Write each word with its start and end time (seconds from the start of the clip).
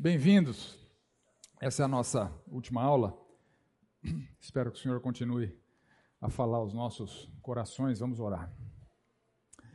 Bem-vindos. 0.00 0.78
Essa 1.60 1.82
é 1.82 1.84
a 1.84 1.88
nossa 1.88 2.32
última 2.46 2.80
aula. 2.80 3.20
Espero 4.38 4.70
que 4.70 4.78
o 4.78 4.80
Senhor 4.80 5.00
continue 5.00 5.52
a 6.20 6.30
falar 6.30 6.58
aos 6.58 6.72
nossos 6.72 7.28
corações. 7.42 7.98
Vamos 7.98 8.20
orar. 8.20 8.48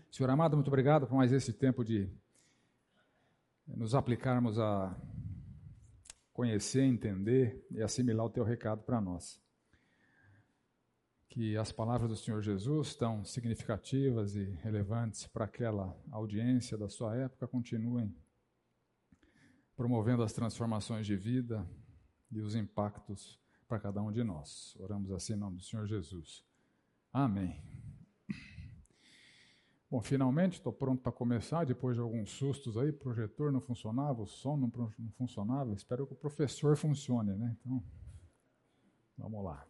Senhor 0.09 0.29
amado, 0.29 0.55
muito 0.55 0.69
obrigado 0.69 1.05
por 1.05 1.17
mais 1.17 1.33
esse 1.33 1.51
tempo 1.51 1.83
de 1.83 2.09
nos 3.67 3.93
aplicarmos 3.93 4.57
a 4.57 4.97
conhecer, 6.31 6.83
entender 6.83 7.61
e 7.69 7.81
assimilar 7.81 8.25
o 8.25 8.29
teu 8.29 8.45
recado 8.45 8.81
para 8.81 9.01
nós. 9.01 9.43
Que 11.27 11.57
as 11.57 11.73
palavras 11.73 12.09
do 12.09 12.15
Senhor 12.15 12.41
Jesus, 12.41 12.95
tão 12.95 13.25
significativas 13.25 14.37
e 14.37 14.45
relevantes 14.63 15.27
para 15.27 15.43
aquela 15.43 15.93
audiência 16.09 16.77
da 16.77 16.87
sua 16.87 17.13
época, 17.13 17.45
continuem 17.45 18.15
promovendo 19.75 20.23
as 20.23 20.33
transformações 20.33 21.05
de 21.05 21.15
vida 21.15 21.67
e 22.31 22.41
os 22.41 22.55
impactos 22.55 23.39
para 23.67 23.79
cada 23.79 24.01
um 24.01 24.11
de 24.11 24.23
nós. 24.23 24.75
Oramos 24.79 25.11
assim 25.11 25.33
em 25.33 25.37
nome 25.37 25.57
do 25.57 25.63
Senhor 25.63 25.85
Jesus. 25.87 26.45
Amém. 27.11 27.61
Bom, 29.89 30.01
finalmente 30.01 30.53
estou 30.53 30.73
pronto 30.73 31.03
para 31.03 31.11
começar, 31.11 31.65
depois 31.65 31.95
de 31.95 32.01
alguns 32.01 32.31
sustos 32.31 32.77
aí, 32.77 32.89
o 32.89 32.97
projetor 32.97 33.51
não 33.51 33.61
funcionava, 33.61 34.23
o 34.23 34.25
som 34.25 34.57
não, 34.57 34.71
não 34.97 35.11
funcionava, 35.11 35.71
espero 35.73 36.07
que 36.07 36.13
o 36.13 36.15
professor 36.15 36.75
funcione, 36.75 37.35
né? 37.35 37.55
Então, 37.59 37.83
vamos 39.15 39.43
lá. 39.43 39.67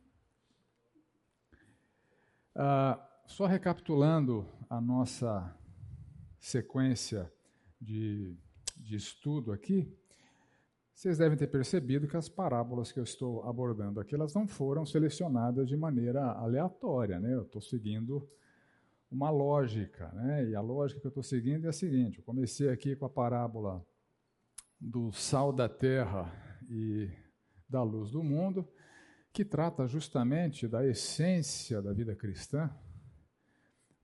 Ah, 2.55 3.05
só 3.25 3.45
recapitulando 3.45 4.47
a 4.70 4.80
nossa 4.80 5.53
sequência 6.39 7.30
de 7.81 8.38
de 8.75 8.95
estudo 8.95 9.51
aqui, 9.51 9.91
vocês 10.93 11.17
devem 11.17 11.37
ter 11.37 11.47
percebido 11.47 12.07
que 12.07 12.16
as 12.16 12.29
parábolas 12.29 12.91
que 12.91 12.99
eu 12.99 13.03
estou 13.03 13.43
abordando 13.43 13.99
aqui, 13.99 14.13
elas 14.13 14.33
não 14.33 14.47
foram 14.47 14.85
selecionadas 14.85 15.67
de 15.67 15.75
maneira 15.75 16.23
aleatória, 16.33 17.19
né? 17.19 17.33
Eu 17.33 17.43
estou 17.43 17.61
seguindo 17.61 18.30
uma 19.09 19.30
lógica, 19.30 20.11
né? 20.13 20.49
E 20.49 20.55
a 20.55 20.61
lógica 20.61 21.02
que 21.02 21.07
eu 21.07 21.09
estou 21.09 21.23
seguindo 21.23 21.65
é 21.65 21.69
a 21.69 21.73
seguinte: 21.73 22.19
eu 22.19 22.23
comecei 22.23 22.69
aqui 22.69 22.95
com 22.95 23.05
a 23.05 23.09
parábola 23.09 23.83
do 24.80 25.11
sal 25.11 25.52
da 25.52 25.67
terra 25.67 26.31
e 26.69 27.09
da 27.67 27.81
luz 27.81 28.11
do 28.11 28.23
mundo, 28.23 28.67
que 29.31 29.43
trata 29.43 29.87
justamente 29.87 30.67
da 30.67 30.85
essência 30.85 31.81
da 31.81 31.91
vida 31.91 32.15
cristã, 32.15 32.69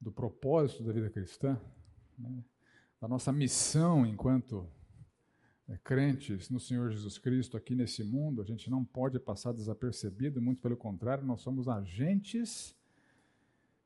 do 0.02 0.11
propósito 0.11 0.83
da 0.83 0.92
vida 0.92 1.09
cristã. 1.09 1.59
Né? 2.17 2.44
Da 3.00 3.08
nossa 3.08 3.31
missão 3.31 4.05
enquanto 4.05 4.69
é, 5.67 5.78
crentes 5.78 6.50
no 6.50 6.59
Senhor 6.59 6.92
Jesus 6.92 7.17
Cristo 7.17 7.55
aqui 7.55 7.75
nesse 7.75 8.03
mundo, 8.03 8.42
a 8.42 8.45
gente 8.45 8.69
não 8.69 8.83
pode 8.83 9.19
passar 9.19 9.53
desapercebido, 9.53 10.42
muito 10.42 10.61
pelo 10.61 10.75
contrário, 10.75 11.25
nós 11.25 11.42
somos 11.42 11.67
agentes 11.67 12.75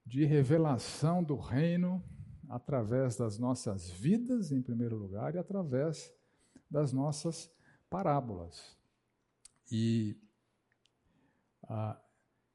de 0.06 0.26
revelação 0.26 1.24
do 1.24 1.36
reino 1.36 2.04
através 2.50 3.16
das 3.16 3.38
nossas 3.38 3.90
vidas, 3.90 4.52
em 4.52 4.62
primeiro 4.62 4.98
lugar, 4.98 5.36
e 5.36 5.38
através 5.38 6.14
das 6.70 6.92
nossas 6.92 7.52
parábolas. 7.90 8.78
E 9.72 10.18
ah, 11.64 12.00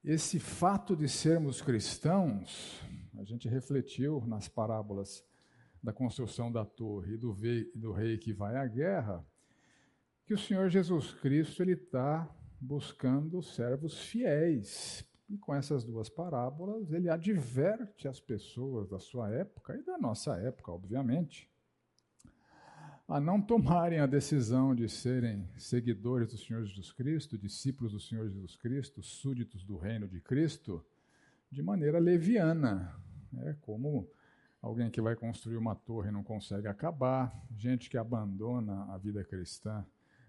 esse 0.05 0.39
fato 0.39 0.97
de 0.97 1.09
sermos 1.09 1.61
cristãos, 1.61 2.81
a 3.19 3.25
gente 3.25 3.49
refletiu 3.49 4.25
nas 4.27 4.49
parábolas 4.49 5.25
da 5.83 5.93
construção 5.93 6.51
da 6.51 6.65
torre 6.65 7.15
e 7.15 7.17
do, 7.17 7.37
do 7.75 7.93
rei 7.93 8.19
que 8.19 8.33
vai 8.33 8.57
à 8.57 8.67
guerra, 8.67 9.25
que 10.27 10.35
o 10.35 10.39
Senhor 10.39 10.69
Jesus 10.69 11.13
Cristo 11.13 11.63
ele 11.63 11.73
está 11.73 12.29
buscando 12.61 13.43
servos 13.43 13.99
fiéis. 13.99 15.07
E 15.29 15.37
com 15.37 15.55
essas 15.55 15.85
duas 15.85 16.09
parábolas, 16.09 16.91
ele 16.91 17.09
adverte 17.09 18.09
as 18.09 18.19
pessoas 18.19 18.89
da 18.89 18.99
sua 18.99 19.31
época 19.31 19.77
e 19.77 19.83
da 19.83 19.99
nossa 19.99 20.37
época, 20.37 20.73
obviamente, 20.73 21.51
a 23.07 23.21
não 23.21 23.41
tomarem 23.41 24.01
a 24.01 24.07
decisão 24.07 24.75
de 24.75 24.89
serem 24.89 25.49
seguidores 25.57 26.31
do 26.31 26.39
Senhor 26.39 26.65
Jesus 26.65 26.93
Cristo, 26.93 27.39
discípulos 27.39 27.93
do 27.93 28.01
Senhor 28.01 28.29
Jesus 28.29 28.57
Cristo, 28.57 29.03
súditos 29.03 29.65
do 29.65 29.77
reino 29.77 30.07
de 30.07 30.21
Cristo, 30.21 30.85
de 31.51 31.63
maneira 31.63 31.99
leviana, 31.99 32.95
né, 33.33 33.57
como 33.63 34.11
alguém 34.69 34.91
que 34.91 35.01
vai 35.01 35.17
construir 35.17 35.57
uma 35.57 35.75
torre 35.75 36.11
e 36.11 36.13
não 36.13 36.23
consegue 36.23 36.69
acabar, 36.69 37.35
gente 37.57 37.89
que 37.89 37.97
abandona 37.97 38.85
a 38.93 38.99
vida 38.99 39.25
cristã 39.25 39.85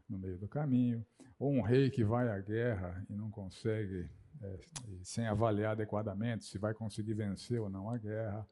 no 0.08 0.18
meio 0.18 0.38
do 0.40 0.48
caminho, 0.48 1.06
ou 1.38 1.52
um 1.52 1.62
rei 1.62 1.90
que 1.90 2.06
vai 2.06 2.30
à 2.30 2.40
guerra 2.40 3.06
e 3.10 3.14
não 3.14 3.30
consegue, 3.30 4.10
é, 4.42 4.60
sem 5.04 5.28
avaliar 5.28 5.74
adequadamente 5.74 6.46
se 6.46 6.58
vai 6.58 6.74
conseguir 6.74 7.14
vencer 7.16 7.60
ou 7.60 7.70
não 7.70 7.90
a 7.90 7.98
guerra. 7.98 8.48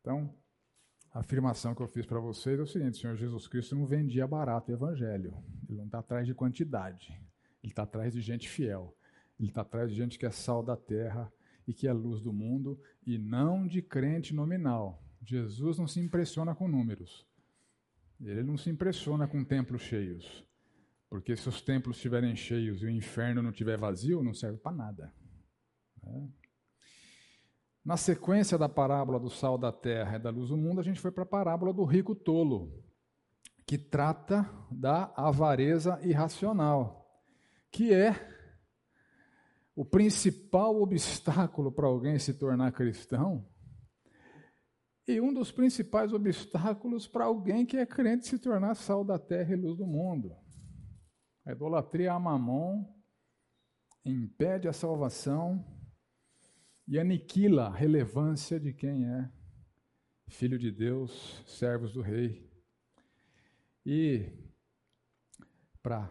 Então, 0.00 0.32
a 1.12 1.18
afirmação 1.18 1.74
que 1.74 1.82
eu 1.82 1.88
fiz 1.88 2.06
para 2.06 2.20
vocês 2.20 2.58
é 2.58 2.62
o 2.62 2.66
seguinte: 2.66 2.94
o 2.94 3.00
Senhor 3.00 3.16
Jesus 3.16 3.48
Cristo 3.48 3.74
não 3.74 3.84
vendia 3.84 4.26
barato 4.26 4.70
o 4.70 4.74
evangelho, 4.74 5.34
ele 5.68 5.78
não 5.78 5.86
está 5.86 5.98
atrás 5.98 6.26
de 6.26 6.34
quantidade, 6.34 7.20
ele 7.60 7.72
está 7.72 7.82
atrás 7.82 8.12
de 8.12 8.20
gente 8.20 8.48
fiel, 8.48 8.96
ele 9.38 9.48
está 9.48 9.62
atrás 9.62 9.90
de 9.90 9.96
gente 9.96 10.16
que 10.16 10.26
é 10.26 10.30
sal 10.30 10.62
da 10.62 10.76
terra 10.76 11.30
e 11.66 11.72
que 11.72 11.86
é 11.86 11.90
a 11.90 11.94
luz 11.94 12.20
do 12.20 12.32
mundo, 12.32 12.80
e 13.06 13.18
não 13.18 13.66
de 13.66 13.80
crente 13.80 14.34
nominal. 14.34 15.02
Jesus 15.24 15.78
não 15.78 15.86
se 15.86 16.00
impressiona 16.00 16.54
com 16.54 16.66
números. 16.66 17.26
Ele 18.20 18.42
não 18.42 18.56
se 18.56 18.70
impressiona 18.70 19.26
com 19.26 19.44
templos 19.44 19.82
cheios. 19.82 20.44
Porque 21.08 21.36
se 21.36 21.48
os 21.48 21.60
templos 21.60 21.96
estiverem 21.96 22.34
cheios 22.34 22.82
e 22.82 22.86
o 22.86 22.90
inferno 22.90 23.42
não 23.42 23.50
estiver 23.50 23.76
vazio, 23.76 24.22
não 24.22 24.32
serve 24.32 24.58
para 24.58 24.76
nada. 24.76 25.14
É. 26.04 26.28
Na 27.84 27.96
sequência 27.96 28.56
da 28.56 28.68
parábola 28.68 29.18
do 29.18 29.28
sal 29.28 29.58
da 29.58 29.72
terra 29.72 30.16
e 30.16 30.18
da 30.20 30.30
luz 30.30 30.50
do 30.50 30.56
mundo, 30.56 30.80
a 30.80 30.84
gente 30.84 31.00
foi 31.00 31.10
para 31.10 31.24
a 31.24 31.26
parábola 31.26 31.72
do 31.72 31.84
rico 31.84 32.14
tolo, 32.14 32.72
que 33.66 33.76
trata 33.76 34.48
da 34.70 35.12
avareza 35.16 36.00
irracional, 36.02 37.22
que 37.70 37.92
é 37.92 38.31
o 39.74 39.84
principal 39.84 40.80
obstáculo 40.80 41.72
para 41.72 41.86
alguém 41.86 42.18
se 42.18 42.34
tornar 42.34 42.72
cristão 42.72 43.48
e 45.06 45.20
um 45.20 45.32
dos 45.32 45.50
principais 45.50 46.12
obstáculos 46.12 47.08
para 47.08 47.24
alguém 47.24 47.66
que 47.66 47.76
é 47.76 47.84
crente 47.84 48.26
se 48.26 48.38
tornar 48.38 48.74
sal 48.74 49.04
da 49.04 49.18
terra 49.18 49.52
e 49.52 49.56
luz 49.56 49.76
do 49.76 49.86
mundo. 49.86 50.36
A 51.44 51.52
idolatria 51.52 52.12
a 52.12 52.20
mamon 52.20 52.84
impede 54.04 54.68
a 54.68 54.72
salvação 54.72 55.64
e 56.86 56.98
aniquila 56.98 57.66
a 57.66 57.74
relevância 57.74 58.60
de 58.60 58.72
quem 58.72 59.06
é 59.06 59.30
filho 60.28 60.58
de 60.58 60.70
Deus, 60.70 61.42
servos 61.46 61.92
do 61.92 62.00
rei. 62.00 62.50
E 63.84 64.32
para 65.82 66.08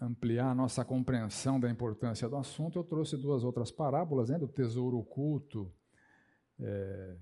ampliar 0.00 0.50
a 0.50 0.54
nossa 0.54 0.84
compreensão 0.84 1.58
da 1.58 1.70
importância 1.70 2.28
do 2.28 2.36
assunto, 2.36 2.78
eu 2.78 2.84
trouxe 2.84 3.16
duas 3.16 3.42
outras 3.42 3.70
parábolas, 3.70 4.28
né, 4.28 4.38
do 4.38 4.46
tesouro 4.46 4.98
oculto 4.98 5.72
é, 6.60 7.16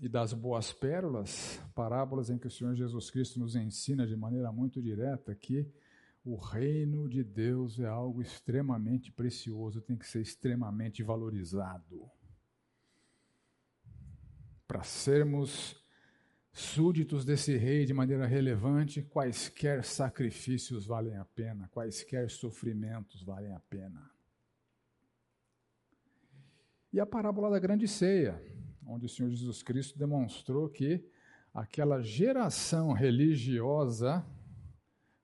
e 0.00 0.08
das 0.08 0.32
boas 0.32 0.72
pérolas, 0.72 1.60
parábolas 1.74 2.30
em 2.30 2.38
que 2.38 2.46
o 2.46 2.50
Senhor 2.50 2.74
Jesus 2.74 3.10
Cristo 3.10 3.40
nos 3.40 3.56
ensina 3.56 4.06
de 4.06 4.16
maneira 4.16 4.52
muito 4.52 4.80
direta 4.80 5.34
que 5.34 5.68
o 6.24 6.36
reino 6.36 7.08
de 7.08 7.24
Deus 7.24 7.80
é 7.80 7.86
algo 7.86 8.20
extremamente 8.20 9.10
precioso, 9.10 9.80
tem 9.80 9.96
que 9.96 10.06
ser 10.06 10.20
extremamente 10.20 11.02
valorizado. 11.02 12.08
Para 14.68 14.82
sermos 14.82 15.79
súditos 16.52 17.24
desse 17.24 17.56
rei 17.56 17.84
de 17.84 17.94
maneira 17.94 18.26
relevante, 18.26 19.02
quaisquer 19.02 19.84
sacrifícios 19.84 20.86
valem 20.86 21.16
a 21.16 21.24
pena, 21.24 21.68
quaisquer 21.68 22.30
sofrimentos 22.30 23.22
valem 23.22 23.52
a 23.52 23.60
pena. 23.60 24.10
E 26.92 26.98
a 26.98 27.06
parábola 27.06 27.50
da 27.50 27.58
grande 27.58 27.86
ceia, 27.86 28.42
onde 28.84 29.06
o 29.06 29.08
Senhor 29.08 29.30
Jesus 29.30 29.62
Cristo 29.62 29.98
demonstrou 29.98 30.68
que 30.68 31.08
aquela 31.54 32.02
geração 32.02 32.92
religiosa 32.92 34.26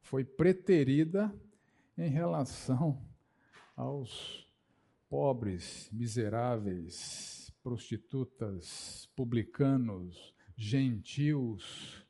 foi 0.01 0.25
preterida 0.25 1.35
em 1.99 2.09
relação 2.09 3.05
aos 3.75 4.47
pobres, 5.09 5.91
miseráveis, 5.93 7.53
prostitutas, 7.63 9.11
publicanos, 9.17 10.36
gentios. 10.57 12.05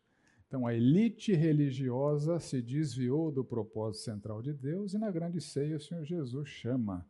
Então, 0.46 0.66
a 0.66 0.75
elite 0.75 1.34
religiosa 1.34 2.38
se 2.38 2.62
desviou 2.62 3.32
do 3.32 3.44
propósito 3.44 4.04
central 4.04 4.40
de 4.40 4.52
Deus 4.52 4.94
e 4.94 4.98
na 4.98 5.10
grande 5.10 5.40
ceia 5.40 5.76
o 5.76 5.81
Senhor 5.81 6.04
Jesus 6.04 6.48
chama, 6.48 7.06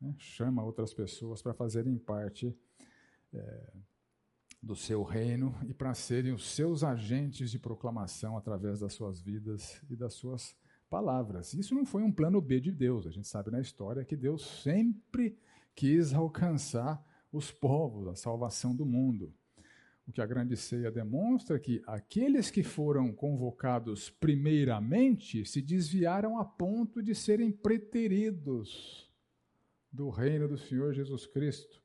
né, 0.00 0.14
chama 0.18 0.64
outras 0.64 0.92
pessoas 0.92 1.40
para 1.40 1.54
fazerem 1.54 1.96
parte 1.96 2.54
é, 3.32 3.72
do 4.60 4.74
seu 4.74 5.04
reino 5.04 5.54
e 5.68 5.72
para 5.72 5.94
serem 5.94 6.32
os 6.32 6.48
seus 6.50 6.82
agentes 6.82 7.52
de 7.52 7.58
proclamação 7.58 8.36
através 8.36 8.80
das 8.80 8.92
suas 8.94 9.20
vidas 9.20 9.80
e 9.88 9.94
das 9.94 10.14
suas 10.14 10.56
palavras. 10.90 11.54
Isso 11.54 11.74
não 11.74 11.86
foi 11.86 12.02
um 12.02 12.12
plano 12.12 12.40
B 12.40 12.60
de 12.60 12.72
Deus. 12.72 13.06
A 13.06 13.10
gente 13.10 13.28
sabe 13.28 13.50
na 13.50 13.60
história 13.60 14.04
que 14.04 14.16
Deus 14.16 14.44
sempre 14.62 15.38
quis 15.74 16.12
alcançar 16.12 17.04
os 17.32 17.52
povos, 17.52 18.08
a 18.08 18.16
salvação 18.16 18.74
do 18.74 18.84
mundo. 18.84 19.32
O 20.06 20.12
que 20.12 20.20
a 20.20 20.26
grande 20.26 20.56
ceia 20.56 20.90
demonstra 20.90 21.56
é 21.56 21.60
que 21.60 21.82
aqueles 21.86 22.48
que 22.50 22.62
foram 22.62 23.12
convocados 23.12 24.08
primeiramente 24.08 25.44
se 25.44 25.60
desviaram 25.60 26.38
a 26.38 26.44
ponto 26.44 27.02
de 27.02 27.14
serem 27.14 27.50
preteridos 27.50 29.10
do 29.90 30.08
reino 30.08 30.46
do 30.46 30.56
Senhor 30.56 30.94
Jesus 30.94 31.26
Cristo. 31.26 31.82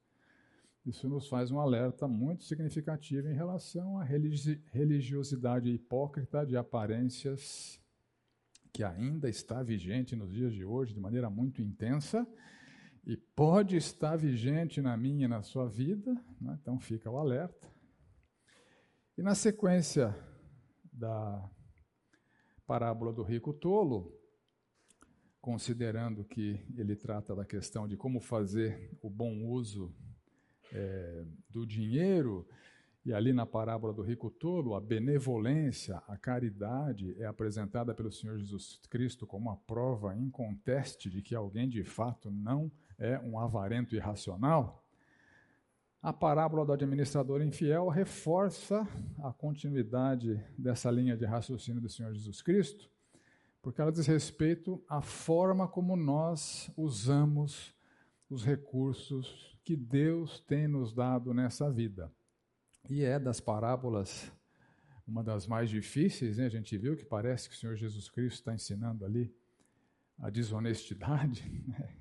Isso 0.86 1.10
nos 1.10 1.28
faz 1.28 1.52
um 1.52 1.60
alerta 1.60 2.08
muito 2.08 2.44
significativo 2.44 3.28
em 3.28 3.34
relação 3.34 4.00
à 4.00 4.04
religiosidade 4.04 5.70
hipócrita 5.70 6.46
de 6.46 6.58
aparências 6.58 7.80
que 8.74 8.84
ainda 8.84 9.30
está 9.30 9.62
vigente 9.62 10.16
nos 10.16 10.32
dias 10.32 10.54
de 10.54 10.64
hoje 10.64 10.94
de 10.94 11.00
maneira 11.00 11.30
muito 11.30 11.62
intensa 11.62 12.28
e 13.06 13.18
pode 13.18 13.76
estar 13.76 14.16
vigente 14.16 14.82
na 14.82 14.96
minha 14.96 15.26
e 15.26 15.28
na 15.28 15.42
sua 15.42 15.68
vida, 15.68 16.14
né? 16.40 16.58
então 16.62 16.80
fica 16.80 17.10
o 17.10 17.18
alerta. 17.18 17.81
E 19.18 19.22
na 19.22 19.36
sequência 19.36 20.16
da 20.92 21.50
parábola 22.66 23.12
do 23.12 23.24
rico 23.24 23.54
tolo, 23.54 24.18
considerando 25.42 26.24
que 26.24 26.64
ele 26.78 26.96
trata 26.96 27.36
da 27.36 27.44
questão 27.44 27.88
de 27.88 27.98
como 27.98 28.22
fazer 28.22 28.98
o 29.02 29.10
bom 29.10 29.46
uso 29.46 29.94
é, 30.72 31.26
do 31.50 31.66
dinheiro, 31.66 32.48
e 33.04 33.12
ali 33.12 33.34
na 33.34 33.46
parábola 33.46 33.94
do 33.94 34.04
rico 34.04 34.30
tolo, 34.30 34.76
a 34.76 34.80
benevolência, 34.80 35.98
a 36.08 36.16
caridade 36.18 37.20
é 37.20 37.26
apresentada 37.26 37.96
pelo 37.96 38.12
Senhor 38.12 38.38
Jesus 38.38 38.80
Cristo 38.90 39.26
como 39.26 39.50
uma 39.50 39.58
prova 39.58 40.16
inconteste 40.16 41.10
de 41.10 41.22
que 41.22 41.34
alguém 41.34 41.68
de 41.68 41.84
fato 41.84 42.30
não 42.30 42.72
é 43.00 43.20
um 43.20 43.40
avarento 43.40 43.96
irracional. 43.96 44.81
A 46.02 46.12
parábola 46.12 46.66
do 46.66 46.74
administrador 46.74 47.44
infiel 47.44 47.88
reforça 47.88 48.88
a 49.24 49.32
continuidade 49.32 50.44
dessa 50.58 50.90
linha 50.90 51.16
de 51.16 51.26
raciocínio 51.26 51.80
do 51.80 51.88
Senhor 51.88 52.12
Jesus 52.12 52.42
Cristo, 52.42 52.90
porque 53.62 53.80
ela 53.80 53.92
diz 53.92 54.08
respeito 54.08 54.84
à 54.90 55.00
forma 55.00 55.68
como 55.68 55.96
nós 55.96 56.72
usamos 56.76 57.76
os 58.28 58.44
recursos 58.44 59.56
que 59.64 59.76
Deus 59.76 60.40
tem 60.40 60.68
nos 60.68 60.92
dado 60.92 61.36
nessa 61.36 61.72
vida. 61.72 62.12
E 62.90 63.04
é 63.04 63.20
das 63.20 63.40
parábolas 63.40 64.32
uma 65.08 65.24
das 65.24 65.46
mais 65.46 65.70
difíceis, 65.70 66.38
né? 66.38 66.46
a 66.46 66.50
gente 66.50 66.76
viu 66.78 66.96
que 66.96 67.06
parece 67.06 67.48
que 67.48 67.56
o 67.56 67.58
Senhor 67.58 67.76
Jesus 67.76 68.10
Cristo 68.10 68.38
está 68.38 68.56
ensinando 68.56 69.06
ali 69.06 69.32
a 70.18 70.30
desonestidade, 70.30 71.44
né? 71.68 71.96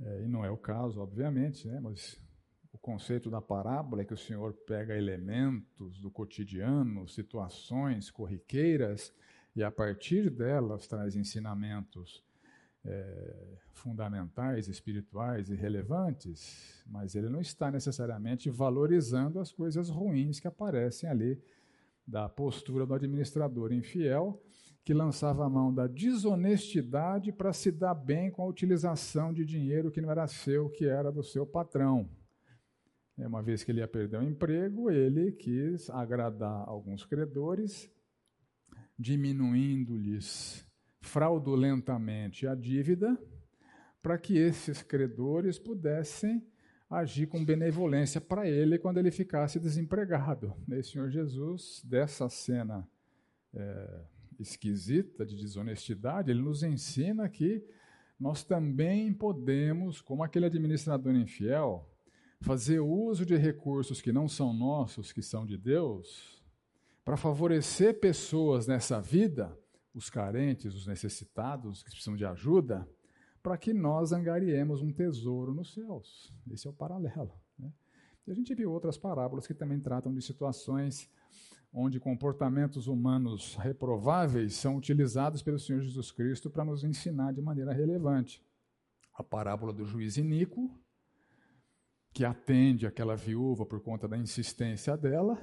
é, 0.00 0.24
e 0.24 0.28
não 0.28 0.44
é 0.44 0.50
o 0.50 0.56
caso, 0.56 1.00
obviamente, 1.00 1.68
né? 1.68 1.78
mas 1.78 2.18
conceito 2.88 3.28
da 3.28 3.42
parábola 3.42 4.00
é 4.00 4.04
que 4.06 4.14
o 4.14 4.16
Senhor 4.16 4.54
pega 4.66 4.96
elementos 4.96 6.00
do 6.00 6.10
cotidiano, 6.10 7.06
situações 7.06 8.10
corriqueiras, 8.10 9.12
e 9.54 9.62
a 9.62 9.70
partir 9.70 10.30
delas 10.30 10.86
traz 10.86 11.14
ensinamentos 11.14 12.24
é, 12.82 13.58
fundamentais, 13.72 14.68
espirituais 14.68 15.50
e 15.50 15.54
relevantes, 15.54 16.82
mas 16.86 17.14
ele 17.14 17.28
não 17.28 17.42
está 17.42 17.70
necessariamente 17.70 18.48
valorizando 18.48 19.38
as 19.38 19.52
coisas 19.52 19.90
ruins 19.90 20.40
que 20.40 20.48
aparecem 20.48 21.10
ali 21.10 21.38
da 22.06 22.26
postura 22.26 22.86
do 22.86 22.94
administrador 22.94 23.70
infiel, 23.70 24.42
que 24.82 24.94
lançava 24.94 25.44
a 25.44 25.50
mão 25.50 25.74
da 25.74 25.86
desonestidade 25.86 27.32
para 27.32 27.52
se 27.52 27.70
dar 27.70 27.94
bem 27.94 28.30
com 28.30 28.40
a 28.40 28.46
utilização 28.46 29.30
de 29.30 29.44
dinheiro 29.44 29.90
que 29.90 30.00
não 30.00 30.10
era 30.10 30.26
seu, 30.26 30.70
que 30.70 30.86
era 30.86 31.12
do 31.12 31.22
seu 31.22 31.44
patrão. 31.46 32.08
Uma 33.26 33.42
vez 33.42 33.64
que 33.64 33.72
ele 33.72 33.80
ia 33.80 33.88
perder 33.88 34.18
o 34.18 34.22
emprego, 34.22 34.90
ele 34.90 35.32
quis 35.32 35.90
agradar 35.90 36.68
alguns 36.68 37.04
credores, 37.04 37.90
diminuindo-lhes 38.96 40.64
fraudulentamente 41.00 42.46
a 42.46 42.54
dívida, 42.54 43.18
para 44.00 44.16
que 44.16 44.38
esses 44.38 44.82
credores 44.82 45.58
pudessem 45.58 46.46
agir 46.88 47.26
com 47.26 47.44
benevolência 47.44 48.20
para 48.20 48.48
ele 48.48 48.78
quando 48.78 48.98
ele 48.98 49.10
ficasse 49.10 49.58
desempregado. 49.58 50.54
E 50.70 50.82
Senhor 50.82 51.10
Jesus, 51.10 51.82
dessa 51.84 52.28
cena 52.28 52.88
é, 53.52 54.04
esquisita 54.38 55.26
de 55.26 55.36
desonestidade, 55.36 56.30
ele 56.30 56.40
nos 56.40 56.62
ensina 56.62 57.28
que 57.28 57.64
nós 58.18 58.44
também 58.44 59.12
podemos, 59.12 60.00
como 60.00 60.22
aquele 60.22 60.46
administrador 60.46 61.14
infiel, 61.14 61.88
fazer 62.40 62.80
uso 62.80 63.26
de 63.26 63.36
recursos 63.36 64.00
que 64.00 64.12
não 64.12 64.28
são 64.28 64.52
nossos, 64.52 65.12
que 65.12 65.22
são 65.22 65.44
de 65.44 65.56
Deus, 65.56 66.42
para 67.04 67.16
favorecer 67.16 67.98
pessoas 67.98 68.66
nessa 68.66 69.00
vida 69.00 69.56
os 69.94 70.08
carentes, 70.08 70.74
os 70.74 70.86
necessitados, 70.86 71.82
que 71.82 71.90
precisam 71.90 72.14
de 72.14 72.24
ajuda, 72.24 72.88
para 73.42 73.56
que 73.56 73.72
nós 73.72 74.12
angariemos 74.12 74.82
um 74.82 74.92
tesouro 74.92 75.54
nos 75.54 75.74
céus. 75.74 76.32
Esse 76.50 76.66
é 76.66 76.70
o 76.70 76.72
paralelo. 76.72 77.32
Né? 77.58 77.72
E 78.26 78.30
a 78.30 78.34
gente 78.34 78.54
viu 78.54 78.70
outras 78.70 78.96
parábolas 78.96 79.46
que 79.46 79.54
também 79.54 79.80
tratam 79.80 80.14
de 80.14 80.22
situações 80.22 81.10
onde 81.72 82.00
comportamentos 82.00 82.86
humanos 82.86 83.56
reprováveis 83.56 84.54
são 84.54 84.76
utilizados 84.76 85.42
pelo 85.42 85.58
Senhor 85.58 85.82
Jesus 85.82 86.10
Cristo 86.10 86.48
para 86.50 86.64
nos 86.64 86.84
ensinar 86.84 87.32
de 87.32 87.42
maneira 87.42 87.72
relevante. 87.72 88.42
A 89.14 89.22
parábola 89.22 89.72
do 89.72 89.84
juiz 89.84 90.16
iníquo, 90.16 90.70
que 92.12 92.24
atende 92.24 92.86
aquela 92.86 93.14
viúva 93.14 93.64
por 93.64 93.80
conta 93.80 94.08
da 94.08 94.16
insistência 94.16 94.96
dela, 94.96 95.38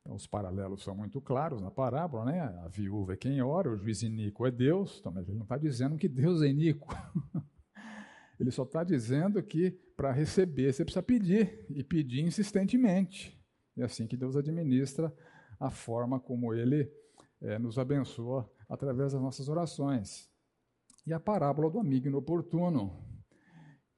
então, 0.00 0.14
os 0.14 0.26
paralelos 0.26 0.82
são 0.82 0.94
muito 0.94 1.20
claros 1.20 1.60
na 1.60 1.70
parábola, 1.70 2.24
né? 2.24 2.40
A 2.40 2.68
viúva 2.68 3.12
é 3.12 3.16
quem 3.16 3.42
ora, 3.42 3.70
o 3.70 3.76
juiz 3.76 4.02
iníquo 4.02 4.46
é 4.46 4.50
Deus, 4.50 4.98
então, 4.98 5.12
mas 5.12 5.28
ele 5.28 5.36
não 5.36 5.44
está 5.44 5.58
dizendo 5.58 5.96
que 5.96 6.08
Deus 6.08 6.42
é 6.42 6.48
iníquo. 6.48 6.88
ele 8.40 8.50
só 8.50 8.62
está 8.62 8.82
dizendo 8.82 9.42
que 9.42 9.70
para 9.96 10.10
receber 10.10 10.72
você 10.72 10.84
precisa 10.84 11.02
pedir, 11.02 11.66
e 11.70 11.84
pedir 11.84 12.22
insistentemente. 12.22 13.38
É 13.76 13.84
assim 13.84 14.06
que 14.06 14.16
Deus 14.16 14.36
administra 14.36 15.14
a 15.58 15.70
forma 15.70 16.18
como 16.18 16.54
ele 16.54 16.90
é, 17.42 17.58
nos 17.58 17.78
abençoa 17.78 18.50
através 18.68 19.12
das 19.12 19.20
nossas 19.20 19.48
orações. 19.48 20.30
E 21.06 21.12
a 21.12 21.20
parábola 21.20 21.70
do 21.70 21.78
amigo 21.78 22.08
inoportuno, 22.08 23.04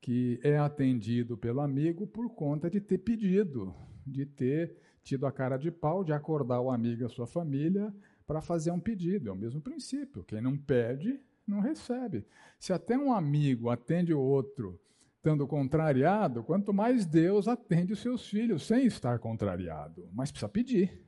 que 0.03 0.41
é 0.43 0.59
atendido 0.59 1.39
pelo 1.39 1.61
amigo 1.61 2.09
por 2.09 2.29
conta 2.35 2.69
de 2.69 2.81
ter 2.81 2.99
pedido, 2.99 3.73
de 4.05 4.27
ter 4.27 4.77
tido 5.03 5.27
a 5.27 5.33
cara 5.33 5.57
de 5.57 5.71
pau 5.71 6.03
de 6.03 6.13
acordar 6.13 6.61
o 6.61 6.71
amigo 6.71 7.03
e 7.03 7.05
a 7.05 7.09
sua 7.09 7.27
família 7.27 7.95
para 8.27 8.41
fazer 8.41 8.73
um 8.73 8.81
pedido. 8.81 9.29
É 9.29 9.33
o 9.33 9.37
mesmo 9.37 9.61
princípio. 9.61 10.25
Quem 10.25 10.41
não 10.41 10.59
pede, 10.59 11.21
não 11.47 11.61
recebe. 11.61 12.27
Se 12.59 12.73
até 12.73 12.99
um 12.99 13.13
amigo 13.13 13.71
atende 13.71 14.13
o 14.13 14.21
outro 14.21 14.79
estando 15.17 15.47
contrariado, 15.47 16.43
quanto 16.43 16.75
mais 16.75 17.07
Deus 17.07 17.47
atende 17.47 17.93
os 17.93 18.01
seus 18.01 18.29
filhos 18.29 18.67
sem 18.67 18.85
estar 18.87 19.21
contrariado. 19.21 20.09
Mas 20.13 20.33
precisa 20.33 20.49
pedir. 20.49 21.01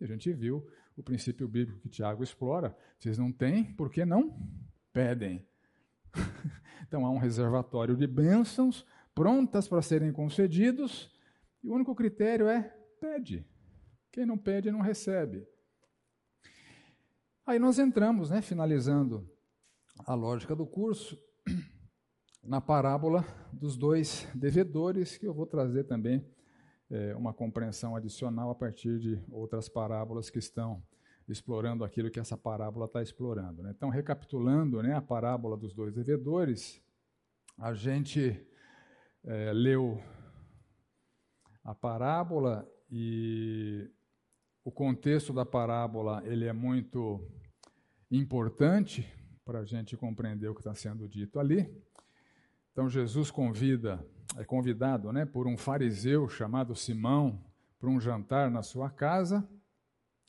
E 0.00 0.04
a 0.04 0.06
gente 0.06 0.32
viu 0.32 0.66
o 0.96 1.02
princípio 1.02 1.46
bíblico 1.46 1.80
que 1.80 1.88
Tiago 1.90 2.22
explora. 2.22 2.74
Vocês 2.98 3.18
não 3.18 3.30
têm, 3.30 3.64
por 3.74 3.90
que 3.90 4.06
não 4.06 4.34
pedem? 4.90 5.46
então 6.88 7.04
há 7.04 7.10
um 7.10 7.18
reservatório 7.18 7.94
de 7.94 8.06
bênçãos 8.06 8.84
prontas 9.14 9.68
para 9.68 9.82
serem 9.82 10.10
concedidos, 10.10 11.12
e 11.62 11.68
o 11.68 11.74
único 11.74 11.94
critério 11.94 12.48
é 12.48 12.62
pede. 12.98 13.46
Quem 14.10 14.24
não 14.24 14.38
pede, 14.38 14.70
não 14.70 14.80
recebe. 14.80 15.46
Aí 17.46 17.58
nós 17.58 17.78
entramos, 17.78 18.30
né, 18.30 18.40
finalizando 18.40 19.28
a 20.06 20.14
lógica 20.14 20.56
do 20.56 20.66
curso, 20.66 21.18
na 22.42 22.60
parábola 22.60 23.24
dos 23.52 23.76
dois 23.76 24.26
devedores, 24.34 25.18
que 25.18 25.26
eu 25.26 25.34
vou 25.34 25.46
trazer 25.46 25.84
também 25.84 26.26
é, 26.90 27.14
uma 27.14 27.34
compreensão 27.34 27.94
adicional 27.94 28.50
a 28.50 28.54
partir 28.54 28.98
de 28.98 29.22
outras 29.30 29.68
parábolas 29.68 30.30
que 30.30 30.38
estão 30.38 30.82
explorando 31.28 31.84
aquilo 31.84 32.10
que 32.10 32.18
essa 32.18 32.36
parábola 32.36 32.86
está 32.86 33.02
explorando. 33.02 33.62
Né? 33.62 33.72
Então, 33.76 33.88
recapitulando 33.90 34.82
né, 34.82 34.94
a 34.94 35.02
parábola 35.02 35.56
dos 35.56 35.74
dois 35.74 35.94
devedores, 35.94 36.82
a 37.58 37.74
gente 37.74 38.40
é, 39.24 39.52
leu 39.52 40.02
a 41.62 41.74
parábola 41.74 42.66
e 42.90 43.90
o 44.64 44.70
contexto 44.70 45.32
da 45.32 45.44
parábola 45.44 46.22
ele 46.24 46.46
é 46.46 46.52
muito 46.52 47.26
importante 48.10 49.06
para 49.44 49.60
a 49.60 49.64
gente 49.64 49.96
compreender 49.96 50.48
o 50.48 50.54
que 50.54 50.60
está 50.60 50.74
sendo 50.74 51.08
dito 51.08 51.38
ali. 51.38 51.70
Então 52.72 52.88
Jesus 52.88 53.30
convida, 53.30 54.04
é 54.36 54.44
convidado, 54.44 55.12
né, 55.12 55.26
por 55.26 55.46
um 55.46 55.56
fariseu 55.56 56.28
chamado 56.28 56.74
Simão 56.74 57.44
para 57.78 57.90
um 57.90 58.00
jantar 58.00 58.50
na 58.50 58.62
sua 58.62 58.88
casa, 58.88 59.46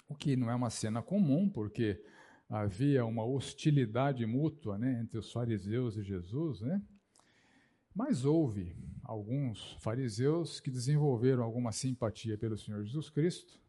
o 0.10 0.16
que 0.16 0.36
não 0.36 0.50
é 0.50 0.56
uma 0.56 0.72
cena 0.72 1.02
comum, 1.02 1.48
porque 1.48 2.04
havia 2.50 3.06
uma 3.06 3.24
hostilidade 3.24 4.26
mútua 4.26 4.78
né, 4.78 5.00
entre 5.00 5.20
os 5.20 5.32
fariseus 5.32 5.96
e 5.96 6.04
Jesus, 6.04 6.62
né? 6.62 6.82
Mas 7.94 8.26
houve 8.26 8.76
alguns 9.04 9.74
fariseus 9.80 10.60
que 10.60 10.72
desenvolveram 10.72 11.44
alguma 11.44 11.72
simpatia 11.72 12.38
pelo 12.38 12.58
Senhor 12.58 12.84
Jesus 12.84 13.10
Cristo, 13.10 13.60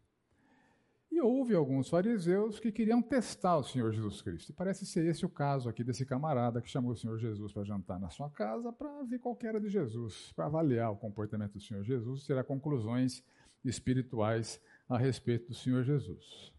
e 1.10 1.20
houve 1.20 1.54
alguns 1.54 1.88
fariseus 1.88 2.60
que 2.60 2.70
queriam 2.70 3.02
testar 3.02 3.56
o 3.56 3.64
Senhor 3.64 3.92
Jesus 3.92 4.22
Cristo. 4.22 4.50
E 4.50 4.52
parece 4.52 4.86
ser 4.86 5.04
esse 5.06 5.26
o 5.26 5.28
caso 5.28 5.68
aqui 5.68 5.82
desse 5.82 6.06
camarada 6.06 6.62
que 6.62 6.70
chamou 6.70 6.92
o 6.92 6.96
Senhor 6.96 7.18
Jesus 7.18 7.52
para 7.52 7.64
jantar 7.64 7.98
na 7.98 8.08
sua 8.08 8.30
casa 8.30 8.72
para 8.72 9.02
ver 9.02 9.18
qual 9.18 9.36
era 9.42 9.60
de 9.60 9.68
Jesus, 9.68 10.32
para 10.36 10.46
avaliar 10.46 10.92
o 10.92 10.96
comportamento 10.96 11.54
do 11.54 11.60
Senhor 11.60 11.82
Jesus 11.82 12.22
e 12.22 12.26
tirar 12.26 12.44
conclusões 12.44 13.24
espirituais 13.64 14.60
a 14.90 14.98
respeito 14.98 15.48
do 15.48 15.54
Senhor 15.54 15.84
Jesus. 15.84 16.52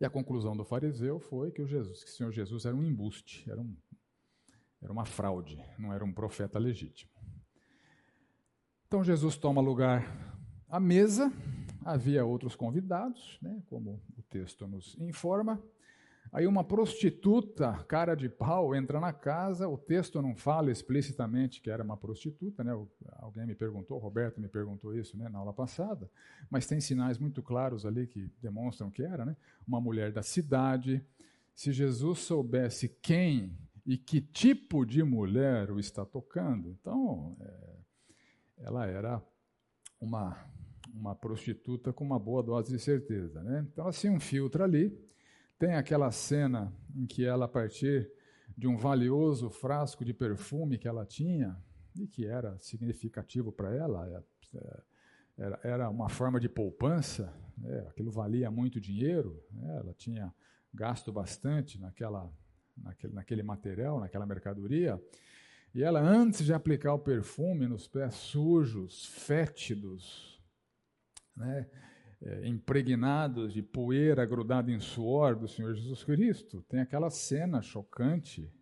E 0.00 0.04
a 0.04 0.10
conclusão 0.10 0.56
do 0.56 0.64
fariseu 0.64 1.20
foi 1.20 1.52
que 1.52 1.62
o, 1.62 1.66
Jesus, 1.66 2.02
que 2.02 2.10
o 2.10 2.12
Senhor 2.12 2.32
Jesus 2.32 2.66
era 2.66 2.74
um 2.74 2.82
embuste, 2.82 3.48
era, 3.48 3.60
um, 3.60 3.76
era 4.82 4.92
uma 4.92 5.04
fraude, 5.04 5.64
não 5.78 5.92
era 5.92 6.04
um 6.04 6.12
profeta 6.12 6.58
legítimo. 6.58 7.12
Então 8.88 9.04
Jesus 9.04 9.36
toma 9.36 9.60
lugar 9.60 10.04
à 10.68 10.80
mesa, 10.80 11.32
havia 11.84 12.24
outros 12.24 12.56
convidados, 12.56 13.38
né, 13.40 13.62
como 13.68 14.02
o 14.16 14.22
texto 14.22 14.66
nos 14.66 14.96
informa. 14.98 15.62
Aí 16.32 16.46
uma 16.46 16.62
prostituta, 16.62 17.72
cara 17.84 18.14
de 18.14 18.28
pau, 18.28 18.74
entra 18.74 19.00
na 19.00 19.12
casa. 19.12 19.66
O 19.68 19.78
texto 19.78 20.20
não 20.20 20.36
fala 20.36 20.70
explicitamente 20.70 21.60
que 21.60 21.70
era 21.70 21.82
uma 21.82 21.96
prostituta, 21.96 22.62
né? 22.62 22.72
Alguém 23.16 23.46
me 23.46 23.54
perguntou, 23.54 23.98
Roberto 23.98 24.40
me 24.40 24.48
perguntou 24.48 24.94
isso, 24.94 25.16
né, 25.16 25.28
na 25.28 25.38
aula 25.38 25.52
passada. 25.52 26.10
Mas 26.50 26.66
tem 26.66 26.80
sinais 26.80 27.18
muito 27.18 27.42
claros 27.42 27.86
ali 27.86 28.06
que 28.06 28.30
demonstram 28.42 28.90
que 28.90 29.02
era, 29.02 29.24
né? 29.24 29.36
Uma 29.66 29.80
mulher 29.80 30.12
da 30.12 30.22
cidade. 30.22 31.04
Se 31.54 31.72
Jesus 31.72 32.20
soubesse 32.20 32.88
quem 32.88 33.56
e 33.86 33.96
que 33.96 34.20
tipo 34.20 34.84
de 34.84 35.02
mulher 35.02 35.70
o 35.70 35.80
está 35.80 36.04
tocando, 36.04 36.76
então 36.78 37.36
é, 37.40 37.76
ela 38.58 38.86
era 38.86 39.22
uma 40.00 40.36
uma 40.94 41.14
prostituta 41.14 41.92
com 41.92 42.02
uma 42.02 42.18
boa 42.18 42.42
dose 42.42 42.72
de 42.72 42.78
certeza, 42.78 43.42
né? 43.42 43.66
Então 43.72 43.86
assim 43.86 44.08
um 44.08 44.18
filtro 44.18 44.64
ali 44.64 44.92
tem 45.58 45.74
aquela 45.74 46.10
cena 46.10 46.72
em 46.94 47.06
que 47.06 47.24
ela, 47.24 47.46
a 47.46 47.48
partir 47.48 48.10
de 48.56 48.66
um 48.66 48.76
valioso 48.76 49.50
frasco 49.50 50.04
de 50.04 50.14
perfume 50.14 50.78
que 50.78 50.88
ela 50.88 51.04
tinha, 51.04 51.56
e 51.96 52.06
que 52.06 52.26
era 52.26 52.56
significativo 52.58 53.50
para 53.50 53.74
ela, 53.74 54.08
é, 54.08 54.56
é, 54.56 54.82
era, 55.36 55.60
era, 55.62 55.90
uma 55.90 56.08
forma 56.08 56.38
de 56.38 56.48
poupança, 56.48 57.32
né? 57.56 57.86
aquilo 57.88 58.10
valia 58.10 58.50
muito 58.50 58.80
dinheiro, 58.80 59.42
né? 59.50 59.78
ela 59.78 59.94
tinha 59.94 60.32
gasto 60.72 61.12
bastante 61.12 61.80
naquela, 61.80 62.30
naquele, 62.76 63.12
naquele 63.14 63.42
material, 63.42 64.00
naquela 64.00 64.26
mercadoria, 64.26 65.00
e 65.74 65.82
ela, 65.82 66.00
antes 66.00 66.44
de 66.44 66.52
aplicar 66.52 66.94
o 66.94 66.98
perfume 66.98 67.66
nos 67.66 67.86
pés 67.86 68.14
sujos, 68.14 69.06
fétidos, 69.06 70.42
né? 71.36 71.68
É, 72.20 72.48
impregnados 72.48 73.52
de 73.52 73.62
poeira 73.62 74.26
grudada 74.26 74.70
em 74.70 74.80
suor 74.80 75.36
do 75.36 75.46
Senhor 75.46 75.74
Jesus 75.74 76.02
Cristo. 76.04 76.64
Tem 76.68 76.80
aquela 76.80 77.10
cena 77.10 77.62
chocante, 77.62 78.52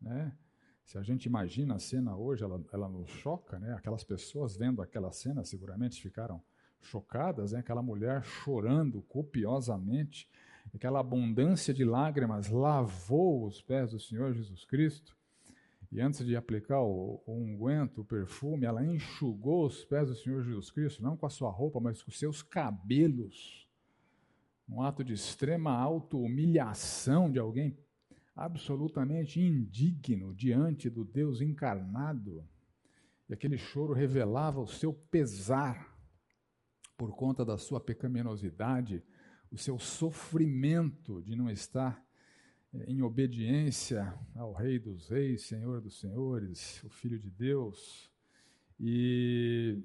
né? 0.00 0.36
Se 0.84 0.96
a 0.96 1.02
gente 1.02 1.26
imagina 1.26 1.74
a 1.74 1.78
cena 1.78 2.16
hoje, 2.16 2.42
ela, 2.42 2.64
ela 2.72 2.88
nos 2.88 3.10
choca, 3.10 3.58
né? 3.58 3.74
Aquelas 3.74 4.04
pessoas 4.04 4.56
vendo 4.56 4.80
aquela 4.80 5.12
cena 5.12 5.44
seguramente 5.44 6.00
ficaram 6.00 6.42
chocadas, 6.80 7.52
né? 7.52 7.58
Aquela 7.58 7.82
mulher 7.82 8.22
chorando 8.24 9.02
copiosamente, 9.02 10.28
aquela 10.74 11.00
abundância 11.00 11.74
de 11.74 11.84
lágrimas 11.84 12.48
lavou 12.48 13.46
os 13.46 13.60
pés 13.60 13.90
do 13.90 14.00
Senhor 14.00 14.32
Jesus 14.32 14.64
Cristo. 14.64 15.17
E 15.90 16.00
antes 16.00 16.24
de 16.24 16.36
aplicar 16.36 16.80
o, 16.82 17.22
o 17.26 17.32
unguento, 17.32 18.02
o 18.02 18.04
perfume, 18.04 18.66
ela 18.66 18.84
enxugou 18.84 19.66
os 19.66 19.84
pés 19.84 20.08
do 20.08 20.14
Senhor 20.14 20.42
Jesus 20.42 20.70
Cristo, 20.70 21.02
não 21.02 21.16
com 21.16 21.24
a 21.24 21.30
sua 21.30 21.50
roupa, 21.50 21.80
mas 21.80 22.02
com 22.02 22.10
os 22.10 22.18
seus 22.18 22.42
cabelos. 22.42 23.66
Um 24.68 24.82
ato 24.82 25.02
de 25.02 25.14
extrema 25.14 25.72
auto-humilhação 25.72 27.30
de 27.30 27.38
alguém 27.38 27.78
absolutamente 28.36 29.40
indigno 29.40 30.34
diante 30.34 30.90
do 30.90 31.04
Deus 31.04 31.40
encarnado. 31.40 32.46
E 33.28 33.32
aquele 33.32 33.56
choro 33.56 33.94
revelava 33.94 34.60
o 34.60 34.68
seu 34.68 34.92
pesar 34.92 35.96
por 36.98 37.16
conta 37.16 37.44
da 37.44 37.56
sua 37.56 37.80
pecaminosidade, 37.80 39.02
o 39.50 39.56
seu 39.56 39.78
sofrimento 39.78 41.22
de 41.22 41.34
não 41.34 41.48
estar 41.48 42.04
em 42.72 43.02
obediência 43.02 44.14
ao 44.34 44.52
Rei 44.52 44.78
dos 44.78 45.08
Reis, 45.08 45.42
Senhor 45.42 45.80
dos 45.80 45.98
Senhores, 46.00 46.82
o 46.84 46.90
Filho 46.90 47.18
de 47.18 47.30
Deus, 47.30 48.10
e 48.78 49.82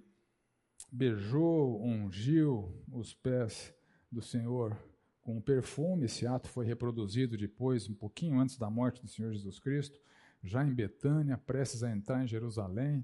beijou, 0.91 1.83
ungiu 1.83 2.83
os 2.91 3.13
pés 3.13 3.73
do 4.11 4.21
Senhor 4.21 4.77
com 5.21 5.41
perfume. 5.41 6.05
Esse 6.05 6.27
ato 6.27 6.47
foi 6.49 6.65
reproduzido 6.65 7.37
depois, 7.37 7.89
um 7.89 7.95
pouquinho 7.95 8.39
antes 8.39 8.57
da 8.57 8.69
morte 8.69 9.01
do 9.01 9.07
Senhor 9.07 9.31
Jesus 9.31 9.59
Cristo, 9.59 9.99
já 10.43 10.65
em 10.65 10.73
Betânia, 10.73 11.37
prestes 11.37 11.83
a 11.83 11.91
entrar 11.91 12.23
em 12.23 12.27
Jerusalém 12.27 13.03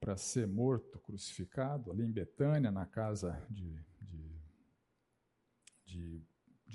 para 0.00 0.16
ser 0.16 0.46
morto, 0.46 0.98
crucificado, 0.98 1.90
ali 1.90 2.04
em 2.04 2.12
Betânia, 2.12 2.70
na 2.70 2.84
casa 2.84 3.40
de, 3.48 3.78
de, 4.02 4.36
de 5.86 6.22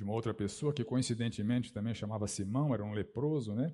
de 0.02 0.04
uma 0.04 0.14
outra 0.14 0.34
pessoa, 0.34 0.74
que 0.74 0.84
coincidentemente 0.84 1.72
também 1.72 1.94
chamava 1.94 2.28
Simão, 2.28 2.74
era 2.74 2.84
um 2.84 2.92
leproso, 2.92 3.54
né? 3.54 3.72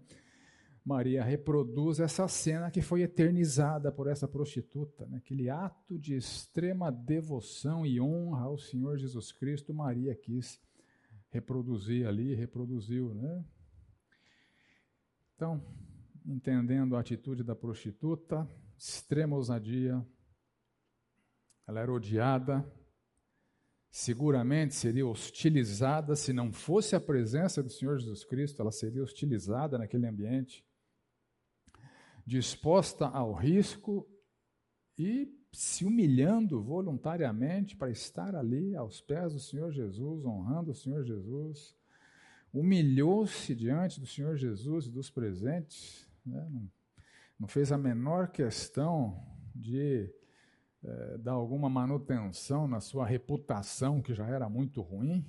Maria 0.83 1.23
reproduz 1.23 2.01
essa 2.01 2.27
cena 2.27 2.69
que 2.69 2.81
foi 2.81 3.01
eternizada 3.01 3.91
por 3.91 4.07
essa 4.07 4.27
prostituta, 4.27 5.05
né? 5.05 5.17
aquele 5.17 5.49
ato 5.49 5.97
de 5.99 6.15
extrema 6.15 6.91
devoção 6.91 7.85
e 7.85 7.99
honra 7.99 8.45
ao 8.45 8.57
Senhor 8.57 8.97
Jesus 8.97 9.31
Cristo, 9.31 9.73
Maria 9.73 10.15
quis 10.15 10.61
reproduzir 11.29 12.07
ali, 12.07 12.33
reproduziu, 12.35 13.13
né? 13.13 13.45
Então, 15.35 15.61
entendendo 16.25 16.95
a 16.95 17.01
atitude 17.01 17.43
da 17.43 17.55
prostituta, 17.55 18.47
extrema 18.77 19.35
ousadia, 19.35 20.05
ela 21.67 21.81
era 21.81 21.91
odiada, 21.91 22.65
seguramente 23.97 24.75
seria 24.75 25.07
hostilizada 25.07 26.15
se 26.15 26.31
não 26.31 26.53
fosse 26.53 26.95
a 26.95 26.99
presença 26.99 27.63
do 27.63 27.69
Senhor 27.71 27.97
Jesus 27.97 28.23
Cristo, 28.23 28.61
ela 28.61 28.71
seria 28.71 29.01
hostilizada 29.01 29.75
naquele 29.75 30.05
ambiente, 30.05 30.63
disposta 32.23 33.07
ao 33.07 33.33
risco 33.33 34.07
e 34.99 35.35
se 35.51 35.83
humilhando 35.83 36.61
voluntariamente 36.61 37.75
para 37.75 37.89
estar 37.89 38.35
ali 38.35 38.75
aos 38.75 39.01
pés 39.01 39.33
do 39.33 39.39
Senhor 39.39 39.71
Jesus, 39.71 40.23
honrando 40.23 40.69
o 40.69 40.75
Senhor 40.75 41.03
Jesus, 41.03 41.75
humilhou-se 42.53 43.55
diante 43.55 43.99
do 43.99 44.05
Senhor 44.05 44.37
Jesus 44.37 44.85
e 44.85 44.91
dos 44.91 45.09
presentes, 45.09 46.07
né? 46.23 46.47
não, 46.51 46.71
não 47.39 47.47
fez 47.47 47.71
a 47.71 47.77
menor 47.79 48.27
questão 48.27 49.25
de 49.55 50.07
é, 50.83 51.17
dar 51.17 51.33
alguma 51.33 51.69
manutenção 51.69 52.67
na 52.67 52.79
sua 52.79 53.05
reputação, 53.05 54.01
que 54.01 54.13
já 54.13 54.27
era 54.27 54.49
muito 54.49 54.81
ruim. 54.81 55.25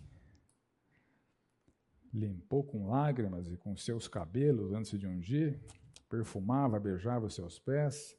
Limpou 2.12 2.64
com 2.64 2.88
lágrimas 2.88 3.50
e 3.50 3.56
com 3.56 3.76
seus 3.76 4.08
cabelos 4.08 4.72
antes 4.72 4.98
de 4.98 5.06
ungir, 5.06 5.60
perfumava, 6.08 6.80
beijava 6.80 7.26
os 7.26 7.34
seus 7.34 7.58
pés. 7.58 8.16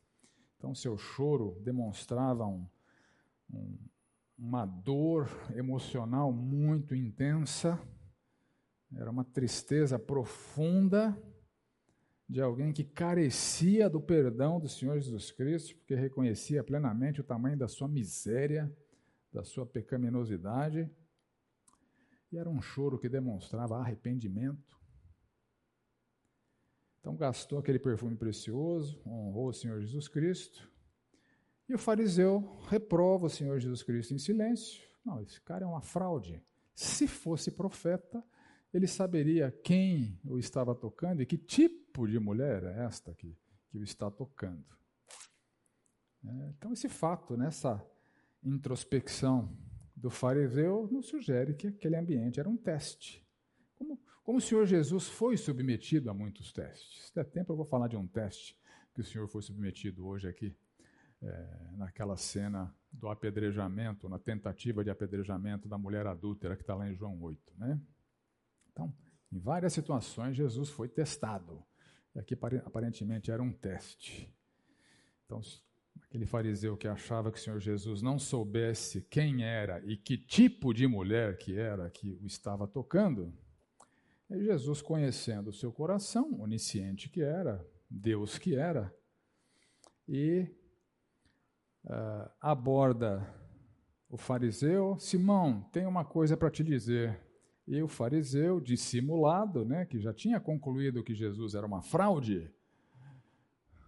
Então, 0.57 0.75
seu 0.75 0.97
choro 0.97 1.57
demonstrava 1.61 2.45
um, 2.45 2.67
um, 3.51 3.77
uma 4.37 4.65
dor 4.65 5.29
emocional 5.55 6.31
muito 6.31 6.93
intensa, 6.93 7.79
era 8.95 9.09
uma 9.09 9.23
tristeza 9.23 9.97
profunda 9.99 11.17
de 12.29 12.39
alguém 12.39 12.71
que 12.71 12.83
carecia 12.83 13.89
do 13.89 13.99
perdão 13.99 14.59
do 14.59 14.69
Senhor 14.69 14.99
Jesus 14.99 15.31
Cristo, 15.31 15.75
porque 15.77 15.95
reconhecia 15.95 16.63
plenamente 16.63 17.19
o 17.19 17.23
tamanho 17.23 17.57
da 17.57 17.67
sua 17.67 17.87
miséria, 17.87 18.71
da 19.33 19.43
sua 19.43 19.65
pecaminosidade. 19.65 20.87
E 22.31 22.37
era 22.37 22.47
um 22.47 22.61
choro 22.61 22.99
que 22.99 23.09
demonstrava 23.09 23.79
arrependimento. 23.79 24.79
Então 26.99 27.15
gastou 27.15 27.57
aquele 27.57 27.79
perfume 27.79 28.15
precioso, 28.15 29.01
honrou 29.03 29.49
o 29.49 29.53
Senhor 29.53 29.81
Jesus 29.81 30.07
Cristo. 30.07 30.71
E 31.67 31.73
o 31.73 31.79
fariseu 31.79 32.59
reprova 32.67 33.25
o 33.25 33.29
Senhor 33.29 33.59
Jesus 33.59 33.81
Cristo 33.81 34.13
em 34.13 34.19
silêncio. 34.19 34.87
Não, 35.03 35.19
esse 35.19 35.41
cara 35.41 35.63
é 35.63 35.67
uma 35.67 35.81
fraude. 35.81 36.43
Se 36.75 37.07
fosse 37.07 37.49
profeta, 37.49 38.23
ele 38.73 38.87
saberia 38.87 39.51
quem 39.63 40.19
o 40.23 40.37
estava 40.37 40.75
tocando 40.75 41.21
e 41.21 41.25
que 41.25 41.37
tipo 41.37 42.07
de 42.07 42.19
mulher 42.19 42.63
é 42.63 42.85
esta 42.85 43.13
que, 43.13 43.35
que 43.69 43.77
o 43.77 43.83
está 43.83 44.09
tocando. 44.11 44.65
É, 46.23 46.49
então, 46.57 46.73
esse 46.73 46.89
fato, 46.89 47.35
nessa 47.35 47.83
introspecção 48.43 49.57
do 49.95 50.09
fariseu, 50.09 50.87
nos 50.91 51.07
sugere 51.07 51.53
que 51.53 51.67
aquele 51.67 51.95
ambiente 51.95 52.39
era 52.39 52.49
um 52.49 52.57
teste. 52.57 53.25
Como 53.75 53.99
Como 54.23 54.37
o 54.37 54.41
Senhor 54.41 54.65
Jesus 54.65 55.07
foi 55.07 55.35
submetido 55.37 56.09
a 56.09 56.13
muitos 56.13 56.53
testes. 56.53 57.07
Se 57.07 57.15
der 57.15 57.25
tempo, 57.25 57.51
eu 57.51 57.57
vou 57.57 57.65
falar 57.65 57.87
de 57.87 57.97
um 57.97 58.07
teste 58.07 58.57
que 58.93 59.01
o 59.01 59.03
Senhor 59.03 59.27
foi 59.27 59.41
submetido 59.41 60.05
hoje 60.05 60.27
aqui, 60.27 60.55
é, 61.21 61.71
naquela 61.77 62.17
cena 62.17 62.73
do 62.91 63.07
apedrejamento, 63.07 64.09
na 64.09 64.19
tentativa 64.19 64.83
de 64.83 64.89
apedrejamento 64.89 65.67
da 65.67 65.77
mulher 65.77 66.05
adúltera 66.05 66.55
que 66.55 66.63
está 66.63 66.75
lá 66.75 66.89
em 66.89 66.95
João 66.95 67.21
8. 67.21 67.53
Né? 67.57 67.79
Então, 68.79 68.95
em 69.29 69.37
várias 69.37 69.73
situações, 69.73 70.37
Jesus 70.37 70.69
foi 70.69 70.87
testado. 70.87 71.61
E 72.15 72.19
aqui 72.19 72.37
aparentemente 72.65 73.29
era 73.29 73.43
um 73.43 73.51
teste. 73.51 74.33
Então, 75.25 75.41
aquele 76.01 76.25
fariseu 76.25 76.77
que 76.77 76.87
achava 76.87 77.29
que 77.29 77.37
o 77.37 77.41
Senhor 77.41 77.59
Jesus 77.59 78.01
não 78.01 78.17
soubesse 78.17 79.01
quem 79.01 79.43
era 79.43 79.83
e 79.85 79.97
que 79.97 80.17
tipo 80.17 80.73
de 80.73 80.87
mulher 80.87 81.37
que 81.37 81.57
era 81.57 81.89
que 81.89 82.17
o 82.21 82.25
estava 82.25 82.65
tocando, 82.67 83.33
e 84.29 84.43
Jesus, 84.43 84.81
conhecendo 84.81 85.49
o 85.49 85.53
seu 85.53 85.71
coração, 85.71 86.39
onisciente 86.39 87.09
que 87.09 87.21
era, 87.21 87.67
Deus 87.89 88.37
que 88.37 88.55
era, 88.55 88.95
e 90.07 90.47
uh, 91.83 92.29
aborda 92.39 93.27
o 94.07 94.17
fariseu: 94.17 94.97
Simão, 94.99 95.63
tem 95.71 95.85
uma 95.87 96.05
coisa 96.05 96.37
para 96.37 96.51
te 96.51 96.63
dizer. 96.63 97.28
E 97.69 97.83
o 97.83 97.87
fariseu, 97.87 98.59
dissimulado, 98.59 99.63
né, 99.63 99.85
que 99.85 99.99
já 99.99 100.11
tinha 100.11 100.39
concluído 100.39 101.03
que 101.03 101.13
Jesus 101.13 101.53
era 101.53 101.67
uma 101.67 101.83
fraude, 101.83 102.51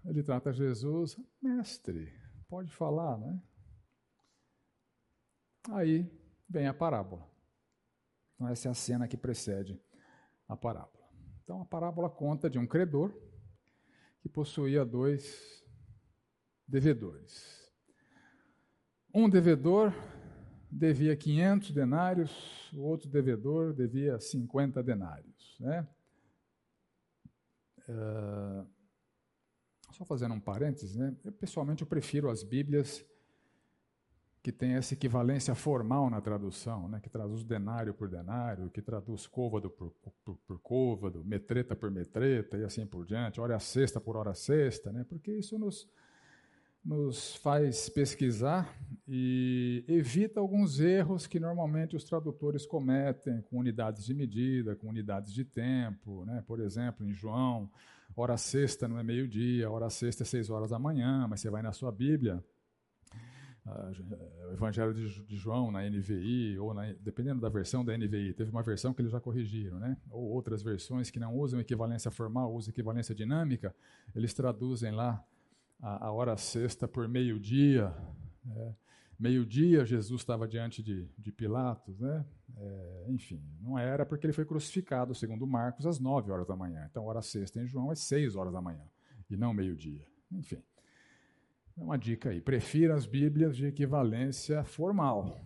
ele 0.06 0.22
trata 0.22 0.54
Jesus, 0.54 1.18
mestre, 1.42 2.14
pode 2.48 2.72
falar, 2.72 3.18
né? 3.18 3.42
Aí 5.72 6.08
vem 6.48 6.68
a 6.68 6.74
parábola. 6.76 7.28
Então, 8.36 8.48
essa 8.48 8.68
é 8.68 8.72
a 8.72 8.76
cena 8.76 9.08
que 9.08 9.18
precede 9.18 9.82
a 10.48 10.56
parábola. 10.56 11.10
Então, 11.44 11.60
a 11.60 11.66
parábola 11.66 12.08
conta 12.08 12.48
de 12.48 12.60
um 12.60 12.68
credor 12.68 13.12
que 14.22 14.30
possuía 14.30 14.86
dois 14.86 15.66
devedores. 16.68 17.74
Um 19.12 19.28
devedor 19.28 19.92
devia 20.72 21.16
500 21.16 21.72
denários, 21.72 22.72
o 22.74 22.82
outro 22.82 23.10
devedor 23.10 23.74
devia 23.74 24.20
50 24.20 24.82
denários. 24.82 25.58
Né? 25.60 25.86
Uh, 27.90 28.66
só 29.92 30.06
fazendo 30.06 30.34
um 30.34 30.40
parênteses, 30.40 30.96
né? 30.96 31.14
eu, 31.26 31.32
pessoalmente 31.34 31.82
eu 31.82 31.88
prefiro 31.88 32.30
as 32.30 32.42
Bíblias 32.42 33.06
que 34.42 34.52
têm 34.52 34.74
essa 34.74 34.94
equivalência 34.96 35.54
formal 35.54 36.10
na 36.10 36.20
tradução, 36.22 36.88
né? 36.88 37.00
que 37.00 37.10
traduz 37.10 37.44
denário 37.44 37.94
por 37.94 38.10
denário, 38.10 38.70
que 38.70 38.82
traduz 38.82 39.28
côvado 39.28 39.70
por, 39.70 39.92
por, 40.24 40.38
por 40.48 40.60
côvado, 40.60 41.24
metreta 41.24 41.76
por 41.76 41.92
metreta 41.92 42.58
e 42.58 42.64
assim 42.64 42.86
por 42.86 43.06
diante, 43.06 43.42
hora 43.42 43.60
sexta 43.60 44.00
por 44.00 44.16
hora 44.16 44.34
sexta, 44.34 44.92
né? 44.92 45.04
porque 45.04 45.32
isso 45.34 45.60
nos 45.60 45.88
nos 46.84 47.36
faz 47.36 47.90
pesquisar 47.90 48.76
e 49.08 49.84
evita 49.88 50.40
alguns 50.40 50.80
erros 50.80 51.28
que 51.28 51.40
normalmente 51.40 51.96
os 51.96 52.04
tradutores 52.04 52.66
cometem 52.66 53.42
com 53.42 53.60
unidades 53.60 54.06
de 54.06 54.14
medida, 54.14 54.76
com 54.76 54.88
unidades 54.88 55.32
de 55.34 55.46
tempo. 55.46 56.26
Né? 56.26 56.44
Por 56.48 56.60
exemplo, 56.60 57.06
em 57.06 57.14
João, 57.14 57.70
hora 58.16 58.36
sexta 58.36 58.88
não 58.88 58.98
é 58.98 59.04
meio-dia, 59.04 59.70
hora 59.70 59.90
sexta 59.90 60.24
é 60.24 60.26
seis 60.26 60.50
horas 60.50 60.72
da 60.72 60.80
manhã, 60.80 61.28
mas 61.28 61.42
você 61.42 61.50
vai 61.50 61.62
na 61.62 61.72
sua 61.72 61.92
Bíblia, 61.92 62.44
uh, 63.66 64.50
o 64.50 64.54
Evangelho 64.54 64.94
de, 64.94 65.36
João 65.36 65.72
na 65.72 65.88
NVI, 65.88 66.58
ou 66.58 66.74
na, 66.74 66.92
dependendo 66.94 67.42
da 67.42 67.50
versão 67.50 67.86
da 67.86 67.96
NVI, 67.96 68.34
teve 68.34 68.50
uma 68.50 68.64
versão 68.64 68.92
que 68.92 69.02
eles 69.02 69.12
já 69.12 69.20
corrigiram, 69.20 69.78
né? 69.78 69.98
ou 70.10 70.30
outras 70.30 70.64
versões 70.64 71.12
que 71.12 71.20
não 71.20 71.36
usam 71.36 71.60
equivalência 71.60 72.10
formal, 72.10 72.52
usam 72.54 72.72
equivalência 72.72 73.14
dinâmica, 73.14 73.76
eles 74.16 74.34
traduzem 74.34 74.92
lá 74.92 75.24
a, 75.82 76.08
a 76.08 76.12
hora 76.12 76.38
sexta 76.38 76.88
por 76.88 77.08
meio-dia. 77.08 77.94
Né? 78.46 78.76
Meio-dia, 79.20 79.86
Jesus 79.86 80.22
estava 80.22 80.48
diante 80.48 80.82
de, 80.82 81.08
de 81.18 81.32
Pilatos, 81.32 82.00
né? 82.00 82.26
É, 82.58 83.06
enfim, 83.10 83.42
não 83.62 83.78
era 83.78 84.06
porque 84.06 84.26
ele 84.26 84.34
foi 84.34 84.46
crucificado, 84.46 85.14
segundo 85.14 85.46
Marcos, 85.46 85.86
às 85.86 86.00
nove 86.00 86.32
horas 86.32 86.48
da 86.48 86.56
manhã. 86.56 86.88
Então, 86.90 87.06
hora 87.06 87.22
sexta 87.22 87.62
em 87.62 87.68
João 87.68 87.92
é 87.92 87.96
seis 87.96 88.36
horas 88.36 88.52
da 88.52 88.62
manhã, 88.62 88.84
e 89.30 89.38
não 89.38 89.54
meio-dia. 89.54 90.06
Enfim, 90.32 90.62
é 91.78 91.84
uma 91.84 91.98
dica 91.98 92.30
aí. 92.30 92.42
Prefira 92.42 92.96
as 92.96 93.06
Bíblias 93.06 93.56
de 93.56 93.68
equivalência 93.68 94.64
formal, 94.64 95.40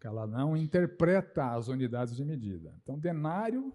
que 0.00 0.06
ela 0.06 0.26
não 0.26 0.56
interpreta 0.56 1.52
as 1.52 1.68
unidades 1.68 2.16
de 2.16 2.24
medida. 2.24 2.74
Então, 2.82 2.98
denário, 2.98 3.72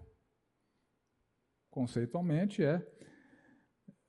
conceitualmente, 1.70 2.62
é 2.62 2.86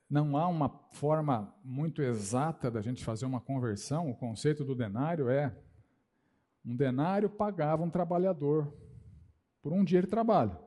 não 0.10 0.38
há 0.38 0.48
uma 0.48 0.70
forma 0.91 1.54
muito 1.63 2.02
exata 2.02 2.72
da 2.72 2.82
gente 2.82 3.04
fazer 3.04 3.26
uma 3.26 3.41
conversão. 3.41 4.10
O 4.10 4.15
conceito 4.15 4.63
do 4.63 4.76
denário 4.76 5.30
é: 5.30 5.56
um 6.65 6.76
denário 6.76 7.30
pagava 7.30 7.84
um 7.84 7.89
trabalhador 7.89 8.74
por 9.62 9.74
um 9.74 9.84
dia 9.84 10.02
de 10.02 10.08
trabalho. 10.08 10.58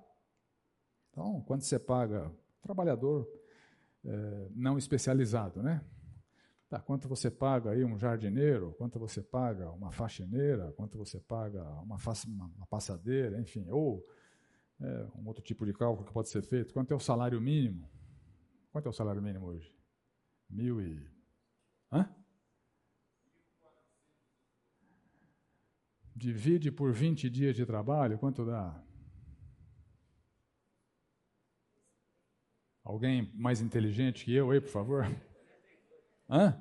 Então, 1.10 1.42
quando 1.46 1.62
você 1.62 1.78
paga 1.78 2.30
trabalhador 2.62 3.26
é, 4.04 4.48
não 4.54 4.78
especializado, 4.78 5.62
né? 5.62 5.84
Tá, 6.68 6.78
quanto 6.78 7.08
você 7.08 7.28
paga 7.28 7.70
aí 7.70 7.84
um 7.84 7.98
jardineiro? 7.98 8.72
Quanto 8.78 8.98
você 8.98 9.20
paga 9.20 9.70
uma 9.72 9.90
faxineira? 9.90 10.72
Quanto 10.76 10.96
você 10.96 11.18
paga 11.18 11.64
uma, 11.80 11.96
uma, 11.96 12.46
uma 12.56 12.66
passadeira? 12.66 13.40
Enfim, 13.40 13.68
ou 13.70 14.06
é, 14.80 15.06
um 15.16 15.26
outro 15.26 15.42
tipo 15.42 15.66
de 15.66 15.72
cálculo 15.72 16.06
que 16.06 16.12
pode 16.12 16.28
ser 16.28 16.42
feito. 16.42 16.72
Quanto 16.72 16.92
é 16.92 16.96
o 16.96 17.00
salário 17.00 17.40
mínimo? 17.40 17.90
Quanto 18.70 18.86
é 18.86 18.88
o 18.90 18.92
salário 18.92 19.20
mínimo 19.20 19.46
hoje? 19.46 19.74
Mil 20.48 20.80
e. 20.80 21.10
Hã? 21.92 22.08
Divide 26.14 26.70
por 26.70 26.92
20 26.92 27.28
dias 27.28 27.56
de 27.56 27.66
trabalho, 27.66 28.18
quanto 28.18 28.44
dá? 28.44 28.82
Alguém 32.84 33.32
mais 33.34 33.60
inteligente 33.60 34.24
que 34.24 34.34
eu 34.34 34.50
aí, 34.50 34.60
por 34.60 34.70
favor? 34.70 35.04
Hã? 36.28 36.60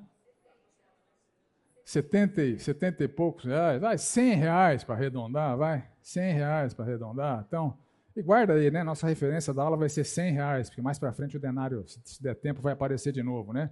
70, 1.89 2.59
70 2.59 3.03
e 3.03 3.07
poucos 3.07 3.45
reais, 3.45 3.81
vai, 3.81 3.97
100 3.97 4.35
reais 4.35 4.83
para 4.83 4.93
arredondar, 4.93 5.57
vai, 5.57 5.91
100 6.03 6.33
reais 6.33 6.73
para 6.73 6.85
arredondar. 6.85 7.43
Então, 7.47 7.79
e 8.19 8.21
guarda 8.21 8.53
aí, 8.53 8.69
né? 8.69 8.83
Nossa 8.83 9.07
referência 9.07 9.53
da 9.53 9.63
aula 9.63 9.77
vai 9.77 9.87
ser 9.87 10.03
100 10.03 10.33
reais, 10.33 10.69
porque 10.69 10.81
mais 10.81 10.99
para 10.99 11.13
frente 11.13 11.37
o 11.37 11.39
denário, 11.39 11.85
se 11.87 12.21
der 12.21 12.35
tempo, 12.35 12.61
vai 12.61 12.73
aparecer 12.73 13.13
de 13.13 13.23
novo, 13.23 13.53
né? 13.53 13.71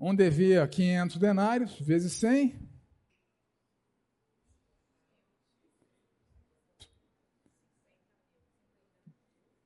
Um 0.00 0.14
devia 0.14 0.66
500 0.66 1.18
denários, 1.18 1.78
vezes 1.80 2.14
100. 2.14 2.72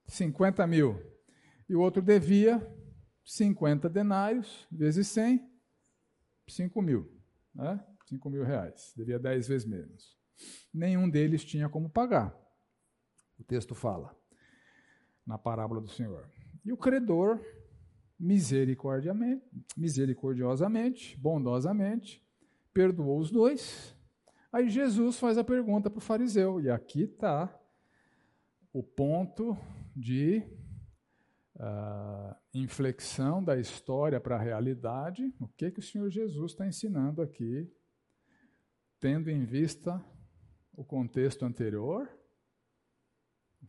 Cinquenta 0.09 0.66
mil. 0.66 1.00
E 1.68 1.76
o 1.76 1.81
outro 1.81 2.02
devia 2.02 2.61
50 3.24 3.88
denários, 3.88 4.66
vezes 4.70 5.07
100, 5.09 5.48
5 6.48 6.83
mil. 6.83 7.09
Né? 7.54 7.78
5 8.07 8.28
mil 8.31 8.42
reais. 8.42 8.92
Devia 8.96 9.18
10 9.18 9.46
vezes 9.46 9.66
menos. 9.66 10.18
Nenhum 10.74 11.09
deles 11.09 11.44
tinha 11.44 11.68
como 11.68 11.88
pagar. 11.88 12.35
O 13.38 13.44
texto 13.44 13.74
fala 13.74 14.16
na 15.27 15.38
parábola 15.38 15.81
do 15.81 15.88
Senhor. 15.88 16.29
E 16.64 16.72
o 16.72 16.77
credor, 16.77 17.40
misericordiamente, 18.18 19.44
misericordiosamente, 19.77 21.16
bondosamente, 21.18 22.27
perdoou 22.72 23.18
os 23.18 23.31
dois. 23.31 23.94
Aí 24.53 24.68
Jesus 24.68 25.18
faz 25.18 25.37
a 25.37 25.44
pergunta 25.44 25.90
para 25.90 25.98
o 25.98 26.03
fariseu, 26.03 26.61
e 26.61 26.70
aqui 26.70 27.03
está 27.03 27.55
o 28.72 28.83
ponto 28.83 29.57
de 29.94 30.42
uh, 31.57 32.35
inflexão 32.55 33.44
da 33.44 33.59
história 33.59 34.20
para 34.20 34.37
a 34.37 34.40
realidade. 34.40 35.35
O 35.38 35.46
que, 35.48 35.70
que 35.70 35.81
o 35.81 35.83
Senhor 35.83 36.09
Jesus 36.11 36.53
está 36.53 36.66
ensinando 36.66 37.20
aqui, 37.20 37.70
tendo 38.98 39.31
em 39.31 39.44
vista 39.44 40.03
o 40.72 40.85
contexto 40.85 41.44
anterior 41.44 42.09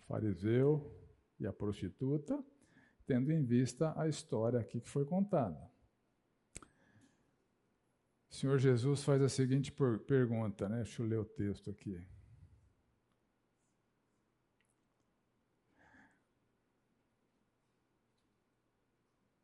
fariseu 0.09 0.91
e 1.39 1.45
a 1.45 1.53
prostituta, 1.53 2.43
tendo 3.05 3.31
em 3.31 3.45
vista 3.45 3.93
a 3.95 4.07
história 4.07 4.59
aqui 4.59 4.81
que 4.81 4.89
foi 4.89 5.05
contada. 5.05 5.71
O 8.27 8.33
Senhor 8.33 8.57
Jesus 8.57 9.03
faz 9.03 9.21
a 9.21 9.29
seguinte 9.29 9.71
pergunta, 10.07 10.67
né? 10.67 10.77
Deixa 10.77 11.01
eu 11.01 11.07
ler 11.07 11.19
o 11.19 11.25
texto 11.25 11.69
aqui. 11.69 12.03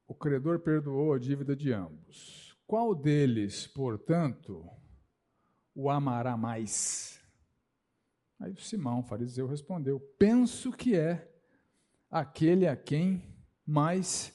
O 0.07 0.15
credor 0.15 0.59
perdoou 0.59 1.13
a 1.13 1.19
dívida 1.19 1.55
de 1.55 1.71
ambos. 1.71 2.57
Qual 2.65 2.95
deles, 2.95 3.67
portanto, 3.67 4.67
o 5.75 5.89
amará 5.89 6.37
mais? 6.37 7.19
Aí 8.39 8.51
o 8.51 8.59
Simão, 8.59 9.03
fariseu, 9.03 9.47
respondeu: 9.47 9.99
Penso 10.19 10.71
que 10.71 10.95
é 10.95 11.31
aquele 12.09 12.67
a 12.67 12.75
quem 12.75 13.23
mais 13.65 14.33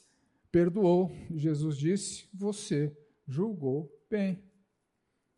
perdoou. 0.50 1.10
Jesus 1.30 1.76
disse: 1.76 2.28
Você 2.34 2.96
julgou 3.26 3.90
bem. 4.08 4.42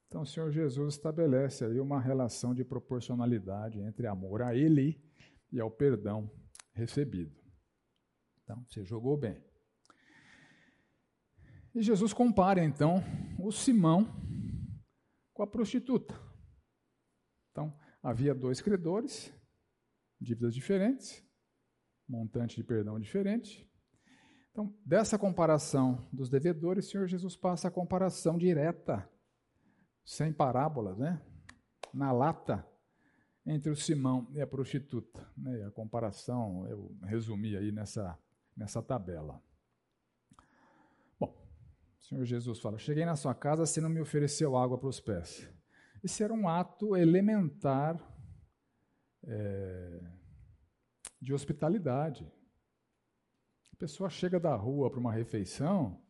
Então, 0.06 0.22
o 0.22 0.26
Senhor 0.26 0.50
Jesus 0.50 0.94
estabelece 0.94 1.64
aí 1.64 1.80
uma 1.80 2.00
relação 2.00 2.54
de 2.54 2.62
proporcionalidade 2.62 3.80
entre 3.80 4.06
amor 4.06 4.42
a 4.42 4.54
Ele 4.54 5.02
e 5.50 5.58
ao 5.58 5.70
perdão 5.70 6.30
recebido. 6.72 7.34
Então, 8.42 8.62
você 8.68 8.84
jogou 8.84 9.16
bem. 9.16 9.42
E 11.74 11.80
Jesus 11.80 12.12
compara 12.12 12.62
então 12.62 13.02
o 13.38 13.50
Simão 13.50 14.14
com 15.32 15.42
a 15.42 15.46
prostituta. 15.46 16.14
Então, 17.50 17.74
havia 18.02 18.34
dois 18.34 18.60
credores, 18.60 19.32
dívidas 20.20 20.54
diferentes, 20.54 21.24
montante 22.08 22.56
de 22.56 22.64
perdão 22.64 22.98
diferente. 22.98 23.68
Então, 24.50 24.74
dessa 24.84 25.18
comparação 25.18 26.06
dos 26.12 26.28
devedores, 26.28 26.86
o 26.86 26.90
Senhor 26.90 27.06
Jesus 27.06 27.36
passa 27.36 27.68
a 27.68 27.70
comparação 27.70 28.36
direta, 28.36 29.08
sem 30.04 30.32
parábolas, 30.32 30.98
né? 30.98 31.22
na 31.92 32.12
lata, 32.12 32.66
entre 33.46 33.70
o 33.70 33.76
Simão 33.76 34.28
e 34.32 34.40
a 34.40 34.46
prostituta. 34.46 35.26
Né? 35.36 35.64
A 35.64 35.70
comparação 35.70 36.66
eu 36.68 36.96
resumi 37.02 37.56
aí 37.56 37.72
nessa, 37.72 38.18
nessa 38.56 38.82
tabela. 38.82 39.42
O 41.20 42.04
Senhor 42.04 42.24
Jesus 42.24 42.58
fala: 42.58 42.78
Cheguei 42.78 43.04
na 43.04 43.16
sua 43.16 43.34
casa, 43.34 43.64
você 43.64 43.80
não 43.80 43.88
me 43.88 44.00
ofereceu 44.00 44.56
água 44.56 44.76
para 44.76 44.88
os 44.88 45.00
pés. 45.00 45.48
Esse 46.02 46.22
era 46.22 46.32
um 46.32 46.48
ato 46.48 46.96
elementar 46.96 47.96
é, 49.24 50.00
de 51.20 51.32
hospitalidade. 51.32 52.30
A 53.72 53.76
pessoa 53.76 54.10
chega 54.10 54.38
da 54.40 54.54
rua 54.54 54.90
para 54.90 55.00
uma 55.00 55.12
refeição, 55.12 56.00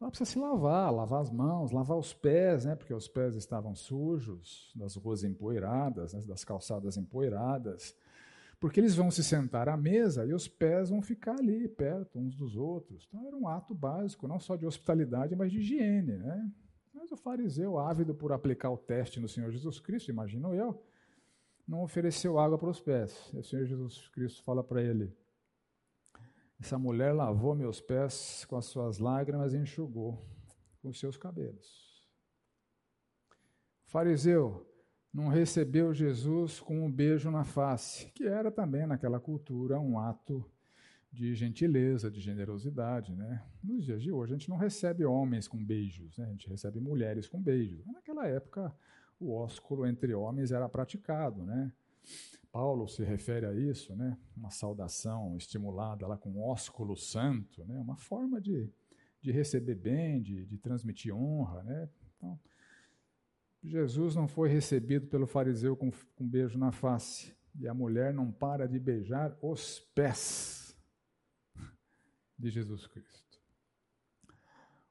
ela 0.00 0.10
precisa 0.10 0.30
se 0.30 0.38
lavar, 0.38 0.92
lavar 0.92 1.20
as 1.20 1.30
mãos, 1.30 1.70
lavar 1.70 1.96
os 1.96 2.12
pés, 2.12 2.64
né, 2.64 2.74
porque 2.74 2.92
os 2.92 3.06
pés 3.06 3.36
estavam 3.36 3.74
sujos, 3.74 4.72
das 4.74 4.96
ruas 4.96 5.22
empoeiradas, 5.22 6.12
né, 6.12 6.20
das 6.22 6.44
calçadas 6.44 6.96
empoeiradas 6.96 7.96
porque 8.62 8.78
eles 8.78 8.94
vão 8.94 9.10
se 9.10 9.24
sentar 9.24 9.68
à 9.68 9.76
mesa 9.76 10.24
e 10.24 10.32
os 10.32 10.46
pés 10.46 10.88
vão 10.88 11.02
ficar 11.02 11.36
ali, 11.36 11.66
perto 11.66 12.16
uns 12.16 12.36
dos 12.36 12.54
outros. 12.54 13.08
Então 13.08 13.26
era 13.26 13.36
um 13.36 13.48
ato 13.48 13.74
básico, 13.74 14.28
não 14.28 14.38
só 14.38 14.54
de 14.54 14.64
hospitalidade, 14.64 15.34
mas 15.34 15.50
de 15.50 15.58
higiene. 15.58 16.16
Né? 16.16 16.48
Mas 16.92 17.10
o 17.10 17.16
fariseu, 17.16 17.78
ávido 17.78 18.14
por 18.14 18.32
aplicar 18.32 18.70
o 18.70 18.76
teste 18.76 19.18
no 19.18 19.28
Senhor 19.28 19.50
Jesus 19.50 19.80
Cristo, 19.80 20.10
imagino 20.10 20.54
eu, 20.54 20.82
não 21.66 21.82
ofereceu 21.82 22.38
água 22.38 22.58
para 22.58 22.70
os 22.70 22.80
pés. 22.80 23.30
E 23.32 23.38
o 23.38 23.44
Senhor 23.44 23.64
Jesus 23.64 24.08
Cristo 24.08 24.42
fala 24.42 24.62
para 24.62 24.82
ele: 24.82 25.16
Essa 26.60 26.78
mulher 26.78 27.12
lavou 27.12 27.54
meus 27.54 27.80
pés 27.80 28.44
com 28.44 28.56
as 28.56 28.66
suas 28.66 28.98
lágrimas 28.98 29.54
e 29.54 29.58
enxugou 29.58 30.22
com 30.82 30.88
os 30.90 30.98
seus 30.98 31.16
cabelos. 31.16 32.06
O 33.86 33.90
fariseu, 33.90 34.66
não 35.12 35.28
recebeu 35.28 35.92
Jesus 35.92 36.58
com 36.58 36.84
um 36.84 36.90
beijo 36.90 37.30
na 37.30 37.44
face, 37.44 38.10
que 38.12 38.24
era 38.24 38.50
também 38.50 38.86
naquela 38.86 39.20
cultura 39.20 39.78
um 39.78 39.98
ato 39.98 40.50
de 41.12 41.34
gentileza, 41.34 42.10
de 42.10 42.20
generosidade. 42.20 43.14
Né? 43.14 43.42
Nos 43.62 43.84
dias 43.84 44.02
de 44.02 44.10
hoje, 44.10 44.32
a 44.32 44.36
gente 44.36 44.48
não 44.48 44.56
recebe 44.56 45.04
homens 45.04 45.46
com 45.46 45.62
beijos, 45.62 46.16
né? 46.16 46.24
a 46.24 46.30
gente 46.30 46.48
recebe 46.48 46.80
mulheres 46.80 47.28
com 47.28 47.40
beijos. 47.40 47.84
Mas 47.84 47.96
naquela 47.96 48.26
época, 48.26 48.74
o 49.20 49.32
ósculo 49.34 49.86
entre 49.86 50.14
homens 50.14 50.50
era 50.50 50.68
praticado. 50.68 51.44
Né? 51.44 51.70
Paulo 52.50 52.88
se 52.88 53.04
refere 53.04 53.44
a 53.44 53.52
isso, 53.52 53.94
né? 53.94 54.16
uma 54.34 54.50
saudação 54.50 55.36
estimulada 55.36 56.06
lá 56.06 56.16
com 56.16 56.40
ósculo 56.40 56.96
santo, 56.96 57.62
né? 57.66 57.78
uma 57.78 57.96
forma 57.96 58.40
de, 58.40 58.70
de 59.20 59.30
receber 59.30 59.74
bem, 59.74 60.22
de, 60.22 60.46
de 60.46 60.56
transmitir 60.56 61.14
honra. 61.14 61.62
Né? 61.62 61.88
Então, 62.16 62.40
Jesus 63.62 64.16
não 64.16 64.26
foi 64.26 64.48
recebido 64.48 65.06
pelo 65.08 65.26
fariseu 65.26 65.76
com, 65.76 65.90
com 65.90 66.24
um 66.24 66.28
beijo 66.28 66.58
na 66.58 66.72
face. 66.72 67.36
E 67.60 67.68
a 67.68 67.74
mulher 67.74 68.14
não 68.14 68.32
para 68.32 68.66
de 68.66 68.78
beijar 68.78 69.36
os 69.42 69.78
pés 69.94 70.61
de 72.42 72.50
Jesus 72.50 72.86
Cristo. 72.88 73.40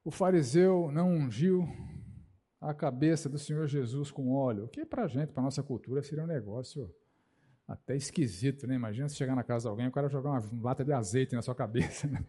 O 0.04 0.10
fariseu 0.10 0.90
não 0.92 1.12
ungiu 1.12 1.68
a 2.60 2.74
cabeça 2.74 3.28
do 3.28 3.38
Senhor 3.38 3.68
Jesus 3.68 4.10
com 4.10 4.32
óleo, 4.32 4.70
que 4.70 4.86
para 4.86 5.04
a 5.04 5.08
gente, 5.08 5.34
para 5.34 5.42
a 5.42 5.46
nossa 5.46 5.62
cultura, 5.62 6.02
seria 6.02 6.24
um 6.24 6.28
negócio 6.28 6.94
até 7.68 7.96
esquisito, 7.96 8.66
né? 8.66 8.76
Imagina 8.76 9.10
se 9.10 9.16
chegar 9.16 9.36
na 9.36 9.44
casa 9.44 9.64
de 9.64 9.70
alguém 9.70 9.86
e 9.86 9.90
o 9.90 9.92
cara 9.92 10.08
jogar 10.08 10.32
uma 10.32 10.62
lata 10.62 10.84
de 10.84 10.94
azeite 10.94 11.36
na 11.36 11.42
sua 11.42 11.54
cabeça. 11.54 12.08
Né? 12.08 12.24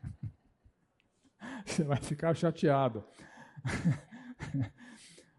Você 1.64 1.84
vai 1.84 1.98
ficar 1.98 2.34
chateado. 2.34 3.04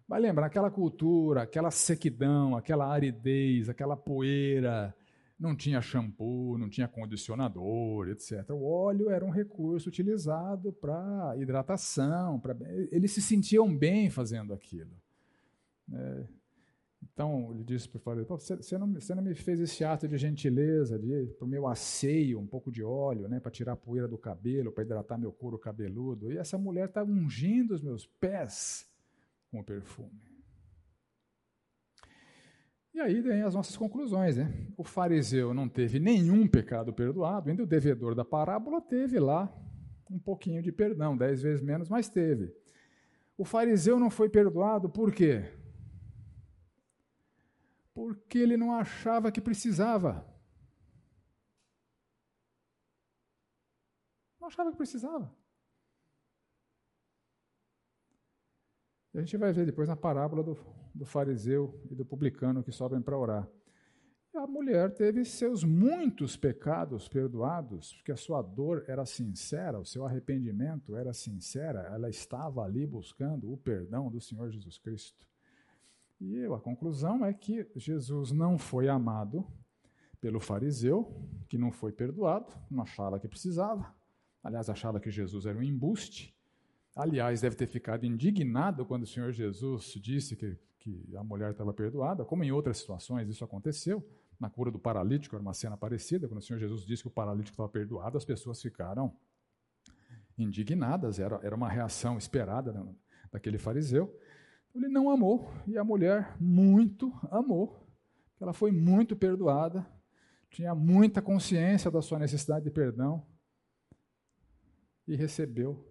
Vai 0.05 0.19
lembrar 0.19 0.47
aquela 0.47 0.69
cultura, 0.69 1.43
aquela 1.43 1.71
sequidão, 1.71 2.55
aquela 2.55 2.87
aridez, 2.87 3.69
aquela 3.69 3.95
poeira, 3.95 4.93
não 5.43 5.55
tinha 5.57 5.81
shampoo, 5.81 6.57
não 6.57 6.69
tinha 6.69 6.87
condicionador, 6.87 8.07
etc. 8.07 8.49
O 8.51 8.63
óleo 8.63 9.09
era 9.09 9.25
um 9.25 9.29
recurso 9.29 9.89
utilizado 9.89 10.71
para 10.71 11.35
hidratação, 11.37 12.39
pra... 12.39 12.55
eles 12.89 13.11
se 13.11 13.21
sentiam 13.21 13.75
bem 13.75 14.09
fazendo 14.09 14.53
aquilo. 14.53 14.95
É, 15.93 16.23
então, 17.11 17.51
ele 17.53 17.63
disse 17.65 17.89
para 17.89 17.97
o 17.97 18.01
Faraó, 18.01 18.23
você, 18.25 18.77
não, 18.77 18.87
não 18.87 19.21
me 19.21 19.35
fez 19.35 19.59
esse 19.59 19.83
ato 19.83 20.07
de 20.07 20.17
gentileza, 20.17 20.97
para 21.37 21.45
o 21.45 21.47
meu 21.47 21.67
asseio, 21.67 22.39
um 22.39 22.47
pouco 22.47 22.71
de 22.71 22.81
óleo, 22.81 23.27
né, 23.27 23.41
para 23.41 23.51
tirar 23.51 23.73
a 23.73 23.75
poeira 23.75 24.07
do 24.07 24.17
cabelo, 24.17 24.71
para 24.71 24.85
hidratar 24.85 25.17
meu 25.17 25.33
couro 25.33 25.59
cabeludo. 25.59 26.31
E 26.31 26.37
essa 26.37 26.57
mulher 26.57 26.87
está 26.87 27.03
ungindo 27.03 27.73
os 27.73 27.81
meus 27.81 28.05
pés 28.05 28.89
com 29.51 29.59
o 29.59 29.63
perfume. 29.63 30.32
E 32.93 33.01
aí 33.01 33.21
vem 33.21 33.41
as 33.41 33.55
nossas 33.55 33.75
conclusões. 33.75 34.37
Né? 34.37 34.67
O 34.77 34.83
fariseu 34.83 35.53
não 35.53 35.67
teve 35.67 35.99
nenhum 35.99 36.47
pecado 36.47 36.93
perdoado, 36.93 37.49
ainda 37.49 37.63
o 37.63 37.67
devedor 37.67 38.13
da 38.13 38.23
parábola 38.23 38.81
teve 38.81 39.19
lá 39.19 39.51
um 40.09 40.19
pouquinho 40.19 40.61
de 40.61 40.71
perdão, 40.71 41.17
dez 41.17 41.41
vezes 41.41 41.61
menos, 41.61 41.89
mas 41.89 42.07
teve. 42.07 42.55
O 43.35 43.43
fariseu 43.43 43.99
não 43.99 44.11
foi 44.11 44.29
perdoado 44.29 44.87
por 44.87 45.11
quê? 45.11 45.43
Porque 47.95 48.37
ele 48.37 48.55
não 48.55 48.75
achava 48.75 49.31
que 49.31 49.41
precisava. 49.41 50.23
Não 54.39 54.47
achava 54.47 54.71
que 54.71 54.77
precisava. 54.77 55.35
A 59.15 59.19
gente 59.19 59.37
vai 59.37 59.51
ver 59.51 59.65
depois 59.65 59.87
na 59.87 59.95
parábola 59.95 60.43
do, 60.43 60.57
do 60.93 61.05
fariseu 61.05 61.79
e 61.89 61.95
do 61.95 62.05
publicano 62.05 62.63
que 62.63 62.71
sobem 62.71 63.01
para 63.01 63.17
orar. 63.17 63.49
A 64.35 64.47
mulher 64.47 64.93
teve 64.93 65.23
seus 65.23 65.63
muitos 65.63 66.35
pecados 66.35 67.07
perdoados, 67.07 67.93
porque 67.93 68.11
a 68.11 68.17
sua 68.17 68.41
dor 68.41 68.83
era 68.87 69.05
sincera, 69.05 69.79
o 69.79 69.85
seu 69.85 70.05
arrependimento 70.05 70.95
era 70.95 71.13
sincera, 71.13 71.81
ela 71.93 72.09
estava 72.09 72.63
ali 72.63 72.85
buscando 72.87 73.51
o 73.51 73.57
perdão 73.57 74.09
do 74.09 74.19
Senhor 74.19 74.49
Jesus 74.49 74.79
Cristo. 74.79 75.25
E 76.19 76.45
a 76.45 76.57
conclusão 76.57 77.23
é 77.23 77.33
que 77.33 77.67
Jesus 77.75 78.31
não 78.31 78.57
foi 78.57 78.87
amado 78.87 79.45
pelo 80.19 80.39
fariseu, 80.39 81.13
que 81.47 81.57
não 81.57 81.71
foi 81.71 81.91
perdoado, 81.91 82.51
não 82.71 82.83
achava 82.83 83.19
que 83.19 83.27
precisava, 83.27 83.93
aliás, 84.43 84.69
achava 84.69 84.99
que 84.99 85.11
Jesus 85.11 85.45
era 85.45 85.57
um 85.57 85.63
embuste, 85.63 86.33
Aliás, 86.95 87.41
deve 87.41 87.55
ter 87.55 87.65
ficado 87.65 88.05
indignado 88.05 88.85
quando 88.85 89.03
o 89.03 89.07
Senhor 89.07 89.31
Jesus 89.31 89.93
disse 89.99 90.35
que, 90.35 90.55
que 90.83 91.15
a 91.15 91.23
mulher 91.23 91.51
estava 91.51 91.73
perdoada, 91.73 92.25
como 92.25 92.43
em 92.43 92.51
outras 92.51 92.77
situações 92.77 93.29
isso 93.29 93.43
aconteceu. 93.43 94.05
Na 94.37 94.49
cura 94.49 94.69
do 94.69 94.77
paralítico 94.77 95.33
era 95.35 95.41
uma 95.41 95.53
cena 95.53 95.77
parecida, 95.77 96.27
quando 96.27 96.39
o 96.39 96.43
Senhor 96.43 96.59
Jesus 96.59 96.85
disse 96.85 97.03
que 97.03 97.07
o 97.07 97.11
paralítico 97.11 97.53
estava 97.53 97.69
perdoado, 97.69 98.17
as 98.17 98.25
pessoas 98.25 98.61
ficaram 98.61 99.15
indignadas, 100.37 101.19
era, 101.19 101.39
era 101.41 101.55
uma 101.55 101.69
reação 101.69 102.17
esperada 102.17 102.85
daquele 103.31 103.57
fariseu. 103.57 104.13
Ele 104.75 104.89
não 104.89 105.09
amou, 105.09 105.49
e 105.65 105.77
a 105.77 105.83
mulher 105.83 106.35
muito 106.37 107.13
amou. 107.31 107.87
Ela 108.41 108.51
foi 108.51 108.71
muito 108.71 109.15
perdoada, 109.15 109.87
tinha 110.49 110.75
muita 110.75 111.21
consciência 111.21 111.89
da 111.89 112.01
sua 112.01 112.19
necessidade 112.19 112.65
de 112.65 112.71
perdão 112.71 113.25
e 115.07 115.15
recebeu 115.15 115.89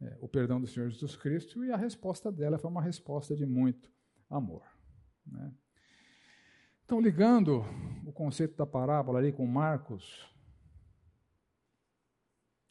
é, 0.00 0.16
o 0.20 0.26
perdão 0.26 0.60
do 0.60 0.66
Senhor 0.66 0.88
Jesus 0.88 1.14
Cristo 1.14 1.64
e 1.64 1.70
a 1.70 1.76
resposta 1.76 2.32
dela 2.32 2.58
foi 2.58 2.70
uma 2.70 2.82
resposta 2.82 3.36
de 3.36 3.46
muito 3.46 3.92
amor. 4.28 4.62
Né? 5.26 5.52
Então, 6.84 7.00
ligando 7.00 7.64
o 8.06 8.12
conceito 8.12 8.56
da 8.56 8.66
parábola 8.66 9.18
ali 9.18 9.32
com 9.32 9.46
Marcos 9.46 10.26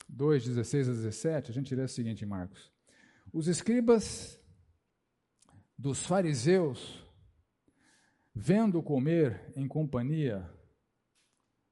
2, 0.10 0.48
16 0.48 0.90
a 0.90 0.92
17, 0.94 1.52
a 1.52 1.54
gente 1.54 1.76
lê 1.76 1.84
o 1.84 1.88
seguinte 1.88 2.24
em 2.24 2.28
Marcos. 2.28 2.72
Os 3.32 3.48
escribas 3.48 4.40
dos 5.78 6.06
fariseus, 6.06 7.04
vendo 8.34 8.82
comer 8.82 9.52
em 9.56 9.68
companhia 9.68 10.50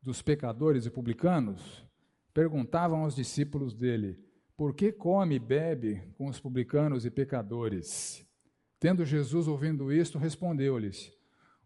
dos 0.02 0.21
pecadores 0.21 0.86
e 0.86 0.91
publicanos, 0.91 1.84
perguntavam 2.34 3.04
aos 3.04 3.15
discípulos 3.15 3.74
dele: 3.74 4.24
Por 4.56 4.76
que 4.76 4.91
come 4.91 5.36
e 5.36 5.39
bebe 5.39 6.13
com 6.17 6.28
os 6.28 6.39
publicanos 6.39 7.06
e 7.06 7.10
pecadores? 7.10 8.24
Tendo 8.80 9.06
Jesus 9.06 9.48
ouvindo 9.48 9.92
isto, 9.92 10.18
respondeu-lhes: 10.18 11.12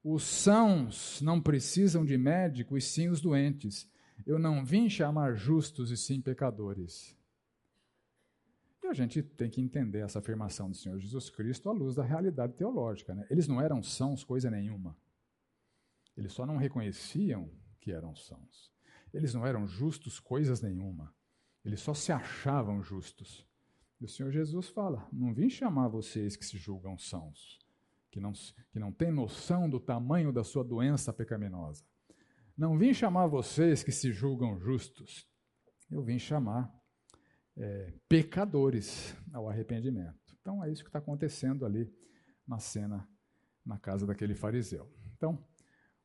Os 0.04 0.24
sãos 0.24 1.22
não 1.22 1.42
precisam 1.42 2.06
de 2.06 2.18
médico, 2.18 2.78
e 2.78 2.82
sim 2.82 3.10
os 3.10 3.22
doentes. 3.22 3.90
Eu 4.26 4.38
não 4.38 4.64
vim 4.64 4.90
chamar 4.90 5.36
justos, 5.36 5.92
e 5.92 5.98
sim 5.98 6.22
pecadores. 6.22 7.18
E 8.84 8.88
a 8.88 8.94
gente 8.94 9.22
tem 9.22 9.50
que 9.50 9.62
entender 9.62 10.00
essa 10.00 10.20
afirmação 10.20 10.70
do 10.70 10.76
Senhor 10.76 11.00
Jesus 11.00 11.30
Cristo 11.30 11.70
à 11.70 11.74
luz 11.74 11.96
da 11.96 12.04
realidade 12.04 12.54
teológica. 12.54 13.14
Né? 13.14 13.26
Eles 13.30 13.48
não 13.48 13.62
eram 13.62 13.82
sãos 13.82 14.24
coisa 14.24 14.50
nenhuma. 14.50 14.96
Eles 16.16 16.34
só 16.34 16.46
não 16.46 16.58
reconheciam 16.58 17.50
que 17.80 17.92
eram 17.92 18.16
sãos. 18.16 18.72
Eles 19.14 19.34
não 19.34 19.46
eram 19.46 19.68
justos 19.68 20.20
coisas 20.20 20.62
nenhuma. 20.62 21.14
Eles 21.64 21.82
só 21.82 21.94
se 21.94 22.12
achavam 22.12 22.82
justos. 22.84 23.49
E 24.00 24.06
o 24.06 24.08
Senhor 24.08 24.32
Jesus 24.32 24.70
fala: 24.70 25.08
Não 25.12 25.34
vim 25.34 25.50
chamar 25.50 25.88
vocês 25.90 26.36
que 26.36 26.46
se 26.46 26.58
julgam 26.58 26.98
sãos, 26.98 27.60
que 28.12 28.20
não, 28.20 28.32
que 28.72 28.80
não 28.80 28.92
têm 28.92 29.12
noção 29.12 29.70
do 29.70 29.80
tamanho 29.80 30.32
da 30.32 30.44
sua 30.44 30.64
doença 30.64 31.12
pecaminosa. 31.12 31.84
Não 32.58 32.78
vim 32.78 32.94
chamar 32.94 33.28
vocês 33.28 33.84
que 33.84 33.92
se 33.92 34.12
julgam 34.12 34.60
justos. 34.60 35.28
Eu 35.90 36.04
vim 36.04 36.20
chamar 36.20 36.74
é, 37.58 37.94
pecadores 38.08 39.16
ao 39.34 39.50
arrependimento. 39.50 40.20
Então 40.42 40.64
é 40.64 40.72
isso 40.72 40.84
que 40.84 40.90
está 40.90 41.00
acontecendo 41.00 41.66
ali 41.66 41.92
na 42.48 42.60
cena 42.60 43.08
na 43.66 43.78
casa 43.78 44.06
daquele 44.06 44.34
fariseu. 44.34 44.92
Então, 45.16 45.38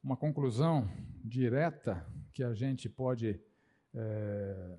uma 0.02 0.16
conclusão 0.16 0.88
direta 1.24 2.06
que 2.32 2.42
a 2.42 2.52
gente 2.52 2.88
pode 2.88 3.40
é, 3.94 4.78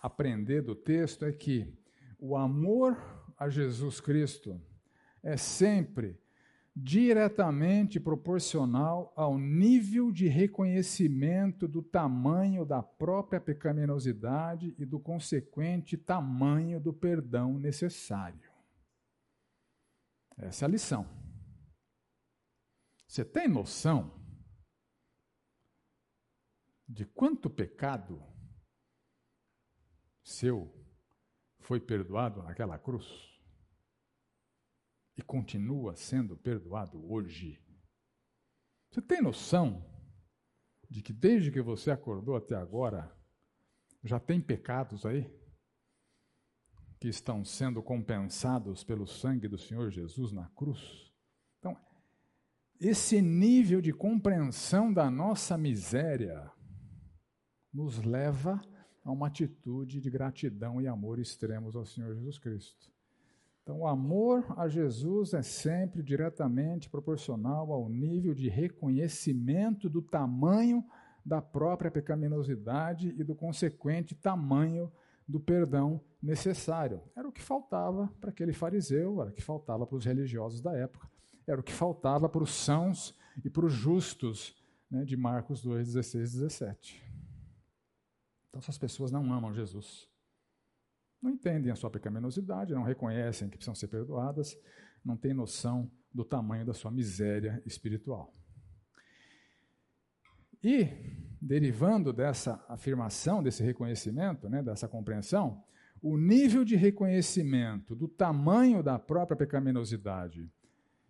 aprender 0.00 0.62
do 0.62 0.74
texto 0.74 1.24
é 1.24 1.32
que 1.32 1.76
o 2.18 2.36
amor 2.36 2.96
a 3.36 3.48
Jesus 3.48 4.00
Cristo 4.00 4.60
é 5.22 5.36
sempre 5.36 6.20
diretamente 6.74 7.98
proporcional 7.98 9.12
ao 9.16 9.36
nível 9.36 10.12
de 10.12 10.28
reconhecimento 10.28 11.66
do 11.66 11.82
tamanho 11.82 12.64
da 12.64 12.82
própria 12.82 13.40
pecaminosidade 13.40 14.74
e 14.78 14.84
do 14.84 15.00
consequente 15.00 15.96
tamanho 15.96 16.80
do 16.80 16.92
perdão 16.92 17.58
necessário. 17.58 18.52
Essa 20.36 20.64
é 20.64 20.66
a 20.66 20.70
lição. 20.70 21.08
Você 23.08 23.24
tem 23.24 23.48
noção 23.48 24.16
de 26.88 27.04
quanto 27.04 27.50
pecado 27.50 28.22
seu 30.22 30.77
foi 31.68 31.78
perdoado 31.78 32.42
naquela 32.42 32.78
cruz? 32.78 33.38
e 35.18 35.22
continua 35.22 35.96
sendo 35.96 36.36
perdoado 36.36 37.12
hoje. 37.12 37.60
Você 38.88 39.02
tem 39.02 39.20
noção 39.20 39.84
de 40.88 41.02
que 41.02 41.12
desde 41.12 41.50
que 41.50 41.60
você 41.60 41.90
acordou 41.90 42.36
até 42.36 42.54
agora, 42.54 43.12
já 44.04 44.20
tem 44.20 44.40
pecados 44.40 45.04
aí 45.04 45.28
que 47.00 47.08
estão 47.08 47.44
sendo 47.44 47.82
compensados 47.82 48.84
pelo 48.84 49.06
sangue 49.08 49.48
do 49.48 49.58
Senhor 49.58 49.90
Jesus 49.90 50.30
na 50.30 50.48
cruz? 50.50 51.12
Então, 51.58 51.76
esse 52.80 53.20
nível 53.20 53.80
de 53.80 53.92
compreensão 53.92 54.92
da 54.92 55.10
nossa 55.10 55.58
miséria 55.58 56.48
nos 57.72 57.98
leva 57.98 58.62
a 58.76 58.77
uma 59.12 59.28
atitude 59.28 60.00
de 60.00 60.10
gratidão 60.10 60.80
e 60.80 60.86
amor 60.86 61.18
extremos 61.18 61.76
ao 61.76 61.84
Senhor 61.84 62.14
Jesus 62.14 62.38
Cristo. 62.38 62.90
Então, 63.62 63.80
o 63.80 63.86
amor 63.86 64.46
a 64.56 64.66
Jesus 64.66 65.34
é 65.34 65.42
sempre 65.42 66.02
diretamente 66.02 66.88
proporcional 66.88 67.70
ao 67.70 67.88
nível 67.88 68.34
de 68.34 68.48
reconhecimento 68.48 69.90
do 69.90 70.00
tamanho 70.00 70.82
da 71.24 71.42
própria 71.42 71.90
pecaminosidade 71.90 73.14
e 73.18 73.22
do 73.22 73.34
consequente 73.34 74.14
tamanho 74.14 74.90
do 75.28 75.38
perdão 75.38 76.00
necessário. 76.22 77.02
Era 77.14 77.28
o 77.28 77.32
que 77.32 77.42
faltava 77.42 78.10
para 78.18 78.30
aquele 78.30 78.54
fariseu, 78.54 79.20
era 79.20 79.30
o 79.30 79.34
que 79.34 79.42
faltava 79.42 79.86
para 79.86 79.96
os 79.96 80.06
religiosos 80.06 80.62
da 80.62 80.74
época, 80.74 81.06
era 81.46 81.60
o 81.60 81.62
que 81.62 81.72
faltava 81.72 82.26
para 82.26 82.42
os 82.42 82.50
sãos 82.50 83.14
e 83.44 83.50
para 83.50 83.66
os 83.66 83.72
justos 83.74 84.56
né, 84.90 85.04
de 85.04 85.16
Marcos 85.16 85.62
2, 85.62 85.86
16 85.86 86.30
e 86.30 86.38
17. 86.38 87.07
Então, 88.48 88.60
essas 88.60 88.78
pessoas 88.78 89.10
não 89.10 89.32
amam 89.32 89.54
Jesus 89.54 90.08
não 91.20 91.30
entendem 91.30 91.70
a 91.70 91.76
sua 91.76 91.90
pecaminosidade, 91.90 92.74
não 92.74 92.82
reconhecem 92.82 93.48
que 93.48 93.56
precisam 93.56 93.74
ser 93.74 93.88
perdoadas, 93.88 94.56
não 95.04 95.16
têm 95.16 95.34
noção 95.34 95.90
do 96.12 96.24
tamanho 96.24 96.64
da 96.64 96.72
sua 96.72 96.90
miséria 96.90 97.62
espiritual. 97.66 98.32
E, 100.62 100.88
derivando 101.40 102.12
dessa 102.12 102.64
afirmação, 102.68 103.42
desse 103.42 103.62
reconhecimento, 103.62 104.48
né, 104.48 104.62
dessa 104.62 104.88
compreensão, 104.88 105.62
o 106.00 106.16
nível 106.16 106.64
de 106.64 106.76
reconhecimento 106.76 107.94
do 107.94 108.06
tamanho 108.08 108.82
da 108.82 108.98
própria 108.98 109.36
pecaminosidade 109.36 110.50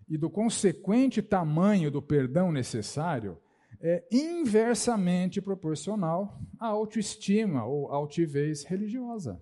e 0.09 0.16
do 0.16 0.31
consequente 0.31 1.20
tamanho 1.20 1.90
do 1.90 2.01
perdão 2.01 2.51
necessário 2.51 3.38
é 3.80 4.06
inversamente 4.10 5.40
proporcional 5.40 6.40
à 6.58 6.66
autoestima 6.66 7.64
ou 7.64 7.90
altivez 7.90 8.64
religiosa. 8.64 9.40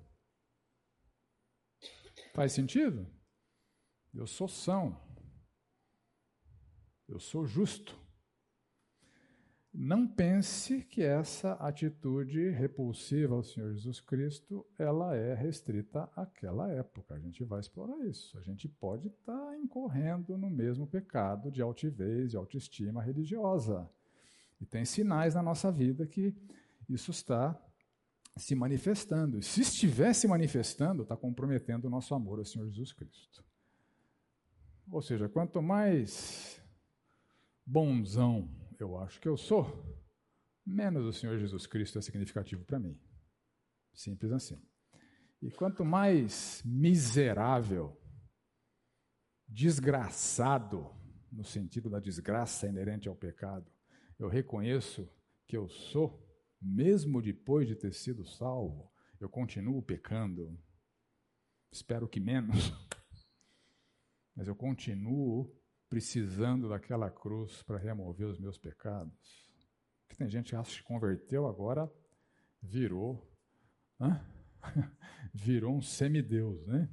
Faz 2.34 2.52
sentido? 2.52 3.06
Eu 4.12 4.26
sou 4.26 4.48
são. 4.48 5.00
Eu 7.08 7.18
sou 7.18 7.46
justo. 7.46 7.98
Não 9.78 10.08
pense 10.08 10.82
que 10.84 11.02
essa 11.02 11.52
atitude 11.52 12.48
repulsiva 12.48 13.34
ao 13.34 13.42
Senhor 13.42 13.74
Jesus 13.74 14.00
Cristo, 14.00 14.66
ela 14.78 15.14
é 15.14 15.34
restrita 15.34 16.10
àquela 16.16 16.72
época. 16.72 17.14
A 17.14 17.18
gente 17.18 17.44
vai 17.44 17.60
explorar 17.60 17.98
isso. 18.06 18.38
A 18.38 18.40
gente 18.40 18.68
pode 18.68 19.08
estar 19.08 19.38
tá 19.38 19.58
incorrendo 19.58 20.38
no 20.38 20.48
mesmo 20.48 20.86
pecado 20.86 21.50
de 21.50 21.60
altivez, 21.60 22.30
de 22.30 22.38
autoestima 22.38 23.02
religiosa. 23.02 23.86
E 24.60 24.66
tem 24.66 24.84
sinais 24.84 25.34
na 25.34 25.42
nossa 25.42 25.70
vida 25.70 26.06
que 26.06 26.34
isso 26.88 27.10
está 27.10 27.60
se 28.36 28.54
manifestando. 28.54 29.42
Se 29.42 29.62
estiver 29.62 30.14
se 30.14 30.28
manifestando, 30.28 31.02
está 31.02 31.16
comprometendo 31.16 31.86
o 31.86 31.90
nosso 31.90 32.14
amor 32.14 32.38
ao 32.38 32.44
Senhor 32.44 32.66
Jesus 32.68 32.92
Cristo. 32.92 33.44
Ou 34.90 35.02
seja, 35.02 35.28
quanto 35.28 35.60
mais 35.62 36.62
bonzão 37.64 38.48
eu 38.78 38.98
acho 38.98 39.20
que 39.20 39.28
eu 39.28 39.36
sou, 39.36 39.84
menos 40.64 41.04
o 41.04 41.12
Senhor 41.12 41.38
Jesus 41.38 41.66
Cristo 41.66 41.98
é 41.98 42.02
significativo 42.02 42.64
para 42.64 42.78
mim. 42.78 42.98
Simples 43.92 44.32
assim. 44.32 44.60
E 45.40 45.50
quanto 45.50 45.84
mais 45.84 46.62
miserável, 46.64 47.98
desgraçado, 49.48 50.90
no 51.32 51.44
sentido 51.44 51.88
da 51.88 51.98
desgraça 51.98 52.66
inerente 52.66 53.08
ao 53.08 53.14
pecado, 53.14 53.70
eu 54.18 54.28
reconheço 54.28 55.08
que 55.46 55.56
eu 55.56 55.68
sou, 55.68 56.26
mesmo 56.60 57.22
depois 57.22 57.68
de 57.68 57.76
ter 57.76 57.92
sido 57.92 58.24
salvo, 58.24 58.90
eu 59.20 59.28
continuo 59.28 59.82
pecando. 59.82 60.58
Espero 61.70 62.08
que 62.08 62.20
menos. 62.20 62.56
Mas 64.34 64.48
eu 64.48 64.56
continuo 64.56 65.54
precisando 65.88 66.68
daquela 66.68 67.10
cruz 67.10 67.62
para 67.62 67.78
remover 67.78 68.26
os 68.26 68.38
meus 68.38 68.58
pecados. 68.58 69.46
Porque 70.06 70.16
tem 70.16 70.28
gente 70.28 70.50
que 70.50 70.56
acha 70.56 70.70
que 70.70 70.76
se 70.76 70.82
converteu, 70.82 71.46
agora 71.46 71.90
virou. 72.62 73.30
Hã? 74.00 74.24
virou 75.32 75.76
um 75.76 75.82
semideus, 75.82 76.66
né? 76.66 76.92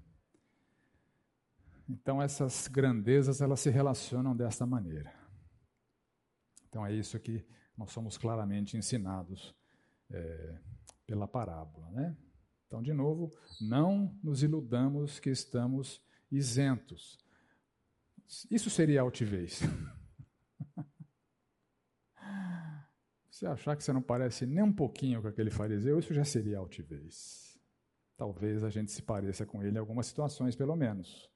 Então 1.90 2.22
essas 2.22 2.68
grandezas 2.68 3.42
elas 3.42 3.60
se 3.60 3.70
relacionam 3.70 4.36
dessa 4.36 4.66
maneira. 4.66 5.23
Então 6.74 6.84
é 6.84 6.92
isso 6.92 7.20
que 7.20 7.46
nós 7.78 7.92
somos 7.92 8.18
claramente 8.18 8.76
ensinados 8.76 9.54
é, 10.10 10.58
pela 11.06 11.28
parábola. 11.28 11.88
Né? 11.92 12.18
Então, 12.66 12.82
de 12.82 12.92
novo, 12.92 13.32
não 13.62 14.18
nos 14.24 14.42
iludamos 14.42 15.20
que 15.20 15.30
estamos 15.30 16.02
isentos. 16.32 17.20
Isso 18.50 18.72
seria 18.72 19.02
altivez. 19.02 19.62
Você 23.30 23.46
achar 23.46 23.76
que 23.76 23.84
você 23.84 23.94
não 23.94 24.02
parece 24.02 24.48
nem 24.48 24.64
um 24.64 24.74
pouquinho 24.74 25.22
com 25.22 25.28
aquele 25.28 25.52
fariseu, 25.52 26.00
isso 26.00 26.14
já 26.14 26.24
seria 26.24 26.58
altivez. 26.58 27.60
Talvez 28.18 28.64
a 28.64 28.70
gente 28.70 28.92
se 28.92 29.02
pareça 29.02 29.46
com 29.46 29.62
ele 29.62 29.76
em 29.76 29.80
algumas 29.80 30.08
situações, 30.08 30.56
pelo 30.56 30.76
menos. 30.76 31.30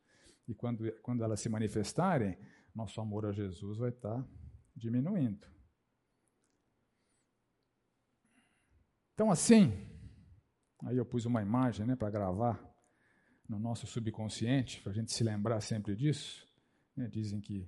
E 0.48 0.56
quando, 0.56 0.92
quando 1.02 1.24
elas 1.24 1.42
se 1.42 1.50
manifestarem, 1.50 2.38
nosso 2.74 3.00
amor 3.02 3.26
a 3.26 3.32
Jesus 3.32 3.78
vai 3.78 3.90
estar 3.90 4.26
diminuindo. 4.78 5.48
Então, 9.14 9.32
assim, 9.32 9.74
aí 10.84 10.96
eu 10.96 11.06
pus 11.06 11.26
uma 11.26 11.42
imagem 11.42 11.86
né, 11.86 11.96
para 11.96 12.12
gravar 12.12 12.64
no 13.50 13.58
nosso 13.58 13.88
subconsciente, 13.88 14.80
para 14.82 14.92
a 14.92 14.96
gente 14.96 15.12
se 15.12 15.24
lembrar 15.24 15.60
sempre 15.62 15.96
disso. 15.96 16.48
Né? 16.96 17.08
Dizem 17.08 17.42
que 17.42 17.68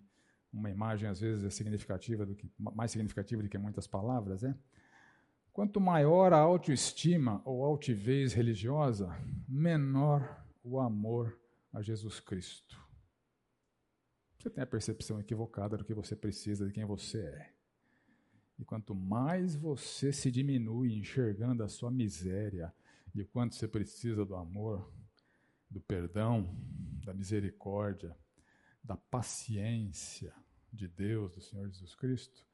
uma 0.53 0.69
imagem 0.69 1.09
às 1.09 1.19
vezes 1.19 1.43
é 1.43 1.49
significativa 1.49 2.25
do 2.25 2.35
que 2.35 2.51
mais 2.57 2.91
significativa 2.91 3.41
do 3.41 3.49
que 3.49 3.57
muitas 3.57 3.87
palavras, 3.87 4.41
né? 4.41 4.57
Quanto 5.51 5.81
maior 5.81 6.31
a 6.31 6.37
autoestima 6.37 7.41
ou 7.43 7.65
altivez 7.65 8.33
religiosa, 8.33 9.09
menor 9.47 10.45
o 10.63 10.79
amor 10.79 11.37
a 11.73 11.81
Jesus 11.81 12.19
Cristo. 12.19 12.79
Você 14.39 14.49
tem 14.49 14.63
a 14.63 14.67
percepção 14.67 15.19
equivocada 15.19 15.77
do 15.77 15.83
que 15.83 15.93
você 15.93 16.15
precisa, 16.15 16.65
de 16.65 16.71
quem 16.71 16.85
você 16.85 17.19
é. 17.19 17.53
E 18.57 18.63
quanto 18.63 18.95
mais 18.95 19.53
você 19.53 20.13
se 20.13 20.31
diminui 20.31 20.93
enxergando 20.93 21.61
a 21.61 21.67
sua 21.67 21.91
miséria 21.91 22.73
e 23.13 23.21
o 23.21 23.27
quanto 23.27 23.55
você 23.55 23.67
precisa 23.67 24.25
do 24.25 24.35
amor, 24.35 24.89
do 25.69 25.81
perdão, 25.81 26.55
da 27.03 27.13
misericórdia, 27.13 28.15
da 28.81 28.95
paciência 28.95 30.33
de 30.71 30.87
Deus, 30.87 31.33
do 31.33 31.41
Senhor 31.41 31.67
Jesus 31.67 31.93
Cristo, 31.95 32.47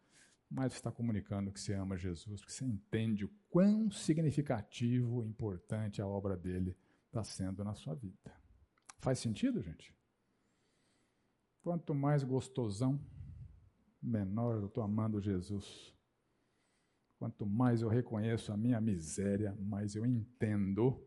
mais 0.50 0.74
você 0.74 0.80
está 0.80 0.92
comunicando 0.92 1.52
que 1.52 1.60
você 1.60 1.74
ama 1.74 1.98
Jesus, 1.98 2.42
porque 2.42 2.54
você 2.54 2.66
entende 2.66 3.26
o 3.26 3.34
quão 3.50 3.92
significativo 3.92 5.24
e 5.24 5.28
importante 5.28 6.02
a 6.02 6.08
obra 6.08 6.36
dele 6.36 6.76
está 7.06 7.24
sendo 7.24 7.64
na 7.64 7.76
sua 7.76 7.94
vida. 7.94 8.34
Faz 9.00 9.20
sentido, 9.20 9.62
gente? 9.62 9.94
Quanto 11.66 11.96
mais 11.96 12.24
gostosão, 12.24 13.04
menor 14.00 14.58
eu 14.58 14.68
estou 14.68 14.84
amando 14.84 15.20
Jesus. 15.20 15.92
Quanto 17.18 17.44
mais 17.44 17.82
eu 17.82 17.90
reconheço 17.90 18.54
a 18.54 18.58
minha 18.58 18.80
miséria, 18.80 19.52
mais 19.60 19.96
eu 19.96 20.06
entendo 20.06 21.04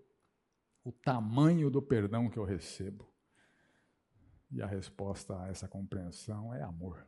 o 0.83 0.91
tamanho 0.91 1.71
do 1.71 1.81
perdão 1.81 2.29
que 2.29 2.37
eu 2.37 2.43
recebo. 2.43 3.09
E 4.51 4.61
a 4.61 4.67
resposta 4.67 5.41
a 5.41 5.47
essa 5.47 5.69
compreensão 5.69 6.53
é 6.53 6.61
amor. 6.61 7.07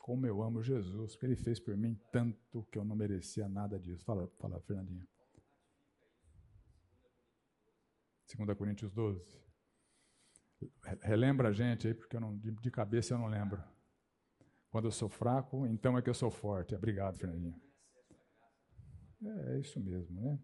Como 0.00 0.26
eu 0.26 0.42
amo 0.42 0.62
Jesus, 0.62 1.12
porque 1.12 1.26
ele 1.26 1.36
fez 1.36 1.60
por 1.60 1.76
mim 1.76 2.00
tanto 2.10 2.66
que 2.72 2.78
eu 2.78 2.84
não 2.84 2.96
merecia 2.96 3.46
nada 3.46 3.78
disso. 3.78 4.02
Fala, 4.06 4.26
fala 4.38 4.58
Fernandinho. 4.62 5.06
2 8.34 8.56
Coríntios 8.56 8.90
12. 8.90 9.43
Relembra 11.02 11.48
a 11.48 11.52
gente 11.52 11.88
aí, 11.88 11.94
porque 11.94 12.18
não, 12.18 12.36
de, 12.36 12.50
de, 12.52 12.70
cabeça 12.70 13.14
eu 13.14 13.18
não 13.18 13.26
lembro. 13.26 13.62
Quando 14.70 14.86
eu 14.86 14.90
sou 14.90 15.08
fraco, 15.08 15.66
então 15.66 15.96
é 15.96 16.02
que 16.02 16.10
eu 16.10 16.14
sou 16.14 16.30
forte. 16.30 16.74
Obrigado, 16.74 17.16
Fernandinho. 17.16 17.60
É, 19.22 19.54
é 19.54 19.60
isso 19.60 19.80
mesmo, 19.80 20.20
né? 20.20 20.38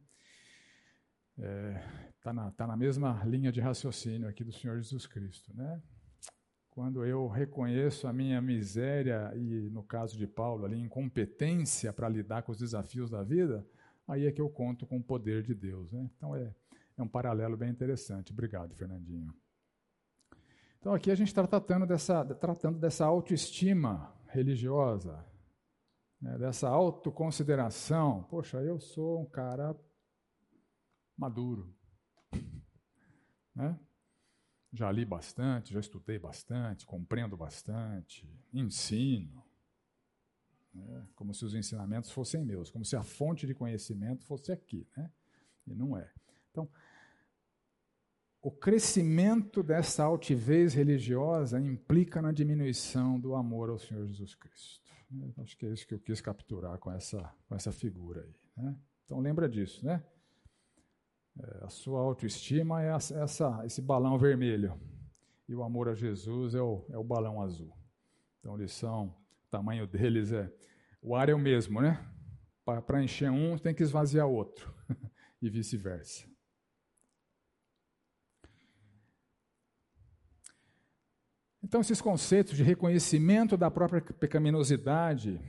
Está 1.36 1.46
é, 1.46 2.12
tá 2.22 2.32
na, 2.32 2.50
tá 2.50 2.66
na 2.66 2.76
mesma 2.76 3.22
linha 3.24 3.50
de 3.50 3.60
raciocínio 3.60 4.28
aqui 4.28 4.44
do 4.44 4.52
Senhor 4.52 4.76
Jesus 4.76 5.06
Cristo, 5.06 5.54
né? 5.54 5.82
Quando 6.70 7.04
eu 7.04 7.26
reconheço 7.26 8.06
a 8.06 8.12
minha 8.12 8.40
miséria 8.40 9.32
e, 9.34 9.68
no 9.70 9.82
caso 9.82 10.16
de 10.16 10.26
Paulo, 10.26 10.64
ali, 10.64 10.78
incompetência 10.78 11.92
para 11.92 12.08
lidar 12.08 12.42
com 12.42 12.52
os 12.52 12.58
desafios 12.58 13.10
da 13.10 13.22
vida, 13.22 13.66
aí 14.06 14.26
é 14.26 14.32
que 14.32 14.40
eu 14.40 14.48
conto 14.48 14.86
com 14.86 14.98
o 14.98 15.02
poder 15.02 15.42
de 15.42 15.54
Deus. 15.54 15.90
Né? 15.90 16.08
Então 16.16 16.34
é, 16.36 16.54
é 16.96 17.02
um 17.02 17.08
paralelo 17.08 17.56
bem 17.56 17.70
interessante. 17.70 18.32
Obrigado, 18.32 18.74
Fernandinho. 18.74 19.34
Então 20.80 20.94
aqui 20.94 21.10
a 21.10 21.14
gente 21.14 21.28
está 21.28 21.46
tratando 21.46 21.86
dessa, 21.86 22.24
tratando 22.24 22.78
dessa 22.78 23.04
autoestima 23.04 24.16
religiosa, 24.28 25.22
né, 26.18 26.38
dessa 26.38 26.68
autoconsideração. 26.68 28.22
Poxa, 28.24 28.58
eu 28.62 28.80
sou 28.80 29.20
um 29.20 29.26
cara 29.26 29.78
maduro. 31.16 31.74
Né? 33.52 33.78
Já 34.72 34.92
li 34.92 35.04
bastante, 35.04 35.74
já 35.74 35.80
estudei 35.80 36.20
bastante, 36.20 36.86
compreendo 36.86 37.36
bastante, 37.36 38.32
ensino. 38.52 39.44
Né? 40.72 41.08
Como 41.16 41.34
se 41.34 41.44
os 41.44 41.52
ensinamentos 41.52 42.12
fossem 42.12 42.44
meus, 42.44 42.70
como 42.70 42.84
se 42.84 42.94
a 42.94 43.02
fonte 43.02 43.44
de 43.48 43.54
conhecimento 43.54 44.24
fosse 44.24 44.52
aqui. 44.52 44.86
Né? 44.96 45.10
E 45.66 45.74
não 45.74 45.98
é. 45.98 46.10
Então, 46.52 46.70
o 48.42 48.50
crescimento 48.50 49.62
dessa 49.62 50.04
altivez 50.04 50.72
religiosa 50.72 51.60
implica 51.60 52.22
na 52.22 52.32
diminuição 52.32 53.20
do 53.20 53.34
amor 53.34 53.68
ao 53.68 53.78
Senhor 53.78 54.06
Jesus 54.06 54.34
Cristo. 54.34 54.90
Acho 55.38 55.56
que 55.56 55.66
é 55.66 55.70
isso 55.70 55.86
que 55.86 55.94
eu 55.94 55.98
quis 55.98 56.20
capturar 56.20 56.78
com 56.78 56.90
essa, 56.90 57.20
com 57.48 57.54
essa 57.54 57.72
figura 57.72 58.22
aí. 58.22 58.34
Né? 58.56 58.76
Então 59.04 59.18
lembra 59.18 59.48
disso, 59.48 59.84
né? 59.84 60.02
É, 61.38 61.64
a 61.64 61.68
sua 61.68 62.00
autoestima 62.00 62.82
é 62.82 62.88
essa, 62.90 63.64
esse 63.64 63.82
balão 63.82 64.18
vermelho 64.18 64.80
e 65.48 65.54
o 65.54 65.62
amor 65.62 65.88
a 65.88 65.94
Jesus 65.94 66.54
é 66.54 66.62
o, 66.62 66.86
é 66.90 66.96
o 66.96 67.04
balão 67.04 67.42
azul. 67.42 67.72
Então 68.38 68.56
eles 68.56 68.72
são, 68.72 69.06
o 69.06 69.50
tamanho 69.50 69.86
deles 69.86 70.32
é, 70.32 70.50
o 71.02 71.16
ar 71.16 71.28
é 71.28 71.34
o 71.34 71.38
mesmo, 71.38 71.80
né? 71.80 72.06
Para 72.64 73.02
encher 73.02 73.30
um 73.30 73.58
tem 73.58 73.74
que 73.74 73.82
esvaziar 73.82 74.26
outro 74.26 74.72
e 75.42 75.50
vice-versa. 75.50 76.29
Então, 81.62 81.80
esses 81.80 82.00
conceitos 82.00 82.56
de 82.56 82.62
reconhecimento 82.62 83.56
da 83.56 83.70
própria 83.70 84.00
pecaminosidade 84.00 85.40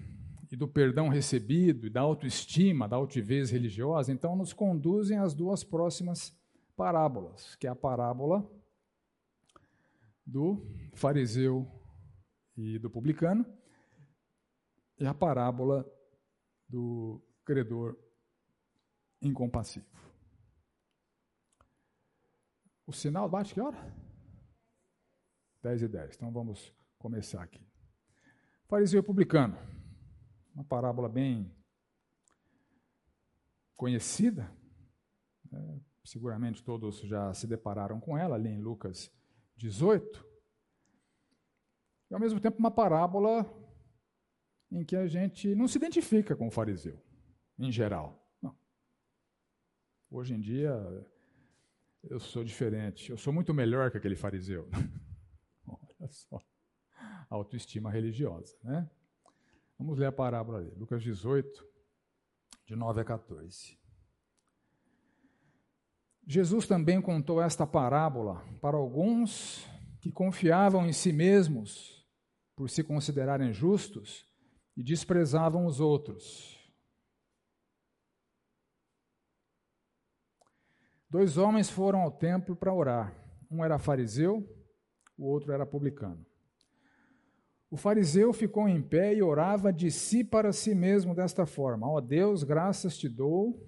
e 0.51 0.55
do 0.55 0.67
perdão 0.67 1.07
recebido, 1.07 1.87
e 1.87 1.89
da 1.89 2.01
autoestima, 2.01 2.87
da 2.87 2.97
altivez 2.97 3.49
religiosa, 3.49 4.11
então 4.11 4.35
nos 4.35 4.51
conduzem 4.51 5.17
às 5.17 5.33
duas 5.33 5.63
próximas 5.63 6.37
parábolas, 6.75 7.55
que 7.55 7.65
é 7.65 7.69
a 7.69 7.75
parábola 7.75 8.45
do 10.25 10.67
fariseu 10.93 11.65
e 12.57 12.77
do 12.77 12.89
publicano, 12.89 13.45
e 14.99 15.05
a 15.05 15.13
parábola 15.13 15.89
do 16.67 17.21
credor 17.45 17.97
incompassivo. 19.21 19.85
O 22.85 22.91
sinal 22.91 23.29
bate 23.29 23.53
que 23.53 23.61
hora? 23.61 24.00
10 25.61 25.83
e 25.83 25.87
10. 25.87 26.15
Então 26.15 26.31
vamos 26.31 26.73
começar 26.97 27.41
aqui. 27.41 27.65
Fariseu 28.67 29.03
publicano. 29.03 29.57
Uma 30.53 30.63
parábola 30.63 31.07
bem 31.07 31.53
conhecida. 33.75 34.51
Né? 35.51 35.81
Seguramente 36.03 36.63
todos 36.63 36.99
já 37.01 37.33
se 37.33 37.45
depararam 37.47 37.99
com 37.99 38.17
ela, 38.17 38.35
ali 38.35 38.49
em 38.49 38.61
Lucas 38.61 39.11
18. 39.57 40.25
E 42.09 42.13
ao 42.13 42.19
mesmo 42.19 42.39
tempo 42.39 42.59
uma 42.59 42.71
parábola 42.71 43.45
em 44.71 44.83
que 44.83 44.95
a 44.95 45.07
gente 45.07 45.53
não 45.53 45.67
se 45.67 45.77
identifica 45.77 46.35
com 46.35 46.47
o 46.47 46.51
fariseu, 46.51 46.99
em 47.59 47.71
geral. 47.71 48.25
Não. 48.41 48.57
Hoje 50.09 50.33
em 50.33 50.39
dia 50.39 50.71
eu 52.03 52.19
sou 52.19 52.43
diferente, 52.43 53.11
eu 53.11 53.17
sou 53.17 53.31
muito 53.31 53.53
melhor 53.53 53.91
que 53.91 53.97
aquele 53.97 54.15
fariseu. 54.15 54.67
Só. 56.09 56.39
Autoestima 57.29 57.91
religiosa, 57.91 58.55
né? 58.63 58.89
Vamos 59.77 59.97
ler 59.97 60.07
a 60.07 60.11
parábola 60.11 60.59
ali. 60.59 60.71
Lucas 60.75 61.01
18, 61.01 61.65
de 62.65 62.75
9 62.75 63.01
a 63.01 63.03
14. 63.03 63.79
Jesus 66.25 66.67
também 66.67 67.01
contou 67.01 67.41
esta 67.41 67.65
parábola 67.65 68.45
para 68.61 68.77
alguns 68.77 69.67
que 69.99 70.11
confiavam 70.11 70.85
em 70.85 70.93
si 70.93 71.11
mesmos 71.11 72.07
por 72.55 72.69
se 72.69 72.83
considerarem 72.83 73.51
justos 73.51 74.25
e 74.77 74.83
desprezavam 74.83 75.65
os 75.65 75.79
outros. 75.79 76.59
Dois 81.09 81.37
homens 81.37 81.69
foram 81.69 82.01
ao 82.01 82.11
templo 82.11 82.55
para 82.55 82.73
orar. 82.73 83.13
Um 83.49 83.65
era 83.65 83.77
fariseu 83.77 84.47
o 85.21 85.25
outro 85.25 85.53
era 85.53 85.65
publicano. 85.67 86.25
O 87.69 87.77
fariseu 87.77 88.33
ficou 88.33 88.67
em 88.67 88.81
pé 88.81 89.15
e 89.15 89.21
orava 89.21 89.71
de 89.71 89.91
si 89.91 90.23
para 90.23 90.51
si 90.51 90.73
mesmo 90.73 91.13
desta 91.13 91.45
forma: 91.45 91.87
Ó 91.87 91.97
oh 91.97 92.01
Deus, 92.01 92.43
graças 92.43 92.97
te 92.97 93.07
dou, 93.07 93.65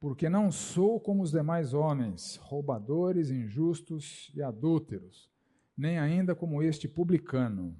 porque 0.00 0.28
não 0.28 0.50
sou 0.50 1.00
como 1.00 1.22
os 1.22 1.30
demais 1.30 1.72
homens, 1.72 2.36
roubadores, 2.42 3.30
injustos 3.30 4.30
e 4.34 4.42
adúlteros, 4.42 5.30
nem 5.76 5.98
ainda 5.98 6.34
como 6.34 6.62
este 6.62 6.88
publicano. 6.88 7.78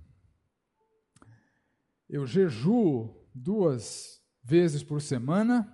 Eu 2.08 2.24
jejuo 2.24 3.14
duas 3.34 4.22
vezes 4.42 4.82
por 4.82 5.02
semana, 5.02 5.68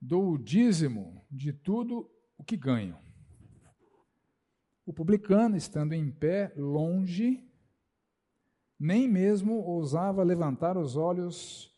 dou 0.00 0.32
o 0.32 0.38
dízimo 0.38 1.24
de 1.30 1.52
tudo 1.52 2.10
o 2.36 2.44
que 2.44 2.56
ganho. 2.56 3.09
O 4.84 4.92
publicano, 4.92 5.56
estando 5.56 5.92
em 5.92 6.10
pé, 6.10 6.52
longe, 6.56 7.44
nem 8.78 9.06
mesmo 9.06 9.58
ousava 9.58 10.22
levantar 10.22 10.76
os 10.76 10.96
olhos 10.96 11.70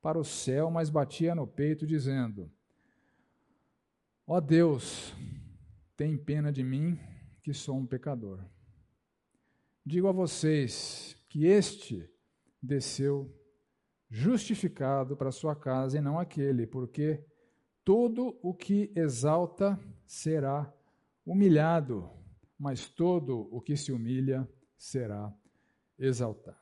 para 0.00 0.18
o 0.18 0.24
céu, 0.24 0.70
mas 0.70 0.88
batia 0.88 1.34
no 1.34 1.46
peito, 1.46 1.86
dizendo: 1.86 2.50
Ó 4.26 4.40
Deus, 4.40 5.14
tem 5.96 6.16
pena 6.16 6.50
de 6.50 6.62
mim, 6.62 6.98
que 7.42 7.52
sou 7.52 7.76
um 7.76 7.86
pecador. 7.86 8.44
Digo 9.84 10.08
a 10.08 10.12
vocês 10.12 11.16
que 11.28 11.46
este 11.46 12.10
desceu 12.60 13.32
justificado 14.08 15.16
para 15.16 15.30
sua 15.30 15.54
casa 15.54 15.98
e 15.98 16.00
não 16.00 16.18
aquele, 16.18 16.66
porque 16.66 17.24
todo 17.84 18.38
o 18.42 18.54
que 18.54 18.92
exalta 18.96 19.78
será 20.04 20.72
humilhado, 21.24 22.10
mas 22.58 22.88
todo 22.88 23.48
o 23.50 23.60
que 23.60 23.76
se 23.76 23.92
humilha 23.92 24.48
será 24.78 25.32
exaltado. 25.98 26.56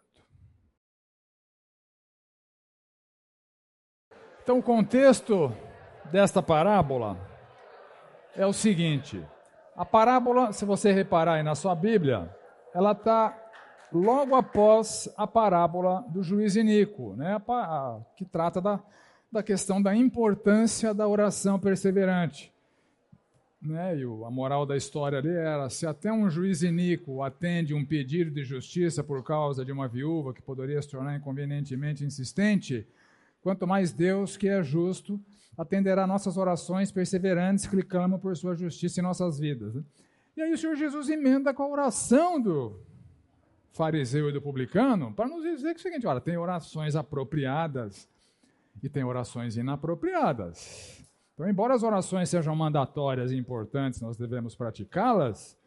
Então, 4.42 4.59
o 4.59 4.62
contexto 4.62 5.51
desta 6.12 6.42
parábola 6.42 7.18
é 8.36 8.47
o 8.47 8.53
seguinte: 8.53 9.24
a 9.74 9.84
parábola, 9.84 10.53
se 10.53 10.64
você 10.64 10.92
reparar 10.92 11.34
aí 11.34 11.42
na 11.42 11.55
sua 11.55 11.74
Bíblia, 11.74 12.34
ela 12.74 12.92
está 12.92 13.36
logo 13.92 14.34
após 14.34 15.12
a 15.16 15.26
parábola 15.26 16.05
do 16.09 16.22
juiz 16.22 16.57
Inico, 16.57 17.14
né, 17.16 17.40
que 18.16 18.24
trata 18.24 18.61
da, 18.61 18.82
da 19.30 19.42
questão 19.42 19.80
da 19.80 19.95
importância 19.95 20.92
da 20.92 21.09
oração 21.09 21.59
perseverante. 21.59 22.53
Né, 23.64 23.96
e 23.98 24.02
a 24.02 24.30
moral 24.30 24.66
da 24.66 24.76
história 24.76 25.18
ali 25.18 25.30
era: 25.30 25.70
se 25.70 25.86
até 25.86 26.12
um 26.12 26.28
juiz 26.28 26.62
iníquo 26.62 27.22
atende 27.22 27.72
um 27.72 27.82
pedido 27.82 28.30
de 28.30 28.44
justiça 28.44 29.02
por 29.02 29.24
causa 29.24 29.64
de 29.64 29.72
uma 29.72 29.88
viúva 29.88 30.34
que 30.34 30.42
poderia 30.42 30.82
se 30.82 30.90
tornar 30.90 31.16
inconvenientemente 31.16 32.04
insistente, 32.04 32.86
quanto 33.40 33.66
mais 33.66 33.90
Deus, 33.90 34.36
que 34.36 34.48
é 34.48 34.62
justo, 34.62 35.18
atenderá 35.56 36.06
nossas 36.06 36.36
orações 36.36 36.92
perseverantes 36.92 37.66
que 37.66 37.82
clamam 37.82 38.18
por 38.18 38.36
sua 38.36 38.54
justiça 38.54 39.00
em 39.00 39.02
nossas 39.02 39.38
vidas. 39.38 39.74
Né? 39.74 39.82
E 40.36 40.42
aí 40.42 40.52
o 40.52 40.58
Senhor 40.58 40.76
Jesus 40.76 41.08
emenda 41.08 41.54
com 41.54 41.62
a 41.62 41.68
oração 41.68 42.38
do 42.38 42.78
fariseu 43.72 44.28
e 44.28 44.32
do 44.32 44.42
publicano 44.42 45.10
para 45.14 45.26
nos 45.26 45.42
dizer 45.42 45.74
que 45.74 45.78
é 45.78 45.80
o 45.80 45.82
seguinte: 45.82 46.06
olha, 46.06 46.20
tem 46.20 46.36
orações 46.36 46.94
apropriadas 46.94 48.06
e 48.82 48.90
tem 48.90 49.04
orações 49.04 49.56
inapropriadas. 49.56 51.03
Então, 51.35 51.49
embora 51.49 51.74
as 51.74 51.82
orações 51.82 52.28
sejam 52.28 52.55
mandatórias 52.55 53.32
e 53.32 53.37
importantes, 53.37 54.01
nós 54.01 54.16
devemos 54.16 54.55
praticá-las, 54.55 55.59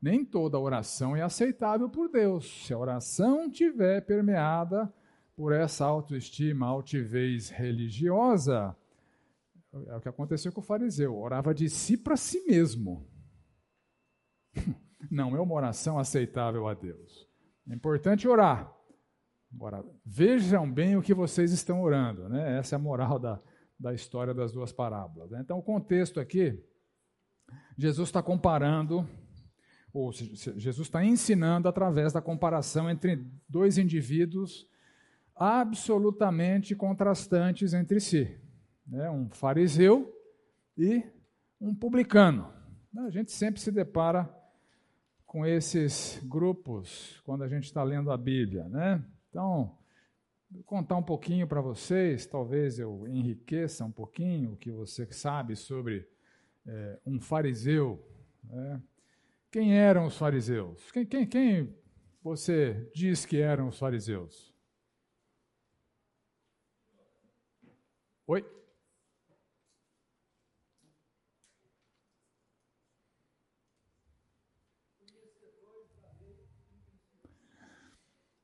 nem 0.00 0.24
toda 0.24 0.58
oração 0.58 1.16
é 1.16 1.22
aceitável 1.22 1.88
por 1.90 2.08
Deus. 2.08 2.64
Se 2.64 2.72
a 2.72 2.78
oração 2.78 3.50
tiver 3.50 4.02
permeada 4.02 4.92
por 5.36 5.52
essa 5.52 5.84
autoestima, 5.84 6.66
altivez 6.66 7.50
religiosa, 7.50 8.76
é 9.88 9.96
o 9.96 10.00
que 10.00 10.08
aconteceu 10.08 10.52
com 10.52 10.60
o 10.60 10.64
fariseu, 10.64 11.16
orava 11.16 11.52
de 11.52 11.68
si 11.68 11.96
para 11.96 12.16
si 12.16 12.46
mesmo. 12.46 13.04
Não 15.10 15.36
é 15.36 15.40
uma 15.40 15.54
oração 15.54 15.98
aceitável 15.98 16.68
a 16.68 16.74
Deus. 16.74 17.28
É 17.68 17.74
importante 17.74 18.28
orar. 18.28 18.72
Agora, 19.52 19.84
vejam 20.04 20.70
bem 20.70 20.96
o 20.96 21.02
que 21.02 21.12
vocês 21.12 21.50
estão 21.50 21.82
orando. 21.82 22.28
Né? 22.28 22.58
Essa 22.58 22.74
é 22.74 22.76
a 22.76 22.80
moral 22.80 23.18
da, 23.18 23.40
da 23.78 23.92
história 23.92 24.32
das 24.32 24.52
duas 24.52 24.72
parábolas. 24.72 25.30
Né? 25.30 25.40
Então, 25.42 25.58
o 25.58 25.62
contexto 25.62 26.18
aqui, 26.18 26.62
Jesus 27.76 28.08
está 28.08 28.22
comparando, 28.22 29.08
ou 29.92 30.12
Jesus 30.12 30.86
está 30.86 31.04
ensinando 31.04 31.68
através 31.68 32.12
da 32.12 32.20
comparação 32.20 32.90
entre 32.90 33.24
dois 33.48 33.78
indivíduos 33.78 34.68
absolutamente 35.34 36.74
contrastantes 36.74 37.74
entre 37.74 38.00
si. 38.00 38.38
Né? 38.86 39.10
Um 39.10 39.30
fariseu 39.30 40.12
e 40.76 41.02
um 41.60 41.74
publicano. 41.74 42.52
A 42.98 43.10
gente 43.10 43.30
sempre 43.30 43.60
se 43.60 43.70
depara 43.70 44.34
com 45.26 45.44
esses 45.44 46.18
grupos 46.24 47.20
quando 47.24 47.44
a 47.44 47.48
gente 47.48 47.64
está 47.64 47.82
lendo 47.82 48.10
a 48.10 48.16
Bíblia. 48.16 48.64
Né? 48.68 49.04
Então, 49.28 49.76
contar 50.64 50.96
um 50.96 51.02
pouquinho 51.02 51.46
para 51.46 51.60
vocês, 51.60 52.26
talvez 52.26 52.78
eu 52.78 53.06
enriqueça 53.06 53.84
um 53.84 53.90
pouquinho 53.90 54.52
o 54.52 54.56
que 54.56 54.70
você 54.70 55.06
sabe 55.12 55.56
sobre 55.56 56.08
é, 56.66 56.98
um 57.06 57.20
fariseu. 57.20 58.04
Né? 58.44 58.82
Quem 59.50 59.78
eram 59.78 60.06
os 60.06 60.16
fariseus? 60.16 60.90
Quem, 60.90 61.06
quem, 61.06 61.26
quem 61.26 61.76
você 62.22 62.90
diz 62.94 63.24
que 63.24 63.40
eram 63.40 63.68
os 63.68 63.78
fariseus? 63.78 64.54
Oi? 68.26 68.44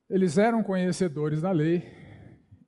Eles 0.09 0.37
eram 0.37 0.63
conhecedores 0.63 1.41
da 1.41 1.51
lei, 1.51 2.02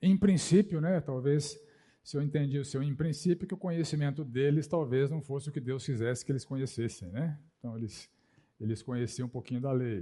em 0.07 0.17
princípio, 0.17 0.79
né? 0.79 1.01
Talvez, 1.01 1.59
se 2.03 2.17
eu 2.17 2.21
entendi 2.21 2.59
o 2.59 2.65
seu 2.65 2.83
em 2.83 2.95
princípio, 2.95 3.47
que 3.47 3.53
o 3.53 3.57
conhecimento 3.57 4.23
deles 4.23 4.67
talvez 4.67 5.09
não 5.09 5.21
fosse 5.21 5.49
o 5.49 5.51
que 5.51 5.59
Deus 5.59 5.85
quisesse 5.85 6.25
que 6.25 6.31
eles 6.31 6.45
conhecessem, 6.45 7.09
né? 7.11 7.39
Então 7.57 7.77
eles 7.77 8.09
eles 8.59 8.81
conheciam 8.81 9.27
um 9.27 9.29
pouquinho 9.29 9.61
da 9.61 9.71
lei. 9.71 10.01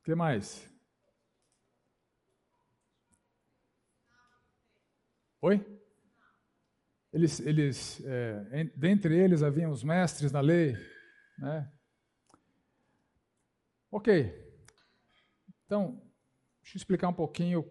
O 0.00 0.04
que 0.04 0.14
mais? 0.14 0.68
Oi? 5.40 5.64
Eles, 7.12 7.40
eles 7.40 8.02
é, 8.04 8.64
dentre 8.76 9.16
eles 9.16 9.42
haviam 9.42 9.70
os 9.70 9.84
mestres 9.84 10.32
da 10.32 10.40
lei, 10.40 10.74
né? 11.38 11.70
Ok. 13.90 14.10
Então, 15.66 16.00
deixa 16.62 16.76
eu 16.76 16.78
explicar 16.78 17.08
um 17.08 17.14
pouquinho, 17.14 17.70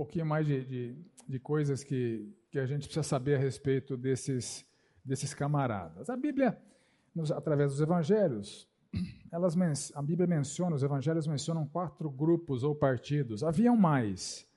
pouquinho 0.00 0.24
mais 0.24 0.46
de, 0.46 0.64
de, 0.64 0.96
de 1.28 1.38
coisas 1.38 1.84
que, 1.84 2.34
que 2.50 2.58
a 2.58 2.64
gente 2.64 2.84
precisa 2.84 3.02
saber 3.02 3.34
a 3.34 3.38
respeito 3.38 3.98
desses, 3.98 4.64
desses 5.04 5.34
camaradas. 5.34 6.08
A 6.08 6.16
Bíblia, 6.16 6.58
nos, 7.14 7.30
através 7.30 7.72
dos 7.72 7.82
evangelhos, 7.82 8.66
elas, 9.30 9.54
a 9.94 10.00
Bíblia 10.00 10.26
menciona, 10.26 10.74
os 10.74 10.82
evangelhos 10.82 11.26
mencionam 11.26 11.66
quatro 11.66 12.10
grupos 12.10 12.64
ou 12.64 12.74
partidos. 12.74 13.44
Haviam 13.44 13.76
mais, 13.76 14.48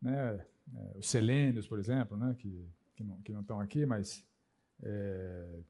né? 0.00 0.42
É, 0.74 0.98
os 0.98 1.06
selênios, 1.08 1.68
por 1.68 1.78
exemplo, 1.78 2.16
né? 2.16 2.34
que, 2.38 2.66
que, 2.96 3.04
não, 3.04 3.20
que 3.20 3.32
não 3.32 3.42
estão 3.42 3.60
aqui, 3.60 3.84
mas 3.84 4.24
é, 4.82 5.60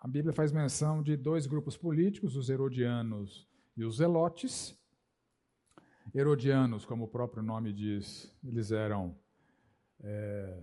a 0.00 0.08
Bíblia 0.08 0.32
faz 0.32 0.50
menção 0.50 1.02
de 1.02 1.14
dois 1.14 1.46
grupos 1.46 1.76
políticos, 1.76 2.36
os 2.36 2.48
herodianos 2.48 3.46
e 3.76 3.84
os 3.84 3.98
zelotes. 3.98 4.79
Herodianos, 6.14 6.84
como 6.84 7.04
o 7.04 7.08
próprio 7.08 7.42
nome 7.42 7.72
diz, 7.72 8.34
eles 8.44 8.72
eram 8.72 9.16
é, 10.02 10.60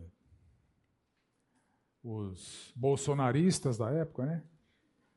os 2.03 2.71
bolsonaristas 2.75 3.77
da 3.77 3.91
época, 3.91 4.25
né? 4.25 4.43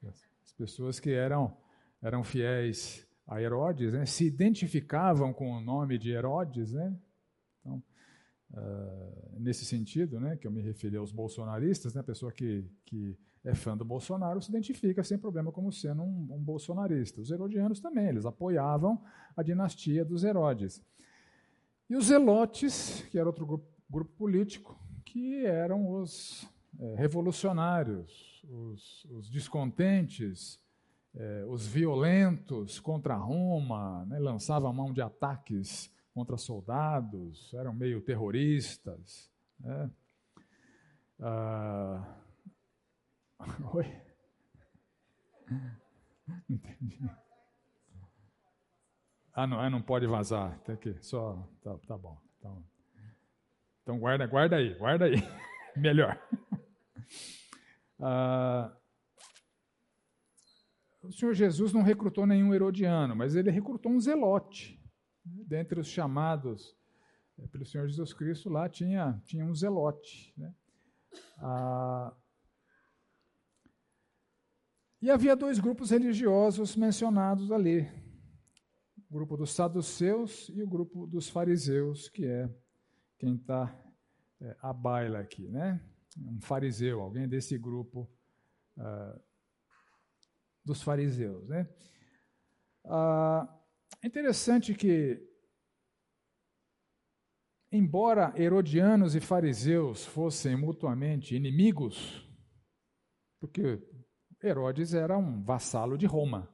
As 0.05 0.53
pessoas 0.57 1.01
que 1.01 1.11
eram, 1.11 1.57
eram 2.03 2.23
fiéis 2.23 3.07
a 3.27 3.41
Herodes, 3.41 3.93
né? 3.93 4.05
se 4.07 4.27
identificavam 4.27 5.33
com 5.33 5.53
o 5.53 5.61
nome 5.61 5.97
de 5.99 6.11
Herodes, 6.11 6.73
né? 6.73 6.99
Então, 7.61 7.83
uh, 8.53 9.41
nesse 9.41 9.65
sentido, 9.65 10.19
né, 10.19 10.37
que 10.37 10.47
eu 10.47 10.51
me 10.51 10.63
referi 10.63 10.97
aos 10.97 11.13
bolsonaristas, 11.13 11.95
né, 11.95 12.01
a 12.01 12.05
pessoa 12.05 12.33
que, 12.33 12.65
que 12.85 13.17
é 13.45 13.55
fã 13.55 13.77
do 13.77 13.85
Bolsonaro 13.85 14.41
se 14.41 14.51
identifica 14.51 15.03
sem 15.03 15.19
problema 15.19 15.51
como 15.51 15.73
sendo 15.73 16.03
um, 16.03 16.29
um 16.31 16.43
bolsonarista. 16.43 17.21
Os 17.21 17.31
herodianos 17.31 17.81
também, 17.81 18.09
eles 18.09 18.27
apoiavam 18.27 19.03
a 19.37 19.43
dinastia 19.43 20.05
dos 20.05 20.25
Herodes. 20.25 20.83
E 21.89 21.97
os 21.97 22.07
zelotes, 22.07 23.03
que 23.11 23.19
era 23.19 23.27
outro 23.27 23.47
grupo, 23.47 23.67
grupo 23.89 24.13
político, 24.13 24.79
que 25.05 25.45
eram 25.45 25.91
os 25.91 26.49
é, 26.79 26.95
revolucionários, 26.97 28.45
os, 28.49 29.05
os 29.07 29.31
descontentes, 29.31 30.61
é, 31.15 31.45
os 31.49 31.67
violentos 31.67 32.79
contra 32.79 33.17
Roma, 33.17 34.05
né, 34.07 34.19
lançavam 34.19 34.73
mão 34.73 34.93
de 34.93 35.03
ataques 35.03 35.91
contra 36.15 36.37
soldados, 36.37 37.53
eram 37.55 37.75
meio 37.75 38.01
terroristas. 38.01 39.31
Né. 39.59 39.91
Ah, 41.19 42.20
Oi? 43.75 43.87
Entendi. 46.49 47.11
Ah, 49.33 49.47
não, 49.47 49.63
é, 49.63 49.71
não 49.71 49.81
pode 49.81 50.07
vazar. 50.07 50.59
Tem 50.61 50.77
que 50.77 50.97
só. 51.03 51.49
Tá, 51.63 51.77
tá 51.87 51.97
bom. 51.97 52.21
Então, 52.39 52.65
então 53.83 53.99
guarda, 53.99 54.27
guarda 54.27 54.57
aí, 54.57 54.75
guarda 54.75 55.07
aí. 55.07 55.15
Melhor. 55.77 56.21
Ah, 57.99 58.77
o 61.03 61.13
Senhor 61.13 61.33
Jesus 61.33 61.73
não 61.73 61.83
recrutou 61.83 62.27
nenhum 62.27 62.55
herodiano, 62.55 63.17
mas 63.17 63.35
ele 63.35 63.51
recrutou 63.51 63.91
um 63.93 64.01
zelote. 64.01 64.79
Dentre 65.25 65.81
os 65.81 65.87
chamados 65.87 66.77
eh, 67.39 67.47
pelo 67.49 67.65
Senhor 67.65 67.87
Jesus 67.89 68.13
Cristo, 68.13 68.49
lá 68.49 68.69
tinha, 68.69 69.21
tinha 69.25 69.45
um 69.45 69.55
zelote. 69.55 70.35
Né? 70.37 70.55
Ah, 71.39 72.13
e 75.03 75.11
havia 75.11 75.35
dois 75.35 75.59
grupos 75.59 75.91
religiosos 75.91 76.77
mencionados 76.77 77.51
ali: 77.51 77.89
o 79.09 79.15
grupo 79.15 79.37
dos 79.37 79.53
saduceus 79.53 80.51
e 80.51 80.63
o 80.63 80.69
grupo 80.69 81.07
dos 81.07 81.29
fariseus, 81.29 82.09
que 82.09 82.27
é 82.27 82.49
quem 83.19 83.37
está 83.37 83.75
é, 84.41 84.57
à 84.61 84.73
baila 84.73 85.21
aqui, 85.21 85.49
né? 85.49 85.81
Um 86.19 86.41
fariseu, 86.41 87.01
alguém 87.01 87.29
desse 87.29 87.57
grupo 87.57 88.11
uh, 88.77 89.21
dos 90.65 90.83
fariseus, 90.83 91.49
né? 91.49 91.69
Uh, 92.85 93.47
é 94.03 94.07
interessante 94.07 94.75
que, 94.75 95.23
embora 97.71 98.33
herodianos 98.37 99.15
e 99.15 99.21
fariseus 99.21 100.05
fossem 100.05 100.57
mutuamente 100.57 101.35
inimigos, 101.35 102.27
porque 103.39 103.79
Herodes 104.43 104.95
era 104.95 105.19
um 105.19 105.43
vassalo 105.43 105.99
de 105.99 106.07
Roma 106.07 106.49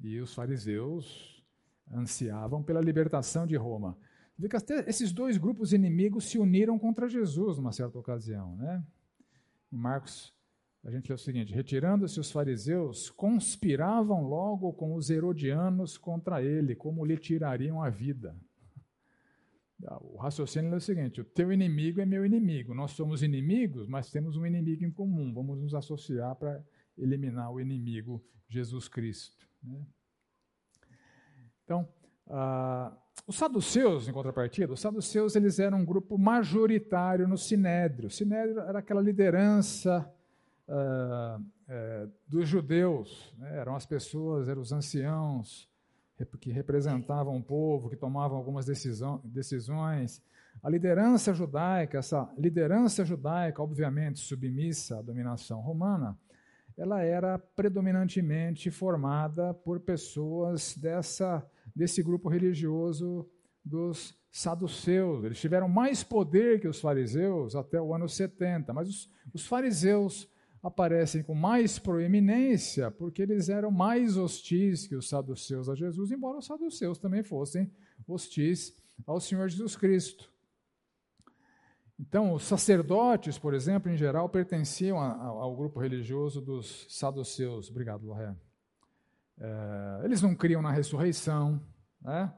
e 0.00 0.20
os 0.20 0.34
fariseus 0.34 1.42
ansiavam 1.90 2.62
pela 2.62 2.80
libertação 2.80 3.46
de 3.46 3.56
Roma. 3.56 3.96
Até 4.52 4.88
esses 4.88 5.12
dois 5.12 5.38
grupos 5.38 5.72
inimigos 5.72 6.24
se 6.24 6.38
uniram 6.38 6.78
contra 6.78 7.08
Jesus 7.08 7.56
numa 7.56 7.72
certa 7.72 7.98
ocasião. 7.98 8.56
Né? 8.56 8.84
Em 9.72 9.76
Marcos, 9.76 10.34
a 10.84 10.90
gente 10.90 11.08
lê 11.08 11.14
o 11.14 11.18
seguinte: 11.18 11.54
retirando-se 11.54 12.20
os 12.20 12.30
fariseus, 12.30 13.08
conspiravam 13.10 14.22
logo 14.22 14.72
com 14.74 14.94
os 14.94 15.08
herodianos 15.08 15.96
contra 15.96 16.42
ele, 16.42 16.74
como 16.74 17.04
lhe 17.04 17.16
tirariam 17.16 17.82
a 17.82 17.88
vida. 17.88 18.36
O 20.00 20.16
raciocínio 20.16 20.72
é 20.72 20.76
o 20.76 20.80
seguinte: 20.80 21.20
o 21.20 21.24
teu 21.24 21.52
inimigo 21.52 22.00
é 22.00 22.06
meu 22.06 22.24
inimigo. 22.24 22.72
Nós 22.72 22.92
somos 22.92 23.22
inimigos, 23.22 23.86
mas 23.86 24.10
temos 24.10 24.34
um 24.36 24.46
inimigo 24.46 24.84
em 24.84 24.90
comum. 24.90 25.34
Vamos 25.34 25.58
nos 25.58 25.74
associar 25.74 26.34
para 26.34 26.64
eliminar 26.98 27.52
o 27.52 27.60
inimigo 27.60 28.24
Jesus 28.48 28.88
Cristo. 28.88 29.46
Né? 29.62 29.84
Então, 31.64 31.88
ah, 32.28 32.96
os 33.26 33.36
saduceus, 33.36 34.08
em 34.08 34.12
contrapartida, 34.12 34.72
os 34.72 34.80
saduceus 34.80 35.34
eles 35.34 35.58
eram 35.58 35.78
um 35.78 35.84
grupo 35.84 36.16
majoritário 36.16 37.26
no 37.26 37.36
Sinédrio. 37.36 38.08
O 38.08 38.10
Sinédrio 38.10 38.60
era 38.60 38.78
aquela 38.78 39.00
liderança 39.00 40.08
ah, 40.68 41.40
é, 41.68 42.08
dos 42.26 42.48
judeus, 42.48 43.34
né? 43.38 43.58
eram 43.58 43.74
as 43.74 43.86
pessoas, 43.86 44.48
eram 44.48 44.62
os 44.62 44.72
anciãos 44.72 45.68
que 46.40 46.50
representavam 46.50 47.36
o 47.36 47.42
povo, 47.42 47.90
que 47.90 47.96
tomavam 47.96 48.38
algumas 48.38 48.66
decisões. 48.66 50.22
A 50.62 50.70
liderança 50.70 51.34
judaica, 51.34 51.98
essa 51.98 52.32
liderança 52.38 53.04
judaica, 53.04 53.62
obviamente 53.62 54.20
submissa 54.20 54.98
à 54.98 55.02
dominação 55.02 55.60
romana, 55.60 56.18
ela 56.76 57.02
era 57.02 57.38
predominantemente 57.38 58.70
formada 58.70 59.54
por 59.54 59.80
pessoas 59.80 60.76
dessa, 60.76 61.44
desse 61.74 62.02
grupo 62.02 62.28
religioso 62.28 63.28
dos 63.64 64.14
saduceus. 64.30 65.24
Eles 65.24 65.40
tiveram 65.40 65.68
mais 65.68 66.04
poder 66.04 66.60
que 66.60 66.68
os 66.68 66.80
fariseus 66.80 67.56
até 67.56 67.80
o 67.80 67.94
ano 67.94 68.08
70, 68.08 68.72
mas 68.72 68.88
os, 68.88 69.10
os 69.32 69.46
fariseus 69.46 70.30
aparecem 70.62 71.22
com 71.22 71.34
mais 71.34 71.78
proeminência 71.78 72.90
porque 72.90 73.22
eles 73.22 73.48
eram 73.48 73.70
mais 73.70 74.16
hostis 74.16 74.86
que 74.86 74.96
os 74.96 75.08
saduceus 75.08 75.68
a 75.68 75.74
Jesus, 75.74 76.10
embora 76.10 76.38
os 76.38 76.46
saduceus 76.46 76.98
também 76.98 77.22
fossem 77.22 77.70
hostis 78.06 78.74
ao 79.06 79.20
Senhor 79.20 79.48
Jesus 79.48 79.76
Cristo. 79.76 80.30
Então, 81.98 82.34
os 82.34 82.44
sacerdotes, 82.44 83.38
por 83.38 83.54
exemplo, 83.54 83.90
em 83.90 83.96
geral, 83.96 84.28
pertenciam 84.28 84.98
ao 84.98 85.56
grupo 85.56 85.80
religioso 85.80 86.40
dos 86.40 86.86
saduceus. 86.90 87.70
Obrigado, 87.70 88.06
Loré. 88.06 88.36
É, 89.38 90.00
eles 90.04 90.20
não 90.20 90.34
criam 90.34 90.60
na 90.60 90.70
ressurreição, 90.70 91.60
né? 92.00 92.32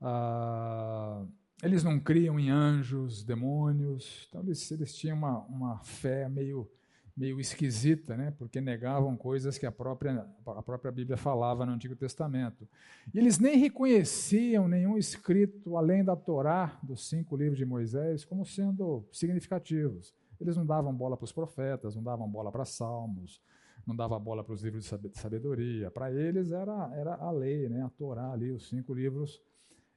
Ah, 0.00 1.24
eles 1.62 1.82
não 1.82 1.98
criam 1.98 2.38
em 2.38 2.50
anjos, 2.50 3.24
demônios. 3.24 4.26
Então, 4.28 4.42
eles, 4.42 4.70
eles 4.70 4.94
tinham 4.94 5.16
uma, 5.16 5.38
uma 5.46 5.78
fé 5.78 6.28
meio 6.28 6.70
meio 7.18 7.40
esquisita, 7.40 8.16
né? 8.16 8.32
porque 8.38 8.60
negavam 8.60 9.16
coisas 9.16 9.58
que 9.58 9.66
a 9.66 9.72
própria, 9.72 10.24
a 10.46 10.62
própria 10.62 10.92
Bíblia 10.92 11.16
falava 11.16 11.66
no 11.66 11.72
Antigo 11.72 11.96
Testamento. 11.96 12.68
E 13.12 13.18
eles 13.18 13.40
nem 13.40 13.58
reconheciam 13.58 14.68
nenhum 14.68 14.96
escrito 14.96 15.76
além 15.76 16.04
da 16.04 16.14
Torá, 16.14 16.78
dos 16.80 17.08
cinco 17.08 17.36
livros 17.36 17.58
de 17.58 17.64
Moisés, 17.64 18.24
como 18.24 18.46
sendo 18.46 19.04
significativos. 19.10 20.14
Eles 20.40 20.56
não 20.56 20.64
davam 20.64 20.94
bola 20.94 21.16
para 21.16 21.24
os 21.24 21.32
profetas, 21.32 21.96
não 21.96 22.04
davam 22.04 22.30
bola 22.30 22.52
para 22.52 22.64
salmos, 22.64 23.42
não 23.84 23.96
davam 23.96 24.20
bola 24.20 24.44
para 24.44 24.54
os 24.54 24.62
livros 24.62 24.84
de 24.84 25.18
sabedoria. 25.18 25.90
Para 25.90 26.12
eles 26.12 26.52
era, 26.52 26.94
era 26.94 27.16
a 27.16 27.32
lei, 27.32 27.68
né? 27.68 27.82
a 27.82 27.90
Torá 27.90 28.30
ali, 28.30 28.52
os 28.52 28.68
cinco 28.68 28.94
livros 28.94 29.42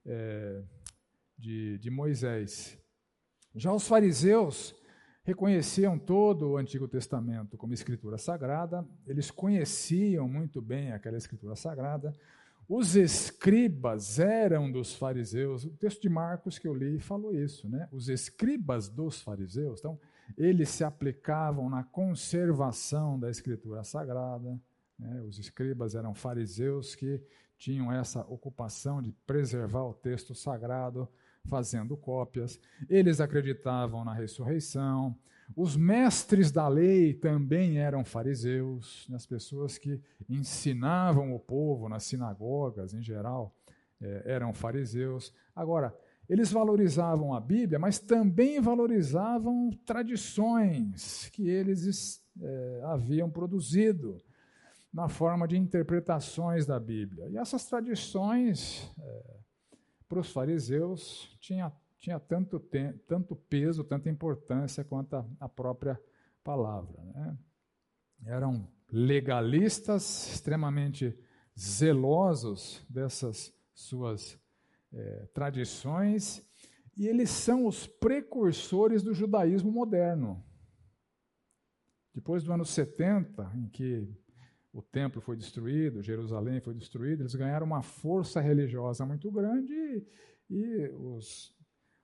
é, 0.03 0.63
de, 1.37 1.77
de 1.77 1.91
Moisés. 1.91 2.79
Já 3.53 3.71
os 3.71 3.87
fariseus 3.87 4.73
reconheciam 5.23 5.97
todo 5.97 6.49
o 6.49 6.57
Antigo 6.57 6.87
Testamento 6.87 7.57
como 7.57 7.73
escritura 7.73 8.17
sagrada, 8.17 8.85
eles 9.05 9.29
conheciam 9.29 10.27
muito 10.27 10.61
bem 10.61 10.91
aquela 10.91 11.17
escritura 11.17 11.55
sagrada. 11.55 12.13
Os 12.67 12.95
escribas 12.95 14.17
eram 14.17 14.71
dos 14.71 14.95
fariseus. 14.95 15.65
O 15.65 15.71
texto 15.71 16.01
de 16.01 16.09
Marcos 16.09 16.57
que 16.57 16.67
eu 16.67 16.73
li 16.73 16.99
falou 16.99 17.35
isso, 17.35 17.67
né? 17.69 17.87
Os 17.91 18.07
escribas 18.07 18.87
dos 18.87 19.21
fariseus. 19.21 19.79
Então, 19.79 19.99
eles 20.37 20.69
se 20.69 20.83
aplicavam 20.83 21.69
na 21.69 21.83
conservação 21.83 23.19
da 23.19 23.29
escritura 23.29 23.83
sagrada. 23.83 24.57
Né? 24.97 25.21
Os 25.27 25.37
escribas 25.37 25.95
eram 25.95 26.13
fariseus 26.13 26.95
que 26.95 27.21
tinham 27.57 27.91
essa 27.91 28.21
ocupação 28.21 29.01
de 29.01 29.11
preservar 29.27 29.83
o 29.83 29.93
texto 29.93 30.33
sagrado 30.33 31.07
fazendo 31.47 31.97
cópias. 31.97 32.59
Eles 32.89 33.19
acreditavam 33.19 34.03
na 34.05 34.13
ressurreição. 34.13 35.15
Os 35.55 35.75
mestres 35.75 36.51
da 36.51 36.67
lei 36.67 37.13
também 37.13 37.77
eram 37.77 38.05
fariseus, 38.05 39.05
né? 39.09 39.15
as 39.15 39.25
pessoas 39.25 39.77
que 39.77 40.01
ensinavam 40.29 41.33
o 41.33 41.39
povo 41.39 41.89
nas 41.89 42.03
sinagogas, 42.03 42.93
em 42.93 43.01
geral, 43.01 43.53
é, 44.01 44.23
eram 44.25 44.53
fariseus. 44.53 45.33
Agora, 45.53 45.93
eles 46.29 46.51
valorizavam 46.51 47.33
a 47.33 47.39
Bíblia, 47.41 47.77
mas 47.77 47.99
também 47.99 48.61
valorizavam 48.61 49.69
tradições 49.85 51.29
que 51.33 51.49
eles 51.49 52.23
é, 52.41 52.81
haviam 52.85 53.29
produzido 53.29 54.17
na 54.93 55.09
forma 55.09 55.45
de 55.45 55.57
interpretações 55.57 56.65
da 56.65 56.79
Bíblia. 56.79 57.27
E 57.29 57.37
essas 57.37 57.65
tradições 57.65 58.89
é, 58.97 59.40
para 60.11 60.19
os 60.19 60.29
fariseus 60.29 61.33
tinha, 61.39 61.71
tinha 61.97 62.19
tanto, 62.19 62.59
tanto 63.07 63.33
peso, 63.33 63.81
tanta 63.81 64.09
importância 64.09 64.83
quanto 64.83 65.15
a, 65.15 65.25
a 65.39 65.47
própria 65.47 65.97
palavra. 66.43 67.01
Né? 67.01 67.37
Eram 68.25 68.67
legalistas, 68.91 70.27
extremamente 70.33 71.17
zelosos 71.57 72.85
dessas 72.89 73.53
suas 73.73 74.37
é, 74.91 75.27
tradições, 75.33 76.45
e 76.97 77.07
eles 77.07 77.29
são 77.29 77.65
os 77.65 77.87
precursores 77.87 79.01
do 79.01 79.13
judaísmo 79.13 79.71
moderno. 79.71 80.43
Depois 82.13 82.43
do 82.43 82.51
ano 82.51 82.65
70, 82.65 83.49
em 83.55 83.69
que 83.69 84.09
o 84.73 84.81
templo 84.81 85.21
foi 85.21 85.35
destruído, 85.35 86.01
Jerusalém 86.01 86.61
foi 86.61 86.73
destruída, 86.73 87.23
eles 87.23 87.35
ganharam 87.35 87.65
uma 87.65 87.81
força 87.81 88.39
religiosa 88.39 89.05
muito 89.05 89.29
grande 89.29 89.73
e, 89.73 90.07
e 90.49 90.89
os, 90.91 91.53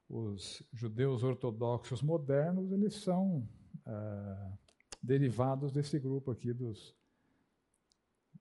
os, 0.10 0.64
judeus 0.74 1.24
ortodoxos 1.24 2.02
modernos 2.02 2.72
eles 2.72 2.96
são 2.96 3.48
é, 3.86 4.52
derivados 5.02 5.72
desse 5.72 5.98
grupo 5.98 6.32
aqui 6.32 6.52
dos, 6.52 6.94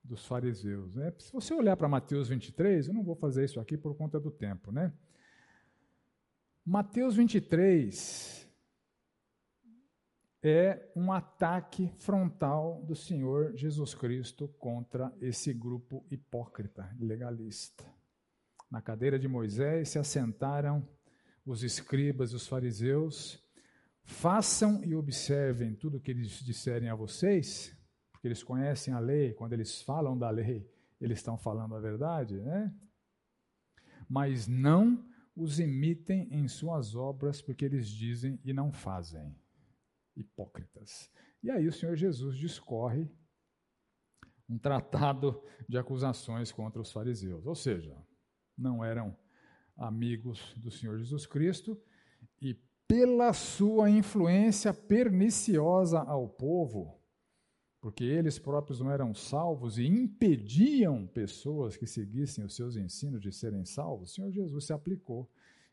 dos 0.03 0.27
fariseus. 0.27 0.97
Né? 0.97 1.13
Se 1.19 1.33
você 1.33 1.55
olhar 1.55 1.77
para 1.77 1.89
Mateus 1.89 2.29
23, 2.29 2.89
eu 2.89 2.95
não 2.95 3.05
vou 3.05 3.15
fazer 3.15 3.45
isso 3.45 3.61
aqui 3.61 3.77
por 3.77 3.95
conta 3.95 4.19
do 4.19 4.31
tempo, 4.31 4.73
né? 4.73 4.93
Mateus 6.65 7.15
23, 7.15 8.46
é 10.49 10.93
um 10.95 11.11
ataque 11.13 11.93
frontal 11.99 12.83
do 12.87 12.95
Senhor 12.95 13.57
Jesus 13.57 13.95
Cristo 13.95 14.49
contra 14.59 15.13
esse 15.21 15.53
grupo 15.53 16.07
hipócrita, 16.11 16.95
legalista. 17.01 17.85
Na 18.71 18.81
cadeira 18.81 19.19
de 19.19 19.27
Moisés 19.27 19.89
se 19.89 19.99
assentaram 19.99 20.87
os 21.45 21.63
escribas 21.63 22.31
e 22.31 22.37
os 22.37 22.47
fariseus. 22.47 23.43
Façam 24.05 24.85
e 24.85 24.95
observem 24.95 25.75
tudo 25.75 25.97
o 25.97 26.01
que 26.01 26.13
eles 26.13 26.39
disserem 26.45 26.89
a 26.91 26.95
vocês, 26.95 27.77
porque 28.13 28.29
eles 28.29 28.45
conhecem 28.45 28.95
a 28.95 29.01
lei, 29.01 29.33
quando 29.35 29.53
eles 29.53 29.83
falam 29.83 30.17
da 30.17 30.31
lei, 30.31 30.71
eles 31.01 31.19
estão 31.19 31.37
falando 31.37 31.75
a 31.75 31.81
verdade, 31.81 32.41
né? 32.41 32.73
Mas 34.09 34.47
não 34.47 35.05
os 35.35 35.59
imitem 35.59 36.29
em 36.31 36.47
suas 36.47 36.95
obras, 36.95 37.43
porque 37.43 37.65
eles 37.65 37.89
dizem 37.89 38.41
e 38.45 38.53
não 38.53 38.73
fazem. 38.73 39.35
Hipócritas. 40.17 41.11
E 41.43 41.51
aí 41.51 41.67
o 41.67 41.73
Senhor 41.73 41.95
Jesus 41.97 42.37
discorre 42.37 43.09
um 44.49 44.59
tratado 44.59 45.43
de 45.69 45.77
acusações 45.77 46.53
contra 46.53 46.81
os 46.81 46.93
fariseus. 46.93 47.47
Ou 47.47 47.55
seja, 47.55 47.97
não 48.57 48.85
eram 48.85 49.17
amigos 49.77 50.55
do 50.57 50.71
Senhor 50.71 50.99
Jesus 50.99 51.27
Cristo 51.27 51.81
e, 52.41 52.55
pela 52.89 53.33
sua 53.33 53.91
influência 53.91 54.73
perniciosa 54.73 55.99
ao 56.01 56.29
povo, 56.29 57.01
porque 57.81 58.05
eles 58.05 58.39
próprios 58.39 58.81
não 58.81 58.91
eram 58.91 59.13
salvos 59.13 59.77
e 59.77 59.87
impediam 59.87 61.07
pessoas 61.07 61.77
que 61.77 61.87
seguissem 61.87 62.45
os 62.45 62.55
seus 62.55 62.77
ensinos 62.77 63.21
de 63.21 63.33
serem 63.33 63.65
salvos, 63.65 64.11
o 64.11 64.15
Senhor 64.15 64.31
Jesus 64.31 64.67
se 64.67 64.73
aplicou 64.73 65.31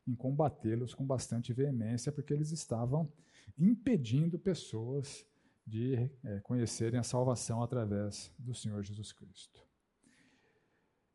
em 0.07 0.15
combatê-los 0.15 0.93
com 0.93 1.05
bastante 1.05 1.53
veemência, 1.53 2.11
porque 2.11 2.33
eles 2.33 2.51
estavam 2.51 3.11
impedindo 3.57 4.39
pessoas 4.39 5.25
de 5.65 6.09
é, 6.23 6.39
conhecerem 6.41 6.99
a 6.99 7.03
salvação 7.03 7.63
através 7.63 8.33
do 8.37 8.53
Senhor 8.53 8.83
Jesus 8.83 9.11
Cristo. 9.13 9.65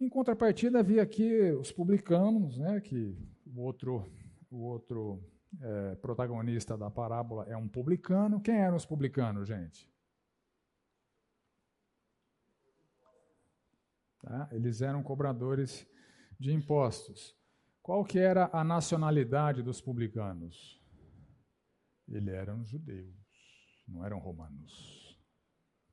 Em 0.01 0.09
contrapartida, 0.09 0.79
havia 0.79 1.03
aqui 1.03 1.51
os 1.53 1.73
publicanos, 1.73 2.57
né, 2.57 2.81
que 2.81 3.17
o 3.45 3.61
outro, 3.61 4.11
o 4.51 4.59
outro 4.59 5.21
é, 5.61 5.95
protagonista 5.97 6.77
da 6.77 6.91
parábola 6.91 7.45
é 7.49 7.57
um 7.57 7.69
publicano. 7.69 8.41
Quem 8.41 8.57
eram 8.57 8.77
os 8.77 8.87
publicanos, 8.87 9.49
gente? 9.49 9.91
Tá? 14.21 14.49
Eles 14.53 14.83
eram 14.83 15.03
cobradores 15.03 15.87
de 16.39 16.53
impostos. 16.53 17.37
Qual 17.83 18.05
que 18.05 18.19
era 18.19 18.51
a 18.53 18.63
nacionalidade 18.63 19.63
dos 19.63 19.81
publicanos? 19.81 20.78
Eles 22.09 22.35
eram 22.35 22.65
judeus, 22.65 23.15
não 23.87 24.05
eram 24.05 24.19
romanos. 24.19 25.19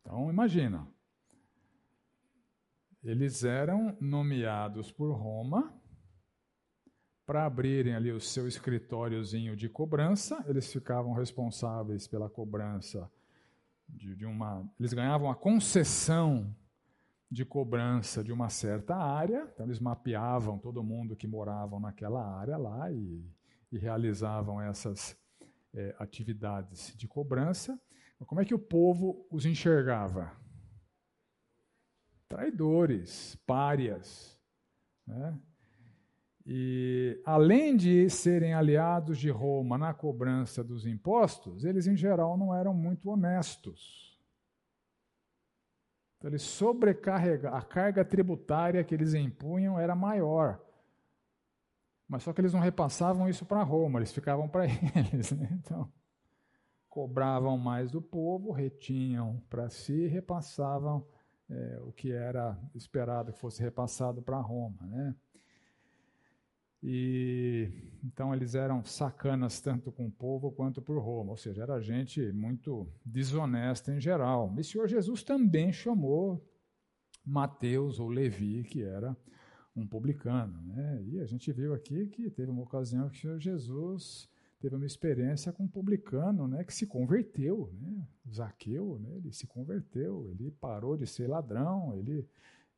Então, 0.01 0.29
imagina. 0.29 0.87
Eles 3.03 3.43
eram 3.43 3.95
nomeados 3.99 4.91
por 4.91 5.11
Roma 5.11 5.73
para 7.25 7.45
abrirem 7.45 7.95
ali 7.95 8.11
o 8.11 8.19
seu 8.19 8.47
escritóriozinho 8.47 9.55
de 9.55 9.67
cobrança. 9.67 10.43
Eles 10.47 10.71
ficavam 10.71 11.13
responsáveis 11.13 12.07
pela 12.07 12.29
cobrança 12.29 13.11
de, 13.87 14.15
de 14.15 14.25
uma. 14.25 14.67
Eles 14.79 14.93
ganhavam 14.93 15.29
a 15.29 15.35
concessão 15.35 16.55
de 17.29 17.43
cobrança 17.43 18.23
de 18.23 18.31
uma 18.31 18.49
certa 18.49 18.95
área, 18.95 19.49
então 19.53 19.65
eles 19.65 19.79
mapeavam 19.79 20.57
todo 20.57 20.83
mundo 20.83 21.15
que 21.15 21.27
moravam 21.27 21.79
naquela 21.79 22.23
área 22.23 22.55
lá 22.55 22.91
e, 22.91 23.25
e 23.71 23.77
realizavam 23.77 24.61
essas 24.61 25.17
é, 25.75 25.95
atividades 25.99 26.95
de 26.95 27.07
cobrança. 27.07 27.79
Como 28.25 28.41
é 28.41 28.45
que 28.45 28.55
o 28.55 28.59
povo 28.59 29.27
os 29.29 29.45
enxergava? 29.45 30.31
Traidores, 32.27 33.35
párias. 33.45 34.41
Né? 35.05 35.37
E 36.45 37.21
além 37.25 37.75
de 37.75 38.09
serem 38.09 38.53
aliados 38.53 39.17
de 39.17 39.29
Roma 39.29 39.77
na 39.77 39.93
cobrança 39.93 40.63
dos 40.63 40.85
impostos, 40.85 41.65
eles 41.65 41.87
em 41.87 41.95
geral 41.95 42.37
não 42.37 42.55
eram 42.55 42.73
muito 42.73 43.09
honestos. 43.09 44.05
Então, 46.17 46.29
eles 46.29 46.43
sobrecarregavam, 46.43 47.57
a 47.57 47.61
carga 47.61 48.05
tributária 48.05 48.83
que 48.83 48.95
eles 48.95 49.13
impunham 49.13 49.79
era 49.79 49.95
maior. 49.95 50.64
Mas 52.07 52.23
só 52.23 52.31
que 52.31 52.41
eles 52.41 52.53
não 52.53 52.59
repassavam 52.59 53.27
isso 53.27 53.45
para 53.45 53.63
Roma, 53.63 53.99
eles 53.99 54.13
ficavam 54.13 54.47
para 54.47 54.65
eles. 55.11 55.31
Né? 55.31 55.49
Então, 55.53 55.91
cobravam 56.89 57.57
mais 57.57 57.91
do 57.91 58.01
povo, 58.01 58.51
retinham 58.51 59.41
para 59.49 59.69
si 59.69 59.93
e 59.93 60.07
repassavam 60.07 61.05
é, 61.49 61.79
o 61.81 61.91
que 61.91 62.11
era 62.11 62.57
esperado 62.73 63.33
que 63.33 63.39
fosse 63.39 63.61
repassado 63.61 64.21
para 64.21 64.39
Roma. 64.39 64.85
Né? 64.87 65.15
E 66.81 67.71
então 68.03 68.33
eles 68.33 68.53
eram 68.53 68.83
sacanas 68.83 69.59
tanto 69.59 69.91
com 69.91 70.05
o 70.05 70.11
povo 70.11 70.51
quanto 70.51 70.81
por 70.81 70.99
Roma, 70.99 71.31
ou 71.31 71.37
seja, 71.37 71.63
era 71.63 71.81
gente 71.81 72.31
muito 72.31 72.87
desonesta 73.03 73.91
em 73.91 73.99
geral. 73.99 74.53
E 74.55 74.61
o 74.61 74.63
Senhor 74.63 74.87
Jesus 74.87 75.23
também 75.23 75.73
chamou 75.73 76.47
Mateus 77.25 77.99
ou 77.99 78.07
Levi, 78.07 78.63
que 78.63 78.83
era 78.83 79.17
um 79.75 79.85
publicano. 79.85 80.61
Né? 80.63 81.03
E 81.07 81.19
a 81.19 81.25
gente 81.25 81.51
viu 81.51 81.73
aqui 81.73 82.07
que 82.07 82.29
teve 82.29 82.49
uma 82.49 82.63
ocasião 82.63 83.09
que 83.09 83.17
o 83.17 83.21
Senhor 83.21 83.39
Jesus 83.39 84.29
teve 84.59 84.75
uma 84.75 84.85
experiência 84.85 85.51
com 85.51 85.63
um 85.63 85.67
publicano 85.67 86.47
né, 86.47 86.63
que 86.63 86.73
se 86.73 86.87
converteu. 86.87 87.71
Né? 87.79 88.07
Zaqueu, 88.33 88.99
né, 88.99 89.17
ele 89.17 89.31
se 89.31 89.45
converteu, 89.45 90.27
ele 90.29 90.51
parou 90.51 90.97
de 90.97 91.05
ser 91.05 91.27
ladrão, 91.27 91.95
ele 91.95 92.27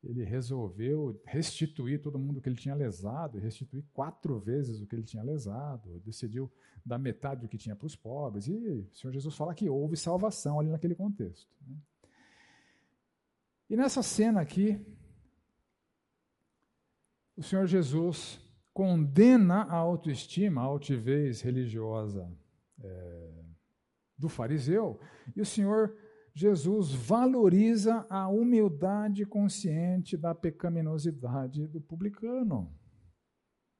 ele 0.02 0.22
resolveu 0.22 1.20
restituir 1.26 2.00
todo 2.00 2.18
mundo 2.18 2.40
que 2.40 2.48
ele 2.48 2.56
tinha 2.56 2.74
lesado, 2.74 3.38
restituir 3.38 3.84
quatro 3.92 4.38
vezes 4.38 4.80
o 4.80 4.86
que 4.86 4.94
ele 4.94 5.02
tinha 5.02 5.22
lesado, 5.24 6.00
decidiu 6.04 6.50
dar 6.86 6.98
metade 6.98 7.40
do 7.40 7.48
que 7.48 7.58
tinha 7.58 7.74
para 7.74 7.86
os 7.86 7.96
pobres. 7.96 8.46
E 8.46 8.54
o 8.54 8.94
Senhor 8.94 9.12
Jesus 9.12 9.34
fala 9.34 9.54
que 9.54 9.68
houve 9.68 9.96
salvação 9.96 10.60
ali 10.60 10.70
naquele 10.70 10.94
contexto. 10.94 11.50
Né? 11.66 11.76
E 13.68 13.76
nessa 13.76 14.02
cena 14.02 14.40
aqui, 14.40 14.80
o 17.38 17.42
Senhor 17.42 17.66
Jesus 17.68 18.40
condena 18.74 19.62
a 19.62 19.76
autoestima, 19.76 20.60
a 20.60 20.64
altivez 20.64 21.40
religiosa 21.40 22.28
é, 22.82 23.44
do 24.18 24.28
fariseu, 24.28 24.98
e 25.36 25.40
o 25.40 25.46
Senhor 25.46 25.96
Jesus 26.34 26.92
valoriza 26.92 28.04
a 28.10 28.28
humildade 28.28 29.24
consciente 29.24 30.16
da 30.16 30.34
pecaminosidade 30.34 31.68
do 31.68 31.80
publicano. 31.80 32.76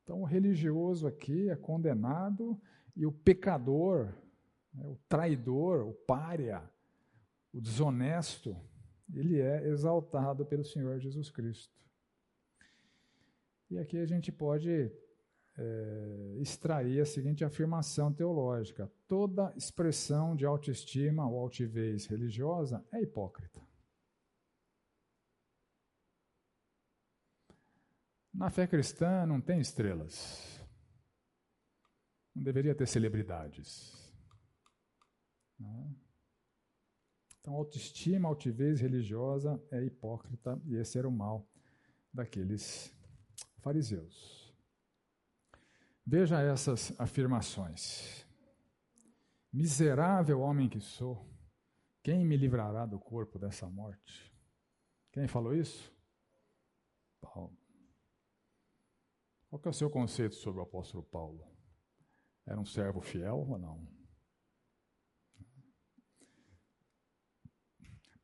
Então, 0.05 0.23
o 0.23 0.25
religioso 0.25 1.09
aqui 1.09 1.51
é 1.51 1.57
condenado 1.57 2.61
e 2.97 3.05
o 3.05 3.11
pecador, 3.13 4.15
né, 4.73 4.87
o 4.87 4.97
traidor, 5.09 5.85
o 5.85 5.93
pária, 5.93 6.63
o 7.53 7.61
desonesto, 7.61 8.57
ele 9.13 9.41
é 9.41 9.67
exaltado 9.67 10.47
pelo 10.47 10.65
Senhor 10.65 11.01
Jesus 11.01 11.29
Cristo. 11.29 11.77
E 13.71 13.79
aqui 13.79 13.99
a 13.99 14.07
gente 14.07 14.33
pode 14.33 14.91
é, 15.59 16.37
extrair 16.41 17.01
a 17.01 17.07
seguinte 17.07 17.45
afirmação 17.45 18.13
teológica: 18.13 18.91
toda 19.07 19.53
expressão 19.57 20.35
de 20.35 20.47
autoestima 20.47 21.29
ou 21.29 21.39
altivez 21.39 22.07
religiosa 22.07 22.85
é 22.93 23.03
hipócrita. 23.03 23.61
Na 28.33 28.51
fé 28.51 28.67
cristã 28.67 29.27
não 29.27 29.41
tem 29.41 29.61
estrelas. 29.61 30.65
Não 32.35 32.43
deveria 32.45 32.75
ter 32.75 32.87
celebridades. 32.87 34.15
Não. 35.59 35.93
Então, 37.41 37.55
autoestima, 37.55 38.29
altivez 38.29 38.81
religiosa 38.81 39.61
é 39.73 39.83
hipócrita 39.83 40.61
e 40.67 40.77
esse 40.77 40.99
era 40.99 41.09
o 41.09 41.11
mal 41.11 41.49
daqueles 42.13 42.97
fariseus. 43.59 44.55
Veja 46.07 46.41
essas 46.41 46.99
afirmações. 46.99 48.27
Miserável 49.53 50.41
homem 50.41 50.69
que 50.69 50.81
sou, 50.81 51.29
quem 52.03 52.25
me 52.25 52.37
livrará 52.37 52.87
do 52.87 52.99
corpo 52.99 53.39
dessa 53.39 53.69
morte? 53.69 54.35
Quem 55.13 55.27
falou 55.27 55.55
isso? 55.55 55.93
Paulo. 57.21 57.57
Qual 59.49 59.61
é 59.65 59.69
o 59.69 59.73
seu 59.73 59.91
conceito 59.91 60.35
sobre 60.35 60.61
o 60.61 60.63
apóstolo 60.63 61.03
Paulo? 61.03 61.47
Era 62.47 62.61
um 62.61 62.65
servo 62.65 63.01
fiel 63.01 63.47
ou 63.49 63.59
não? 63.59 63.87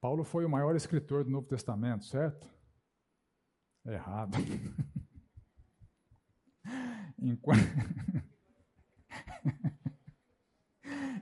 Paulo 0.01 0.22
foi 0.22 0.45
o 0.45 0.51
maior 0.51 0.76
escritor 0.76 1.24
do 1.24 1.30
Novo 1.30 1.47
Testamento, 1.47 2.05
certo? 2.05 2.47
Errado. 3.87 4.37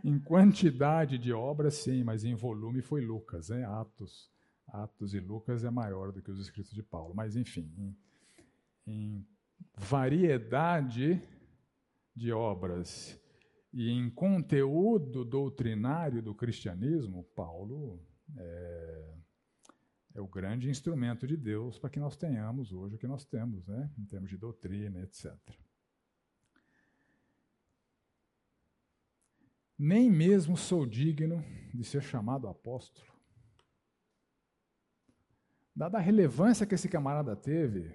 Em, 0.05 0.19
quantidade 0.19 1.17
de 1.17 1.33
obras, 1.33 1.75
sim, 1.75 2.03
mas 2.03 2.25
em 2.25 2.35
volume 2.35 2.83
foi 2.83 3.01
Lucas, 3.01 3.51
né? 3.51 3.65
Atos. 3.65 4.31
Atos 4.67 5.15
e 5.15 5.21
Lucas 5.21 5.65
é 5.65 5.71
maior 5.71 6.11
do 6.13 6.21
que 6.21 6.31
os 6.31 6.41
escritos 6.41 6.73
de 6.73 6.83
Paulo. 6.83 7.15
Mas, 7.15 7.37
enfim, 7.37 7.73
em, 7.79 7.97
em 8.87 9.27
variedade 9.77 11.23
de 12.15 12.33
obras 12.33 13.21
e 13.73 13.91
em 13.91 14.11
conteúdo 14.11 15.25
doutrinário 15.25 16.23
do 16.23 16.35
cristianismo, 16.35 17.25
Paulo 17.35 18.05
é, 18.37 19.15
é 20.15 20.21
o 20.21 20.27
grande 20.27 20.69
instrumento 20.69 21.27
de 21.27 21.37
Deus 21.37 21.79
para 21.79 21.91
que 21.91 21.99
nós 22.01 22.17
tenhamos 22.17 22.73
hoje 22.73 22.97
o 22.97 22.99
que 22.99 23.07
nós 23.07 23.25
temos, 23.25 23.67
né? 23.67 23.91
em 23.99 24.05
termos 24.05 24.31
de 24.31 24.37
doutrina, 24.37 25.01
etc. 25.03 25.33
nem 29.85 30.09
mesmo 30.09 30.57
sou 30.57 30.87
digno 30.87 31.45
de 31.75 31.83
ser 31.83 32.03
chamado 32.03 32.47
apóstolo. 32.47 33.11
Dada 35.75 35.99
a 35.99 36.01
relevância 36.01 36.65
que 36.65 36.77
esse 36.77 36.89
camarada 36.89 37.35
teve, 37.35 37.93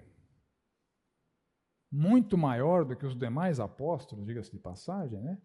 muito 1.90 2.36
maior 2.36 2.84
do 2.84 2.94
que 2.94 3.06
os 3.06 3.16
demais 3.16 3.58
apóstolos, 3.58 4.26
diga-se 4.26 4.50
de 4.50 4.58
passagem, 4.58 5.18
né? 5.18 5.40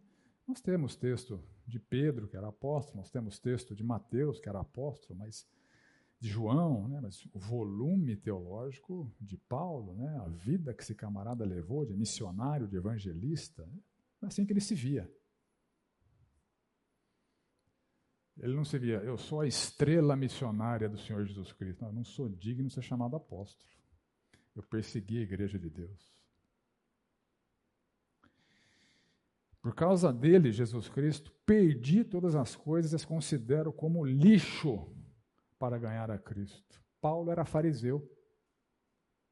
Nós 0.46 0.60
temos 0.60 0.98
texto 0.98 1.42
de 1.66 1.80
Pedro, 1.80 2.28
que 2.28 2.36
era 2.36 2.50
apóstolo, 2.50 2.98
nós 2.98 3.10
temos 3.10 3.40
texto 3.40 3.74
de 3.74 3.82
Mateus, 3.82 4.42
que 4.42 4.50
era 4.50 4.60
apóstolo, 4.60 5.18
mas 5.18 5.48
de 6.24 6.30
João, 6.30 6.88
né? 6.88 7.02
mas 7.02 7.26
o 7.34 7.38
volume 7.38 8.16
teológico 8.16 9.14
de 9.20 9.38
Paulo, 9.38 9.94
né? 9.94 10.22
a 10.26 10.30
vida 10.30 10.74
que 10.74 10.82
esse 10.82 10.96
camarada 10.96 11.44
levou 11.44 11.86
de 11.86 11.94
missionário, 11.94 12.66
de 12.66 12.78
evangelista, 12.78 13.66
né? 13.66 13.82
assim 14.22 14.46
que 14.46 14.54
ele 14.54 14.62
se 14.62 14.74
via. 14.74 15.12
Ele 18.38 18.56
não 18.56 18.64
se 18.64 18.80
via, 18.80 19.00
eu 19.00 19.18
sou 19.18 19.42
a 19.42 19.48
estrela 19.48 20.16
missionária 20.16 20.88
do 20.88 20.98
Senhor 20.98 21.26
Jesus 21.26 21.52
Cristo. 21.52 21.82
Não, 21.82 21.90
eu 21.90 21.94
não 21.94 22.06
sou 22.06 22.30
digno 22.30 22.70
de 22.70 22.74
ser 22.74 22.82
chamado 22.82 23.18
apóstolo. 23.18 23.70
Eu 24.56 24.64
persegui 24.64 25.18
a 25.18 25.24
igreja 25.24 25.60
de 25.60 25.70
Deus. 25.70 26.14
Por 29.62 29.76
causa 29.76 30.12
dele, 30.14 30.54
Jesus 30.54 30.88
Cristo, 30.88 31.34
perdi 31.46 32.06
todas 32.06 32.34
as 32.34 32.56
coisas 32.56 32.94
e 32.94 32.96
as 32.96 33.04
considero 33.04 33.74
como 33.74 34.06
lixo 34.06 34.93
para 35.64 35.78
ganhar 35.78 36.12
a 36.12 36.20
Cristo. 36.20 36.84
Paulo 37.00 37.32
era 37.32 37.46
fariseu. 37.46 38.06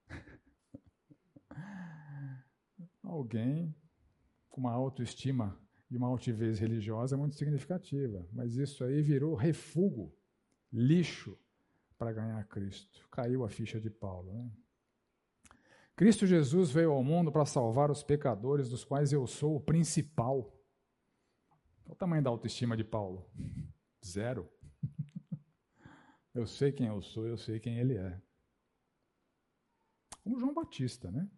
Alguém 3.03 3.75
com 4.47 4.61
uma 4.61 4.71
autoestima 4.71 5.59
e 5.89 5.97
uma 5.97 6.07
altivez 6.07 6.57
religiosa 6.57 7.17
muito 7.17 7.35
significativa, 7.35 8.25
mas 8.31 8.55
isso 8.55 8.81
aí 8.85 9.01
virou 9.01 9.35
refúgio, 9.35 10.09
lixo 10.71 11.37
para 11.97 12.13
ganhar 12.13 12.41
Cristo. 12.47 13.05
Caiu 13.11 13.43
a 13.43 13.49
ficha 13.49 13.77
de 13.77 13.89
Paulo. 13.89 14.31
Né? 14.31 14.49
Cristo 15.97 16.25
Jesus 16.25 16.71
veio 16.71 16.93
ao 16.93 17.03
mundo 17.03 17.29
para 17.29 17.45
salvar 17.45 17.91
os 17.91 18.03
pecadores, 18.03 18.69
dos 18.69 18.85
quais 18.85 19.11
eu 19.11 19.27
sou 19.27 19.57
o 19.57 19.59
principal. 19.59 20.43
Qual 21.83 21.93
o 21.93 21.95
tamanho 21.95 22.23
da 22.23 22.29
autoestima 22.29 22.77
de 22.77 22.85
Paulo? 22.85 23.29
Zero. 24.01 24.49
Eu 26.33 26.47
sei 26.47 26.71
quem 26.71 26.87
eu 26.87 27.01
sou, 27.01 27.27
eu 27.27 27.37
sei 27.37 27.59
quem 27.59 27.77
ele 27.77 27.95
é. 27.97 28.21
Como 30.23 30.39
João 30.39 30.53
Batista, 30.53 31.11
né? 31.11 31.29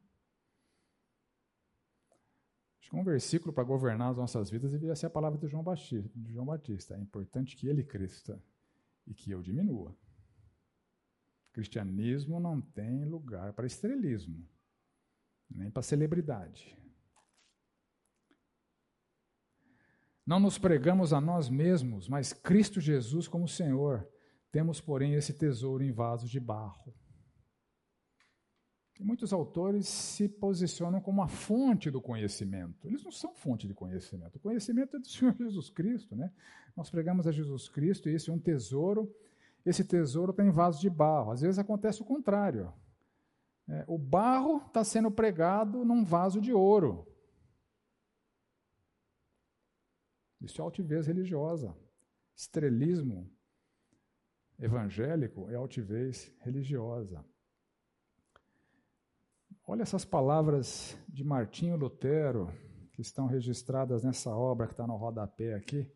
Acho 2.79 2.89
que 2.89 2.95
um 2.95 3.03
versículo 3.03 3.53
para 3.53 3.63
governar 3.63 4.11
as 4.11 4.17
nossas 4.17 4.49
vidas 4.49 4.71
deveria 4.71 4.95
ser 4.95 5.07
a 5.07 5.09
palavra 5.09 5.39
de 5.39 5.47
João 5.47 5.63
Batista. 5.63 6.11
De 6.15 6.31
João 6.31 6.45
Batista. 6.45 6.95
É 6.95 6.99
importante 6.99 7.55
que 7.55 7.67
ele 7.67 7.83
cresça 7.83 8.41
e 9.07 9.13
que 9.13 9.31
eu 9.31 9.41
diminua. 9.41 9.95
Cristianismo 11.53 12.39
não 12.39 12.59
tem 12.59 13.05
lugar 13.05 13.53
para 13.53 13.67
estrelismo, 13.67 14.47
nem 15.49 15.69
para 15.69 15.83
celebridade. 15.83 16.77
Não 20.25 20.39
nos 20.39 20.57
pregamos 20.57 21.13
a 21.13 21.21
nós 21.21 21.49
mesmos, 21.49 22.07
mas 22.07 22.33
Cristo 22.33 22.79
Jesus 22.79 23.27
como 23.27 23.47
Senhor. 23.47 24.09
Temos, 24.53 24.79
porém, 24.79 25.15
esse 25.15 25.33
tesouro 25.33 25.83
em 25.83 25.91
vasos 25.91 26.29
de 26.29 26.39
barro 26.39 26.95
muitos 29.03 29.33
autores 29.33 29.87
se 29.87 30.27
posicionam 30.29 31.01
como 31.01 31.21
a 31.21 31.27
fonte 31.27 31.91
do 31.91 32.01
conhecimento. 32.01 32.87
Eles 32.87 33.03
não 33.03 33.11
são 33.11 33.35
fonte 33.35 33.67
de 33.67 33.73
conhecimento. 33.73 34.37
O 34.37 34.39
conhecimento 34.39 34.95
é 34.95 34.99
do 34.99 35.07
Senhor 35.07 35.35
Jesus 35.37 35.69
Cristo. 35.69 36.15
Né? 36.15 36.31
Nós 36.75 36.89
pregamos 36.89 37.27
a 37.27 37.31
Jesus 37.31 37.67
Cristo 37.67 38.09
e 38.09 38.15
esse 38.15 38.29
é 38.29 38.33
um 38.33 38.39
tesouro. 38.39 39.13
Esse 39.65 39.83
tesouro 39.83 40.31
está 40.31 40.43
em 40.43 40.51
vaso 40.51 40.79
de 40.79 40.89
barro. 40.89 41.31
Às 41.31 41.41
vezes 41.41 41.59
acontece 41.59 42.01
o 42.01 42.05
contrário. 42.05 42.73
É, 43.67 43.83
o 43.87 43.97
barro 43.97 44.57
está 44.67 44.83
sendo 44.83 45.11
pregado 45.11 45.85
num 45.85 46.03
vaso 46.03 46.41
de 46.41 46.53
ouro. 46.53 47.07
Isso 50.41 50.61
é 50.61 50.63
altivez 50.63 51.07
religiosa. 51.07 51.75
Estrelismo 52.35 53.31
evangélico 54.64 55.49
é 55.49 55.55
altivez 55.55 56.34
religiosa. 56.39 57.24
Olha 59.68 59.84
essas 59.84 60.05
palavras 60.05 60.97
de 61.07 61.24
Martinho 61.24 61.76
Lutero, 61.76 62.51
que 62.93 63.01
estão 63.01 63.28
registradas 63.28 64.03
nessa 64.03 64.30
obra 64.36 64.68
que 64.68 64.74
está 64.74 64.88
no 64.88 64.95
rodapé 64.95 65.53
aqui. 65.53 65.89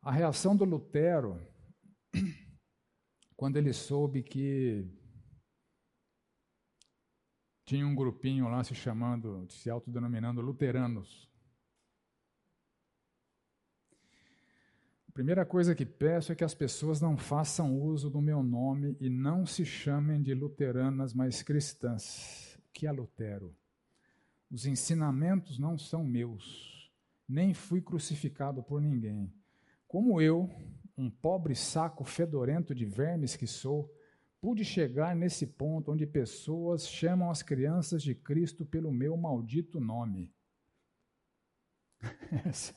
A 0.00 0.10
reação 0.10 0.56
do 0.56 0.64
Lutero, 0.64 1.40
quando 3.36 3.56
ele 3.56 3.72
soube 3.72 4.22
que 4.22 4.88
tinha 7.64 7.86
um 7.86 7.94
grupinho 7.94 8.48
lá 8.48 8.62
se 8.62 8.74
chamando, 8.74 9.46
se 9.50 9.68
autodenominando 9.68 10.40
luteranos. 10.40 11.28
Primeira 15.16 15.46
coisa 15.46 15.74
que 15.74 15.86
peço 15.86 16.30
é 16.30 16.34
que 16.34 16.44
as 16.44 16.52
pessoas 16.52 17.00
não 17.00 17.16
façam 17.16 17.80
uso 17.80 18.10
do 18.10 18.20
meu 18.20 18.42
nome 18.42 18.98
e 19.00 19.08
não 19.08 19.46
se 19.46 19.64
chamem 19.64 20.22
de 20.22 20.34
luteranas, 20.34 21.14
mas 21.14 21.42
cristãs. 21.42 22.54
O 22.58 22.70
que 22.70 22.86
é 22.86 22.92
Lutero? 22.92 23.56
Os 24.50 24.66
ensinamentos 24.66 25.58
não 25.58 25.78
são 25.78 26.04
meus, 26.04 26.92
nem 27.26 27.54
fui 27.54 27.80
crucificado 27.80 28.62
por 28.62 28.78
ninguém. 28.78 29.32
Como 29.88 30.20
eu, 30.20 30.50
um 30.98 31.08
pobre 31.08 31.54
saco 31.54 32.04
fedorento 32.04 32.74
de 32.74 32.84
vermes 32.84 33.36
que 33.36 33.46
sou, 33.46 33.90
pude 34.38 34.66
chegar 34.66 35.16
nesse 35.16 35.46
ponto 35.46 35.92
onde 35.92 36.06
pessoas 36.06 36.86
chamam 36.86 37.30
as 37.30 37.42
crianças 37.42 38.02
de 38.02 38.14
Cristo 38.14 38.66
pelo 38.66 38.92
meu 38.92 39.16
maldito 39.16 39.80
nome. 39.80 40.30
Essa, 42.46 42.74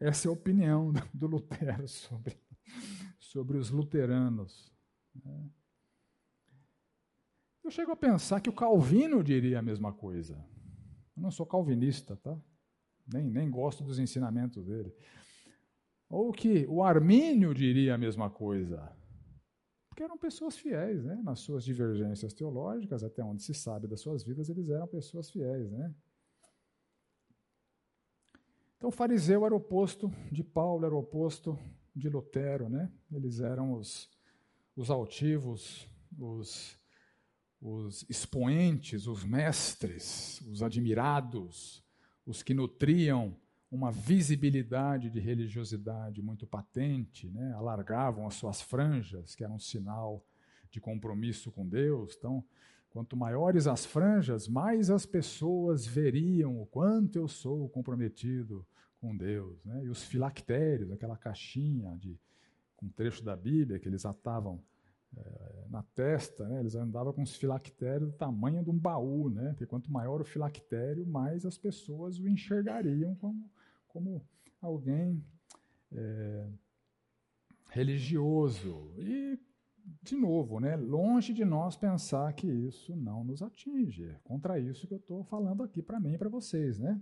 essa 0.00 0.28
é 0.28 0.30
a 0.30 0.32
opinião 0.32 0.92
do 1.12 1.26
Lutero 1.26 1.86
sobre, 1.88 2.38
sobre 3.18 3.58
os 3.58 3.70
luteranos. 3.70 4.72
Né? 5.14 5.50
Eu 7.62 7.70
chego 7.70 7.92
a 7.92 7.96
pensar 7.96 8.40
que 8.40 8.50
o 8.50 8.54
Calvino 8.54 9.22
diria 9.22 9.58
a 9.58 9.62
mesma 9.62 9.92
coisa. 9.92 10.34
Eu 11.16 11.22
não 11.22 11.30
sou 11.30 11.46
calvinista, 11.46 12.16
tá? 12.16 12.38
Nem, 13.12 13.24
nem 13.30 13.50
gosto 13.50 13.82
dos 13.84 13.98
ensinamentos 13.98 14.66
dele. 14.66 14.94
Ou 16.08 16.32
que 16.32 16.66
o 16.68 16.82
Armínio 16.82 17.54
diria 17.54 17.94
a 17.94 17.98
mesma 17.98 18.28
coisa. 18.28 18.92
Porque 19.88 20.02
eram 20.02 20.18
pessoas 20.18 20.56
fiéis, 20.56 21.04
né? 21.04 21.20
Nas 21.22 21.40
suas 21.40 21.64
divergências 21.64 22.34
teológicas, 22.34 23.02
até 23.04 23.22
onde 23.22 23.42
se 23.42 23.54
sabe 23.54 23.86
das 23.86 24.00
suas 24.00 24.24
vidas, 24.24 24.48
eles 24.48 24.68
eram 24.68 24.86
pessoas 24.86 25.30
fiéis, 25.30 25.70
né? 25.70 25.94
Então, 28.84 28.90
o 28.90 28.92
fariseu 28.92 29.46
era 29.46 29.54
o 29.54 29.56
oposto 29.56 30.12
de 30.30 30.44
Paulo, 30.44 30.84
era 30.84 30.94
o 30.94 30.98
oposto 30.98 31.58
de 31.96 32.06
Lutero, 32.10 32.68
né? 32.68 32.92
Eles 33.10 33.40
eram 33.40 33.72
os, 33.72 34.10
os 34.76 34.90
altivos, 34.90 35.88
os, 36.18 36.78
os 37.62 38.04
expoentes, 38.10 39.06
os 39.06 39.24
mestres, 39.24 40.42
os 40.42 40.62
admirados, 40.62 41.82
os 42.26 42.42
que 42.42 42.52
nutriam 42.52 43.34
uma 43.70 43.90
visibilidade 43.90 45.08
de 45.08 45.18
religiosidade 45.18 46.20
muito 46.20 46.46
patente, 46.46 47.30
né? 47.30 47.54
alargavam 47.54 48.26
as 48.26 48.34
suas 48.34 48.60
franjas, 48.60 49.34
que 49.34 49.42
era 49.42 49.52
um 49.54 49.58
sinal 49.58 50.22
de 50.70 50.78
compromisso 50.78 51.50
com 51.50 51.66
Deus. 51.66 52.14
Então, 52.18 52.44
Quanto 52.94 53.16
maiores 53.16 53.66
as 53.66 53.84
franjas, 53.84 54.46
mais 54.46 54.88
as 54.88 55.04
pessoas 55.04 55.84
veriam 55.84 56.62
o 56.62 56.64
quanto 56.64 57.18
eu 57.18 57.26
sou 57.26 57.68
comprometido 57.68 58.64
com 59.04 59.14
Deus. 59.14 59.62
Né? 59.66 59.84
E 59.84 59.88
os 59.90 60.02
filactérios, 60.02 60.90
aquela 60.90 61.14
caixinha 61.14 61.94
de, 61.98 62.18
com 62.74 62.88
trecho 62.88 63.22
da 63.22 63.36
Bíblia 63.36 63.78
que 63.78 63.86
eles 63.86 64.06
atavam 64.06 64.58
é, 65.14 65.66
na 65.68 65.82
testa, 65.94 66.48
né? 66.48 66.60
eles 66.60 66.74
andavam 66.74 67.12
com 67.12 67.22
os 67.22 67.36
filactérios 67.36 68.10
do 68.10 68.16
tamanho 68.16 68.64
de 68.64 68.70
um 68.70 68.78
baú, 68.78 69.28
né? 69.28 69.50
porque 69.50 69.66
quanto 69.66 69.92
maior 69.92 70.22
o 70.22 70.24
filactério, 70.24 71.06
mais 71.06 71.44
as 71.44 71.58
pessoas 71.58 72.18
o 72.18 72.26
enxergariam 72.26 73.14
como, 73.16 73.50
como 73.88 74.26
alguém 74.58 75.22
é, 75.92 76.46
religioso. 77.68 78.90
E 78.96 79.38
de 80.02 80.16
novo, 80.16 80.60
né, 80.60 80.76
longe 80.76 81.34
de 81.34 81.44
nós 81.44 81.76
pensar 81.76 82.32
que 82.32 82.46
isso 82.46 82.96
não 82.96 83.22
nos 83.22 83.42
atinge. 83.42 84.04
É 84.04 84.18
contra 84.24 84.58
isso 84.58 84.86
que 84.86 84.94
eu 84.94 84.98
estou 84.98 85.22
falando 85.24 85.62
aqui 85.62 85.82
para 85.82 86.00
mim 86.00 86.14
e 86.14 86.18
para 86.18 86.30
vocês. 86.30 86.78
Né? 86.78 86.98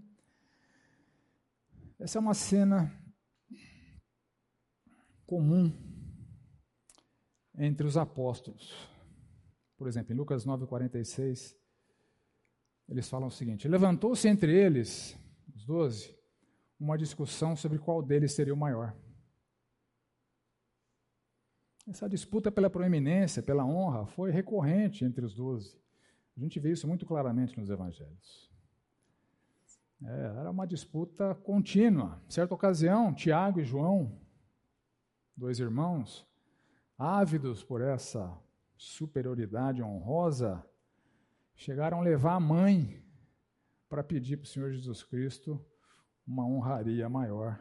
Essa 2.02 2.18
é 2.18 2.20
uma 2.20 2.34
cena 2.34 2.92
comum 5.24 5.72
entre 7.56 7.86
os 7.86 7.96
apóstolos. 7.96 8.74
Por 9.76 9.86
exemplo, 9.86 10.12
em 10.12 10.16
Lucas 10.16 10.44
9,46, 10.44 11.56
eles 12.88 13.08
falam 13.08 13.28
o 13.28 13.30
seguinte: 13.30 13.68
Levantou-se 13.68 14.26
entre 14.26 14.52
eles, 14.52 15.16
os 15.54 15.64
doze, 15.64 16.18
uma 16.76 16.98
discussão 16.98 17.54
sobre 17.54 17.78
qual 17.78 18.02
deles 18.02 18.32
seria 18.32 18.52
o 18.52 18.56
maior. 18.56 18.96
Essa 21.86 22.08
disputa 22.08 22.50
pela 22.50 22.68
proeminência, 22.68 23.44
pela 23.44 23.64
honra, 23.64 24.06
foi 24.06 24.32
recorrente 24.32 25.04
entre 25.04 25.24
os 25.24 25.36
doze. 25.36 25.80
A 26.36 26.40
gente 26.40 26.58
vê 26.58 26.72
isso 26.72 26.88
muito 26.88 27.06
claramente 27.06 27.56
nos 27.56 27.70
evangelhos. 27.70 28.51
É, 30.04 30.40
era 30.40 30.50
uma 30.50 30.66
disputa 30.66 31.34
contínua. 31.34 32.20
Em 32.26 32.30
certa 32.30 32.54
ocasião, 32.54 33.14
Tiago 33.14 33.60
e 33.60 33.64
João, 33.64 34.20
dois 35.36 35.60
irmãos, 35.60 36.26
ávidos 36.98 37.62
por 37.62 37.80
essa 37.80 38.36
superioridade 38.76 39.82
honrosa, 39.82 40.64
chegaram 41.54 42.00
a 42.00 42.02
levar 42.02 42.34
a 42.34 42.40
mãe 42.40 43.02
para 43.88 44.02
pedir 44.02 44.38
para 44.38 44.44
o 44.44 44.48
Senhor 44.48 44.72
Jesus 44.72 45.04
Cristo 45.04 45.64
uma 46.26 46.46
honraria 46.46 47.08
maior 47.08 47.60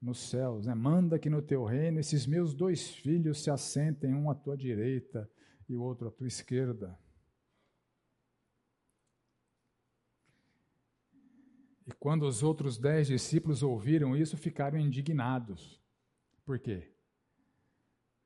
nos 0.00 0.18
céus. 0.18 0.66
Né? 0.66 0.74
Manda 0.74 1.18
que 1.18 1.30
no 1.30 1.42
teu 1.42 1.64
reino 1.64 1.98
esses 1.98 2.26
meus 2.26 2.54
dois 2.54 2.90
filhos 2.90 3.42
se 3.42 3.50
assentem, 3.50 4.14
um 4.14 4.30
à 4.30 4.34
tua 4.34 4.56
direita 4.56 5.28
e 5.68 5.74
o 5.74 5.82
outro 5.82 6.08
à 6.08 6.10
tua 6.10 6.28
esquerda. 6.28 6.96
E 11.86 11.92
quando 11.92 12.26
os 12.26 12.42
outros 12.42 12.78
dez 12.78 13.06
discípulos 13.06 13.62
ouviram 13.62 14.16
isso, 14.16 14.36
ficaram 14.36 14.78
indignados. 14.78 15.80
Por 16.44 16.58
quê? 16.58 16.92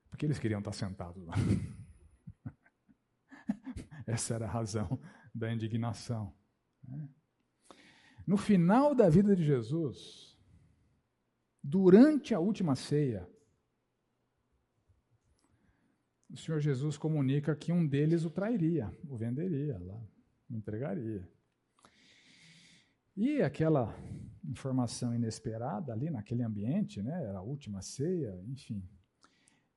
Porque 0.09 0.25
eles 0.25 0.39
queriam 0.39 0.61
estar 0.61 0.73
sentados 0.73 1.23
lá. 1.25 1.35
Essa 4.07 4.35
era 4.35 4.47
a 4.47 4.51
razão 4.51 4.99
da 5.35 5.53
indignação. 5.53 6.35
Né? 6.83 7.09
No 8.27 8.37
final 8.37 8.95
da 8.95 9.09
vida 9.09 9.37
de 9.37 9.45
Jesus, 9.45 10.39
durante 11.63 12.35
a 12.35 12.41
última 12.41 12.75
ceia, 12.75 13.29
o 16.31 16.37
Senhor 16.37 16.61
Jesus 16.61 16.97
comunica 16.97 17.57
que 17.57 17.73
um 17.73 17.87
deles 17.87 18.25
o 18.25 18.31
trairia, 18.31 18.95
o 19.09 19.17
venderia 19.17 19.79
lá, 19.79 20.01
o 20.49 20.57
entregaria. 20.57 21.29
E 23.21 23.43
aquela 23.43 23.95
informação 24.49 25.15
inesperada 25.15 25.93
ali 25.93 26.09
naquele 26.09 26.43
ambiente, 26.43 27.03
né, 27.03 27.23
era 27.23 27.41
a 27.41 27.43
última 27.43 27.83
ceia, 27.83 28.35
enfim. 28.49 28.83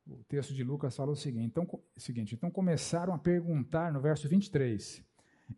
O 0.08 0.24
texto 0.30 0.54
de 0.54 0.64
Lucas 0.64 0.96
fala 0.96 1.12
o 1.12 1.16
seguinte 1.16 1.44
então, 1.48 1.68
seguinte, 1.98 2.36
então 2.36 2.50
começaram 2.50 3.14
a 3.14 3.18
perguntar 3.18 3.92
no 3.92 4.00
verso 4.00 4.30
23. 4.30 5.04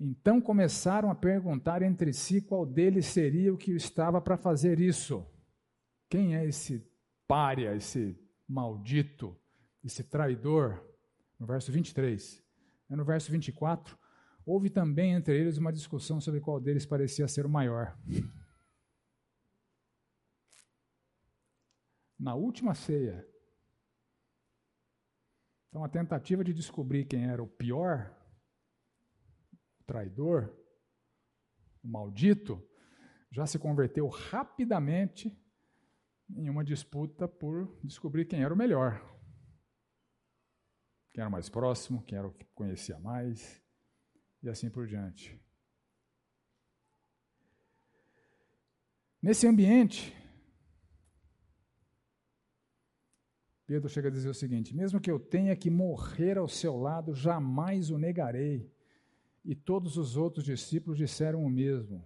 Então 0.02 0.42
começaram 0.42 1.12
a 1.12 1.16
perguntar 1.16 1.84
entre 1.84 2.12
si 2.12 2.42
qual 2.42 2.66
deles 2.66 3.06
seria 3.06 3.54
o 3.54 3.58
que 3.58 3.72
estava 3.74 4.20
para 4.20 4.36
fazer 4.36 4.80
isso. 4.80 5.24
Quem 6.10 6.36
é 6.36 6.44
esse 6.44 6.84
pária, 7.28 7.76
esse 7.76 8.20
maldito, 8.48 9.38
esse 9.84 10.04
traidor? 10.04 10.84
No 11.40 11.46
verso 11.46 11.72
23. 11.72 12.44
É 12.90 12.96
no 12.96 13.06
verso 13.06 13.32
24. 13.32 13.96
Houve 14.46 14.70
também 14.70 15.14
entre 15.14 15.36
eles 15.36 15.58
uma 15.58 15.74
discussão 15.74 16.22
sobre 16.22 16.40
qual 16.40 16.60
deles 16.60 16.86
parecia 16.86 17.28
ser 17.28 17.48
o 17.48 17.50
maior. 17.50 17.98
Na 22.20 22.36
última 22.36 22.76
ceia. 22.76 23.28
Então, 25.68 25.84
a 25.84 25.90
tentativa 25.90 26.44
de 26.44 26.54
descobrir 26.54 27.06
quem 27.06 27.26
era 27.26 27.42
o 27.42 27.48
pior, 27.48 28.16
o 29.80 29.84
traidor, 29.84 30.56
o 31.84 31.88
maldito, 31.88 32.64
já 33.32 33.48
se 33.48 33.58
converteu 33.58 34.08
rapidamente 34.08 35.36
em 36.30 36.50
uma 36.50 36.64
disputa 36.64 37.28
por 37.28 37.78
descobrir 37.84 38.26
quem 38.26 38.44
era 38.44 38.54
o 38.54 38.58
melhor. 38.58 39.02
Quem 41.14 41.22
era 41.22 41.30
o 41.30 41.32
mais 41.32 41.50
próximo, 41.50 42.04
quem 42.04 42.18
era 42.18 42.28
o 42.28 42.34
que 42.34 42.46
conhecia 42.54 43.00
mais 43.00 43.65
e 44.48 44.50
assim 44.50 44.70
por 44.70 44.88
diante. 44.88 45.40
Nesse 49.22 49.48
ambiente, 49.48 50.16
Pedro 53.66 53.90
chega 53.90 54.10
a 54.10 54.12
dizer 54.12 54.30
o 54.30 54.34
seguinte: 54.34 54.76
mesmo 54.76 55.00
que 55.00 55.10
eu 55.10 55.20
tenha 55.20 55.56
que 55.56 55.70
morrer 55.70 56.38
ao 56.38 56.48
seu 56.48 56.78
lado, 56.78 57.14
jamais 57.14 57.90
o 57.90 57.98
negarei. 57.98 58.72
E 59.44 59.56
todos 59.56 59.98
os 59.98 60.16
outros 60.16 60.46
discípulos 60.46 60.98
disseram 60.98 61.44
o 61.44 61.50
mesmo. 61.50 62.04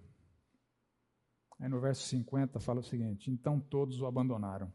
Aí 1.58 1.68
no 1.68 1.80
verso 1.80 2.06
50 2.06 2.58
fala 2.58 2.80
o 2.80 2.84
seguinte: 2.84 3.30
então 3.30 3.60
todos 3.60 4.00
o 4.00 4.06
abandonaram. 4.06 4.72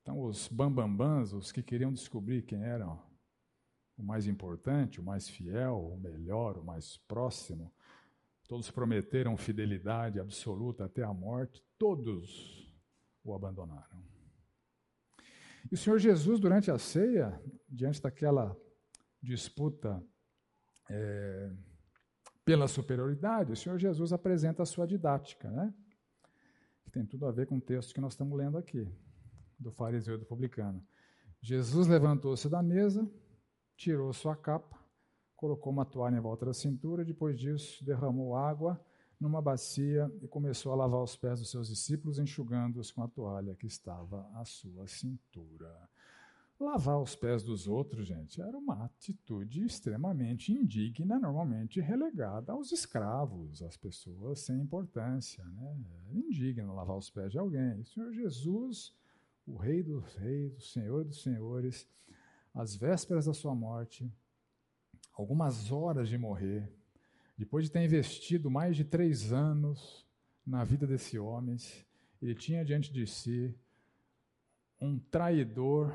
Então 0.00 0.20
os 0.20 0.46
bambambãs, 0.48 1.32
os 1.32 1.50
que 1.50 1.62
queriam 1.62 1.92
descobrir 1.92 2.42
quem 2.42 2.62
eram 2.62 3.13
o 3.96 4.02
mais 4.02 4.26
importante, 4.26 5.00
o 5.00 5.04
mais 5.04 5.28
fiel, 5.28 5.78
o 5.78 5.98
melhor, 5.98 6.58
o 6.58 6.64
mais 6.64 6.96
próximo. 6.96 7.72
Todos 8.48 8.70
prometeram 8.70 9.36
fidelidade 9.36 10.20
absoluta 10.20 10.84
até 10.84 11.02
a 11.02 11.12
morte, 11.12 11.64
todos 11.78 12.70
o 13.22 13.34
abandonaram. 13.34 14.04
E 15.70 15.74
o 15.74 15.78
Senhor 15.78 15.98
Jesus, 15.98 16.38
durante 16.38 16.70
a 16.70 16.78
ceia, 16.78 17.40
diante 17.68 18.02
daquela 18.02 18.54
disputa 19.22 20.04
é, 20.90 21.50
pela 22.44 22.68
superioridade, 22.68 23.52
o 23.52 23.56
Senhor 23.56 23.78
Jesus 23.78 24.12
apresenta 24.12 24.62
a 24.62 24.66
sua 24.66 24.86
didática, 24.86 25.50
né? 25.50 25.72
que 26.82 26.90
tem 26.90 27.06
tudo 27.06 27.26
a 27.26 27.32
ver 27.32 27.46
com 27.46 27.56
o 27.56 27.60
texto 27.60 27.94
que 27.94 28.00
nós 28.00 28.12
estamos 28.12 28.36
lendo 28.36 28.58
aqui, 28.58 28.86
do 29.58 29.72
fariseu 29.72 30.16
e 30.16 30.18
do 30.18 30.26
publicano. 30.26 30.86
Jesus 31.40 31.86
levantou-se 31.86 32.48
da 32.48 32.62
mesa, 32.62 33.10
tirou 33.76 34.12
sua 34.12 34.36
capa, 34.36 34.78
colocou 35.36 35.72
uma 35.72 35.84
toalha 35.84 36.16
em 36.16 36.20
volta 36.20 36.46
da 36.46 36.54
cintura, 36.54 37.04
depois 37.04 37.38
disso 37.38 37.84
derramou 37.84 38.34
água 38.34 38.80
numa 39.20 39.40
bacia 39.40 40.10
e 40.22 40.28
começou 40.28 40.72
a 40.72 40.76
lavar 40.76 41.02
os 41.02 41.16
pés 41.16 41.40
dos 41.40 41.50
seus 41.50 41.68
discípulos, 41.68 42.18
enxugando-os 42.18 42.90
com 42.90 43.02
a 43.02 43.08
toalha 43.08 43.54
que 43.54 43.66
estava 43.66 44.28
à 44.34 44.44
sua 44.44 44.86
cintura. 44.86 45.88
Lavar 46.58 47.00
os 47.00 47.16
pés 47.16 47.42
dos 47.42 47.66
outros, 47.66 48.06
gente, 48.06 48.40
era 48.40 48.56
uma 48.56 48.84
atitude 48.84 49.64
extremamente 49.64 50.52
indigna, 50.52 51.18
normalmente 51.18 51.80
relegada 51.80 52.52
aos 52.52 52.70
escravos, 52.70 53.60
às 53.60 53.76
pessoas 53.76 54.40
sem 54.40 54.60
importância. 54.60 55.44
Né? 55.44 55.84
Era 56.06 56.16
indigno 56.16 56.74
lavar 56.74 56.96
os 56.96 57.10
pés 57.10 57.32
de 57.32 57.38
alguém. 57.38 57.80
O 57.80 57.84
Senhor 57.84 58.12
Jesus, 58.12 58.94
o 59.46 59.56
Rei 59.56 59.82
dos 59.82 60.14
Reis, 60.14 60.56
o 60.56 60.60
Senhor 60.60 61.04
dos 61.04 61.22
Senhores, 61.22 61.88
às 62.54 62.76
vésperas 62.76 63.26
da 63.26 63.34
sua 63.34 63.54
morte, 63.54 64.08
algumas 65.12 65.72
horas 65.72 66.08
de 66.08 66.16
morrer, 66.16 66.72
depois 67.36 67.64
de 67.64 67.70
ter 67.72 67.84
investido 67.84 68.50
mais 68.50 68.76
de 68.76 68.84
três 68.84 69.32
anos 69.32 70.06
na 70.46 70.62
vida 70.62 70.86
desse 70.86 71.18
homem, 71.18 71.56
ele 72.22 72.34
tinha 72.34 72.64
diante 72.64 72.92
de 72.92 73.06
si 73.06 73.54
um 74.80 74.98
traidor 74.98 75.92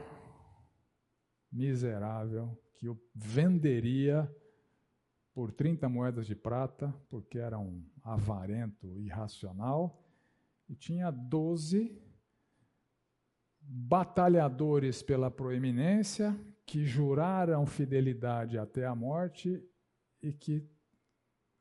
miserável 1.52 2.58
que 2.74 2.90
o 2.90 3.00
venderia 3.16 4.30
por 5.34 5.52
30 5.52 5.88
moedas 5.88 6.28
de 6.28 6.36
prata, 6.36 6.94
porque 7.10 7.38
era 7.38 7.58
um 7.58 7.86
avarento 8.04 9.00
irracional, 9.00 10.04
e 10.68 10.76
tinha 10.76 11.10
12 11.10 11.98
batalhadores 13.62 15.02
pela 15.02 15.32
proeminência 15.32 16.38
que 16.70 16.86
juraram 16.86 17.66
fidelidade 17.66 18.60
até 18.60 18.86
a 18.86 18.94
morte 18.94 19.60
e 20.22 20.32
que 20.32 20.70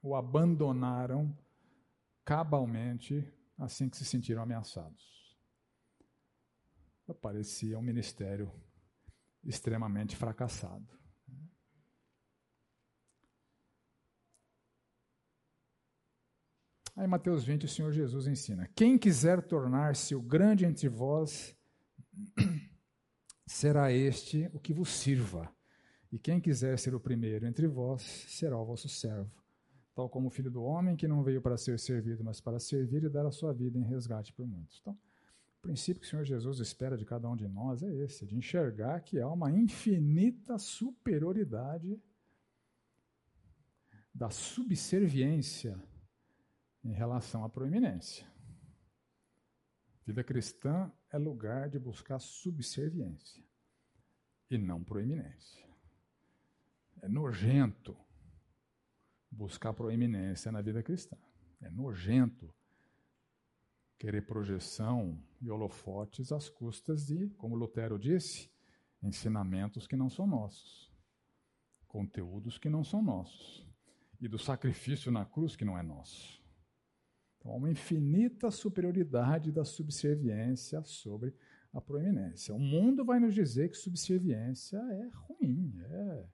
o 0.02 0.14
abandonaram 0.14 1.34
cabalmente 2.26 3.26
assim 3.56 3.88
que 3.88 3.96
se 3.96 4.04
sentiram 4.04 4.42
ameaçados. 4.42 5.34
Parecia 7.22 7.78
um 7.78 7.82
ministério 7.82 8.52
extremamente 9.42 10.14
fracassado. 10.14 10.86
Aí, 16.94 17.06
Mateus 17.06 17.44
20, 17.44 17.64
o 17.64 17.68
Senhor 17.68 17.92
Jesus 17.92 18.26
ensina: 18.26 18.70
Quem 18.76 18.98
quiser 18.98 19.40
tornar-se 19.40 20.14
o 20.14 20.20
grande 20.20 20.66
entre 20.66 20.86
vós, 20.86 21.56
será 23.48 23.90
este 23.92 24.48
o 24.52 24.60
que 24.60 24.72
vos 24.72 24.90
sirva. 24.90 25.50
E 26.12 26.18
quem 26.18 26.40
quiser 26.40 26.78
ser 26.78 26.94
o 26.94 27.00
primeiro 27.00 27.46
entre 27.46 27.66
vós, 27.66 28.02
será 28.02 28.58
o 28.58 28.64
vosso 28.64 28.88
servo. 28.88 29.30
Tal 29.94 30.08
como 30.08 30.28
o 30.28 30.30
filho 30.30 30.50
do 30.50 30.62
homem, 30.62 30.96
que 30.96 31.08
não 31.08 31.22
veio 31.22 31.42
para 31.42 31.56
ser 31.56 31.78
servido, 31.78 32.22
mas 32.22 32.40
para 32.40 32.58
servir 32.58 33.04
e 33.04 33.08
dar 33.08 33.26
a 33.26 33.30
sua 33.30 33.52
vida 33.52 33.78
em 33.78 33.82
resgate 33.82 34.32
por 34.32 34.46
muitos. 34.46 34.78
Então, 34.80 34.92
o 34.92 35.60
princípio 35.60 36.00
que 36.00 36.06
o 36.06 36.10
Senhor 36.10 36.24
Jesus 36.24 36.60
espera 36.60 36.96
de 36.96 37.04
cada 37.04 37.28
um 37.28 37.34
de 37.34 37.48
nós 37.48 37.82
é 37.82 37.92
esse, 38.04 38.24
de 38.24 38.36
enxergar 38.36 39.00
que 39.00 39.18
há 39.18 39.28
uma 39.28 39.50
infinita 39.50 40.56
superioridade 40.56 42.00
da 44.14 44.30
subserviência 44.30 45.76
em 46.84 46.92
relação 46.92 47.44
à 47.44 47.48
proeminência. 47.48 48.26
Vida 50.08 50.24
cristã 50.24 50.90
é 51.10 51.18
lugar 51.18 51.68
de 51.68 51.78
buscar 51.78 52.18
subserviência 52.18 53.44
e 54.50 54.56
não 54.56 54.82
proeminência. 54.82 55.62
É 57.02 57.08
nojento 57.10 57.94
buscar 59.30 59.74
proeminência 59.74 60.50
na 60.50 60.62
vida 60.62 60.82
cristã. 60.82 61.14
É 61.60 61.68
nojento 61.68 62.50
querer 63.98 64.22
projeção 64.22 65.22
e 65.42 65.50
holofotes 65.50 66.32
às 66.32 66.48
custas 66.48 67.04
de, 67.04 67.28
como 67.36 67.54
Lutero 67.54 67.98
disse, 67.98 68.50
ensinamentos 69.02 69.86
que 69.86 69.94
não 69.94 70.08
são 70.08 70.26
nossos, 70.26 70.90
conteúdos 71.86 72.56
que 72.56 72.70
não 72.70 72.82
são 72.82 73.02
nossos, 73.02 73.68
e 74.18 74.26
do 74.26 74.38
sacrifício 74.38 75.12
na 75.12 75.26
cruz 75.26 75.54
que 75.54 75.66
não 75.66 75.76
é 75.76 75.82
nosso. 75.82 76.37
Então, 77.38 77.52
há 77.52 77.56
uma 77.56 77.70
infinita 77.70 78.50
superioridade 78.50 79.52
da 79.52 79.64
subserviência 79.64 80.82
sobre 80.82 81.34
a 81.72 81.80
proeminência. 81.80 82.54
O 82.54 82.58
mundo 82.58 83.04
vai 83.04 83.20
nos 83.20 83.34
dizer 83.34 83.68
que 83.70 83.76
subserviência 83.76 84.78
é 84.78 85.10
ruim, 85.12 85.72
é, 85.82 86.26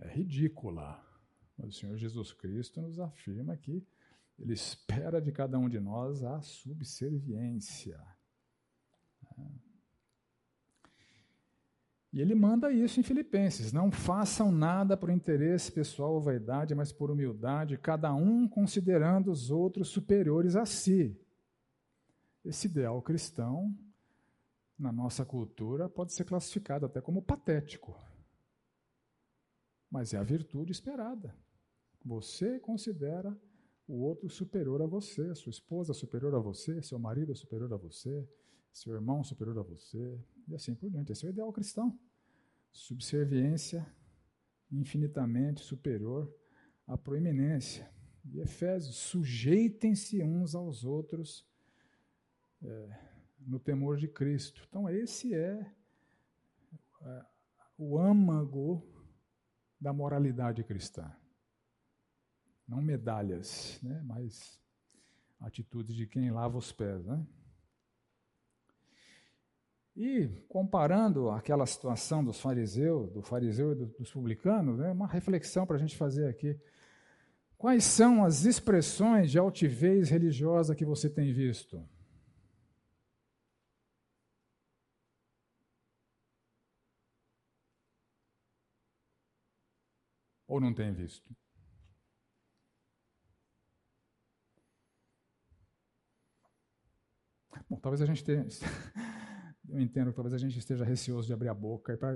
é 0.00 0.08
ridícula. 0.08 1.02
Mas 1.56 1.68
o 1.68 1.72
Senhor 1.72 1.96
Jesus 1.96 2.32
Cristo 2.32 2.80
nos 2.80 2.98
afirma 2.98 3.56
que 3.56 3.86
ele 4.38 4.52
espera 4.52 5.20
de 5.20 5.30
cada 5.30 5.58
um 5.58 5.68
de 5.68 5.78
nós 5.78 6.24
a 6.24 6.40
subserviência. 6.40 8.00
E 12.14 12.20
ele 12.20 12.32
manda 12.32 12.70
isso 12.70 13.00
em 13.00 13.02
Filipenses: 13.02 13.72
não 13.72 13.90
façam 13.90 14.52
nada 14.52 14.96
por 14.96 15.10
interesse 15.10 15.72
pessoal 15.72 16.14
ou 16.14 16.20
vaidade, 16.20 16.72
mas 16.72 16.92
por 16.92 17.10
humildade, 17.10 17.76
cada 17.76 18.14
um 18.14 18.48
considerando 18.48 19.32
os 19.32 19.50
outros 19.50 19.88
superiores 19.88 20.54
a 20.54 20.64
si. 20.64 21.20
Esse 22.44 22.68
ideal 22.68 23.02
cristão, 23.02 23.76
na 24.78 24.92
nossa 24.92 25.24
cultura, 25.24 25.88
pode 25.88 26.12
ser 26.12 26.22
classificado 26.24 26.86
até 26.86 27.00
como 27.00 27.20
patético. 27.20 27.98
Mas 29.90 30.14
é 30.14 30.18
a 30.18 30.22
virtude 30.22 30.70
esperada. 30.70 31.34
Você 32.04 32.60
considera 32.60 33.36
o 33.88 33.94
outro 33.94 34.30
superior 34.30 34.80
a 34.82 34.86
você, 34.86 35.34
sua 35.34 35.50
esposa 35.50 35.92
superior 35.92 36.32
a 36.36 36.38
você, 36.38 36.80
seu 36.80 36.98
marido 36.98 37.34
superior 37.34 37.72
a 37.72 37.76
você, 37.76 38.28
seu 38.74 38.92
irmão 38.92 39.24
superior 39.24 39.58
a 39.58 39.62
você, 39.62 40.20
e 40.46 40.54
assim 40.54 40.74
por 40.74 40.90
diante. 40.90 41.12
Esse 41.12 41.24
é 41.24 41.28
o 41.28 41.30
ideal 41.30 41.52
cristão. 41.52 41.98
Subserviência 42.70 43.86
infinitamente 44.70 45.62
superior 45.62 46.30
à 46.86 46.98
proeminência. 46.98 47.90
E 48.24 48.40
Efésios, 48.40 48.96
sujeitem-se 48.96 50.22
uns 50.22 50.54
aos 50.54 50.84
outros 50.84 51.46
é, 52.62 52.98
no 53.38 53.58
temor 53.58 53.96
de 53.96 54.08
Cristo. 54.08 54.66
Então, 54.68 54.88
esse 54.88 55.34
é, 55.34 55.72
é 57.02 57.26
o 57.78 57.98
âmago 57.98 58.82
da 59.80 59.92
moralidade 59.92 60.62
cristã 60.64 61.14
não 62.66 62.80
medalhas, 62.80 63.78
né, 63.82 64.02
mas 64.04 64.60
atitudes 65.40 65.94
de 65.94 66.06
quem 66.06 66.30
lava 66.30 66.56
os 66.56 66.72
pés. 66.72 67.04
Né? 67.04 67.26
E 69.96 70.28
comparando 70.48 71.30
aquela 71.30 71.66
situação 71.66 72.24
dos 72.24 72.40
fariseus, 72.40 73.10
do 73.12 73.22
fariseu 73.22 73.72
e 73.72 73.74
dos 73.76 74.12
publicanos, 74.12 74.78
né, 74.78 74.90
uma 74.90 75.06
reflexão 75.06 75.64
para 75.64 75.76
a 75.76 75.78
gente 75.78 75.96
fazer 75.96 76.28
aqui. 76.28 76.58
Quais 77.56 77.84
são 77.84 78.24
as 78.24 78.44
expressões 78.44 79.30
de 79.30 79.38
altivez 79.38 80.10
religiosa 80.10 80.74
que 80.74 80.84
você 80.84 81.08
tem 81.08 81.32
visto? 81.32 81.82
Ou 90.48 90.60
não 90.60 90.74
tem 90.74 90.92
visto? 90.92 91.34
Bom, 97.68 97.78
talvez 97.80 98.02
a 98.02 98.06
gente 98.06 98.24
tenha. 98.24 98.46
Eu 99.68 99.80
entendo 99.80 100.10
que 100.10 100.16
talvez 100.16 100.34
a 100.34 100.38
gente 100.38 100.58
esteja 100.58 100.84
receoso 100.84 101.26
de 101.26 101.32
abrir 101.32 101.48
a 101.48 101.54
boca 101.54 101.96
para 101.96 102.12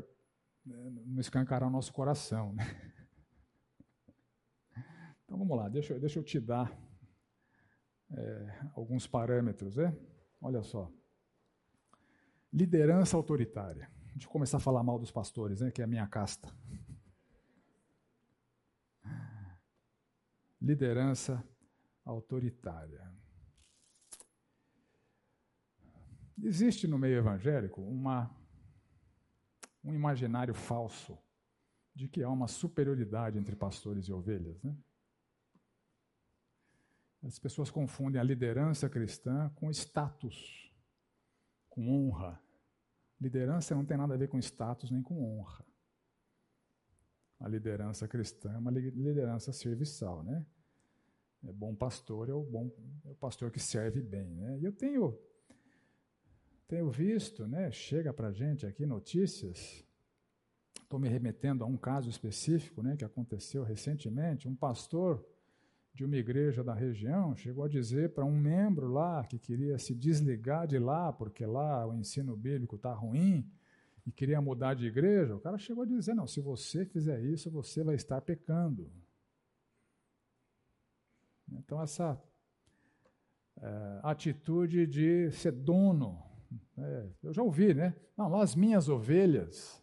né, 0.64 0.90
não 1.06 1.20
escancarar 1.20 1.68
o 1.68 1.72
nosso 1.72 1.92
coração. 1.92 2.52
Né? 2.52 2.64
Então 5.24 5.36
vamos 5.36 5.58
lá, 5.58 5.68
deixa, 5.68 6.00
deixa 6.00 6.18
eu 6.18 6.24
te 6.24 6.40
dar 6.40 6.74
é, 8.10 8.60
alguns 8.74 9.06
parâmetros. 9.06 9.76
Né? 9.76 9.94
Olha 10.40 10.62
só. 10.62 10.90
Liderança 12.50 13.14
autoritária. 13.14 13.90
Deixa 14.12 14.26
eu 14.26 14.32
começar 14.32 14.56
a 14.56 14.60
falar 14.60 14.82
mal 14.82 14.98
dos 14.98 15.10
pastores, 15.10 15.60
né, 15.60 15.70
que 15.70 15.82
é 15.82 15.84
a 15.84 15.86
minha 15.86 16.06
casta. 16.06 16.50
Liderança 20.60 21.44
autoritária. 22.04 23.17
Existe 26.42 26.86
no 26.86 26.98
meio 26.98 27.18
evangélico 27.18 27.82
uma, 27.82 28.30
um 29.82 29.92
imaginário 29.92 30.54
falso 30.54 31.18
de 31.94 32.08
que 32.08 32.22
há 32.22 32.30
uma 32.30 32.46
superioridade 32.46 33.38
entre 33.38 33.56
pastores 33.56 34.06
e 34.06 34.12
ovelhas. 34.12 34.62
Né? 34.62 34.76
As 37.24 37.38
pessoas 37.38 37.70
confundem 37.70 38.20
a 38.20 38.24
liderança 38.24 38.88
cristã 38.88 39.50
com 39.56 39.68
status, 39.70 40.72
com 41.68 41.88
honra. 41.90 42.40
Liderança 43.20 43.74
não 43.74 43.84
tem 43.84 43.96
nada 43.96 44.14
a 44.14 44.16
ver 44.16 44.28
com 44.28 44.38
status 44.38 44.92
nem 44.92 45.02
com 45.02 45.20
honra. 45.20 45.66
A 47.40 47.48
liderança 47.48 48.06
cristã 48.06 48.52
é 48.52 48.58
uma 48.58 48.70
liderança 48.70 49.52
serviçal, 49.52 50.22
né? 50.22 50.46
É 51.44 51.52
bom 51.52 51.74
pastor 51.74 52.28
é 52.28 52.32
o 52.32 52.42
bom 52.42 52.70
é 53.04 53.10
o 53.10 53.14
pastor 53.14 53.50
que 53.50 53.60
serve 53.60 54.00
bem, 54.00 54.34
né? 54.34 54.58
E 54.58 54.64
eu 54.64 54.72
tenho 54.72 55.18
tenho 56.68 56.90
visto, 56.90 57.48
né, 57.48 57.72
chega 57.72 58.12
para 58.12 58.28
a 58.28 58.32
gente 58.32 58.66
aqui 58.66 58.84
notícias, 58.84 59.82
estou 60.82 61.00
me 61.00 61.08
remetendo 61.08 61.64
a 61.64 61.66
um 61.66 61.78
caso 61.78 62.10
específico 62.10 62.82
né, 62.82 62.94
que 62.94 63.04
aconteceu 63.04 63.64
recentemente, 63.64 64.46
um 64.46 64.54
pastor 64.54 65.24
de 65.94 66.04
uma 66.04 66.16
igreja 66.16 66.62
da 66.62 66.74
região 66.74 67.34
chegou 67.34 67.64
a 67.64 67.68
dizer 67.68 68.12
para 68.12 68.24
um 68.24 68.38
membro 68.38 68.86
lá 68.86 69.24
que 69.24 69.38
queria 69.38 69.78
se 69.78 69.94
desligar 69.94 70.66
de 70.66 70.78
lá, 70.78 71.10
porque 71.10 71.46
lá 71.46 71.86
o 71.86 71.94
ensino 71.94 72.36
bíblico 72.36 72.76
está 72.76 72.92
ruim, 72.92 73.50
e 74.06 74.12
queria 74.12 74.40
mudar 74.40 74.74
de 74.74 74.86
igreja, 74.86 75.34
o 75.34 75.40
cara 75.40 75.58
chegou 75.58 75.84
a 75.84 75.86
dizer, 75.86 76.14
não, 76.14 76.26
se 76.26 76.40
você 76.40 76.84
fizer 76.84 77.20
isso, 77.22 77.50
você 77.50 77.82
vai 77.82 77.94
estar 77.94 78.20
pecando. 78.20 78.90
Então, 81.50 81.80
essa 81.82 82.18
é, 83.60 84.00
atitude 84.02 84.86
de 84.86 85.30
ser 85.32 85.52
dono 85.52 86.27
é, 86.78 87.08
eu 87.22 87.32
já 87.32 87.42
ouvi, 87.42 87.74
né? 87.74 87.94
Não, 88.16 88.34
as 88.36 88.54
minhas 88.54 88.88
ovelhas. 88.88 89.82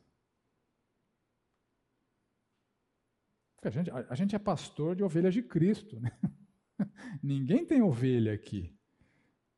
A 3.61 3.69
gente, 3.69 3.91
a, 3.91 4.05
a 4.09 4.15
gente 4.15 4.35
é 4.35 4.39
pastor 4.39 4.95
de 4.95 5.03
ovelhas 5.03 5.33
de 5.33 5.41
Cristo, 5.41 5.99
né? 5.99 6.11
Ninguém 7.21 7.65
tem 7.65 7.81
ovelha 7.81 8.33
aqui. 8.33 8.75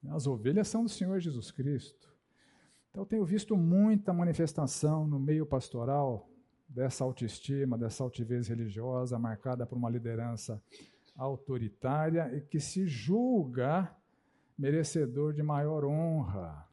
As 0.09 0.27
ovelhas 0.27 0.67
são 0.67 0.83
do 0.83 0.89
Senhor 0.89 1.19
Jesus 1.19 1.51
Cristo. 1.51 2.15
Então, 2.89 3.03
eu 3.03 3.05
tenho 3.05 3.25
visto 3.25 3.55
muita 3.57 4.13
manifestação 4.13 5.05
no 5.05 5.19
meio 5.19 5.45
pastoral 5.45 6.29
dessa 6.67 7.03
autoestima, 7.03 7.77
dessa 7.77 8.03
altivez 8.03 8.47
religiosa, 8.47 9.19
marcada 9.19 9.65
por 9.65 9.77
uma 9.77 9.89
liderança 9.89 10.61
autoritária 11.15 12.35
e 12.35 12.41
que 12.41 12.59
se 12.59 12.85
julga 12.87 13.95
merecedor 14.57 15.33
de 15.33 15.41
maior 15.43 15.83
honra 15.85 16.66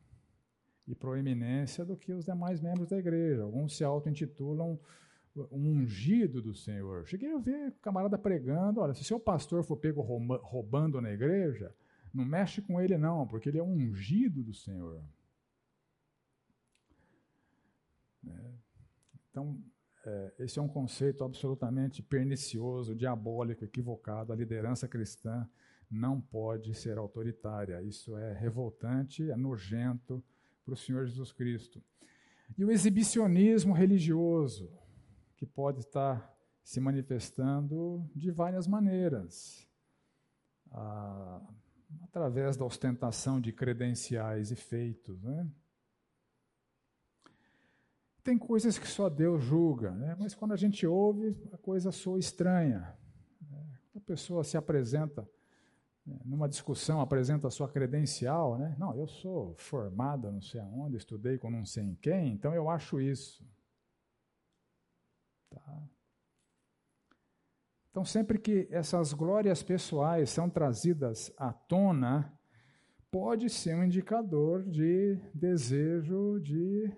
e 0.87 0.95
proeminência 0.95 1.85
do 1.85 1.97
que 1.97 2.13
os 2.13 2.25
demais 2.25 2.61
membros 2.61 2.89
da 2.89 2.99
igreja. 2.99 3.43
Alguns 3.43 3.77
se 3.77 3.85
auto-intitulam 3.85 4.79
um 5.51 5.71
ungido 5.71 6.41
do 6.41 6.55
Senhor. 6.55 7.07
Cheguei 7.07 7.33
a 7.33 7.39
ver 7.39 7.73
camarada 7.83 8.17
pregando, 8.17 8.81
olha, 8.81 8.95
se 8.95 9.03
seu 9.03 9.19
pastor 9.19 9.65
for 9.65 9.77
pego 9.77 10.01
roubando 10.01 11.01
na 11.01 11.11
igreja, 11.11 11.75
não 12.13 12.25
mexe 12.25 12.63
com 12.63 12.81
ele 12.81 12.97
não, 12.97 13.27
porque 13.27 13.49
ele 13.49 13.59
é 13.59 13.63
um 13.63 13.75
ungido 13.75 14.43
do 14.45 14.55
Senhor. 14.55 15.03
É. 18.27 18.53
Então, 19.31 19.61
é, 20.07 20.35
esse 20.39 20.59
é 20.59 20.63
um 20.63 20.69
conceito 20.69 21.25
absolutamente 21.25 22.03
pernicioso, 22.03 22.95
diabólico, 22.95 23.65
equivocado. 23.65 24.33
A 24.33 24.37
liderança 24.37 24.87
cristã 24.87 25.49
não 25.91 26.21
pode 26.21 26.75
ser 26.75 26.99
autoritária. 26.99 27.83
Isso 27.83 28.17
é 28.17 28.33
revoltante, 28.33 29.29
é 29.29 29.37
nojento, 29.37 30.23
para 30.65 30.75
o 30.75 30.77
Senhor 30.77 31.07
Jesus 31.07 31.33
Cristo. 31.33 31.83
E 32.57 32.65
o 32.65 32.71
exibicionismo 32.71 33.75
religioso, 33.75 34.71
que 35.37 35.47
pode 35.47 35.81
estar 35.81 36.33
se 36.63 36.81
manifestando 36.81 38.09
de 38.15 38.31
várias 38.31 38.67
maneiras. 38.67 39.69
A 40.71 41.41
através 42.03 42.57
da 42.57 42.65
ostentação 42.65 43.41
de 43.41 43.53
credenciais 43.53 44.51
e 44.51 44.57
feitos. 44.57 45.23
Né? 45.23 45.49
Tem 48.23 48.39
coisas 48.39 48.79
que 48.79 48.87
só 48.87 49.09
Deus 49.09 49.43
julga, 49.43 49.91
né? 49.93 50.17
mas 50.19 50.35
quando 50.35 50.53
a 50.53 50.57
gente 50.57 50.87
ouve, 50.87 51.37
a 51.53 51.59
coisa 51.59 51.93
soa 51.93 52.19
estranha. 52.19 52.97
Né? 53.51 53.79
A 53.97 54.01
pessoa 54.01 54.45
se 54.45 54.57
apresenta 54.57 55.29
numa 56.07 56.49
discussão, 56.49 57.01
apresenta 57.01 57.49
a 57.49 57.51
sua 57.51 57.69
credencial, 57.69 58.59
né? 58.59 58.77
Não, 58.79 58.95
eu 58.97 59.07
sou 59.07 59.55
formada 59.57 60.31
não 60.31 60.43
sei 60.43 60.61
aonde, 60.61 60.97
estudei 60.97 61.39
com 61.39 61.51
não 61.51 61.65
sei 61.65 61.85
em 61.85 61.95
quem, 61.95 62.33
então 62.33 62.55
eu 62.55 62.69
acho 62.69 63.01
isso. 63.01 63.45
Tá? 65.51 65.89
Então, 67.91 68.05
sempre 68.05 68.39
que 68.39 68.67
essas 68.71 69.13
glórias 69.13 69.63
pessoais 69.63 70.29
são 70.29 70.51
trazidas 70.51 71.33
à 71.39 71.53
tona, 71.53 72.37
pode 73.11 73.49
ser 73.49 73.77
um 73.77 73.85
indicador 73.85 74.65
de 74.65 75.17
desejo 75.33 76.41
de 76.41 76.93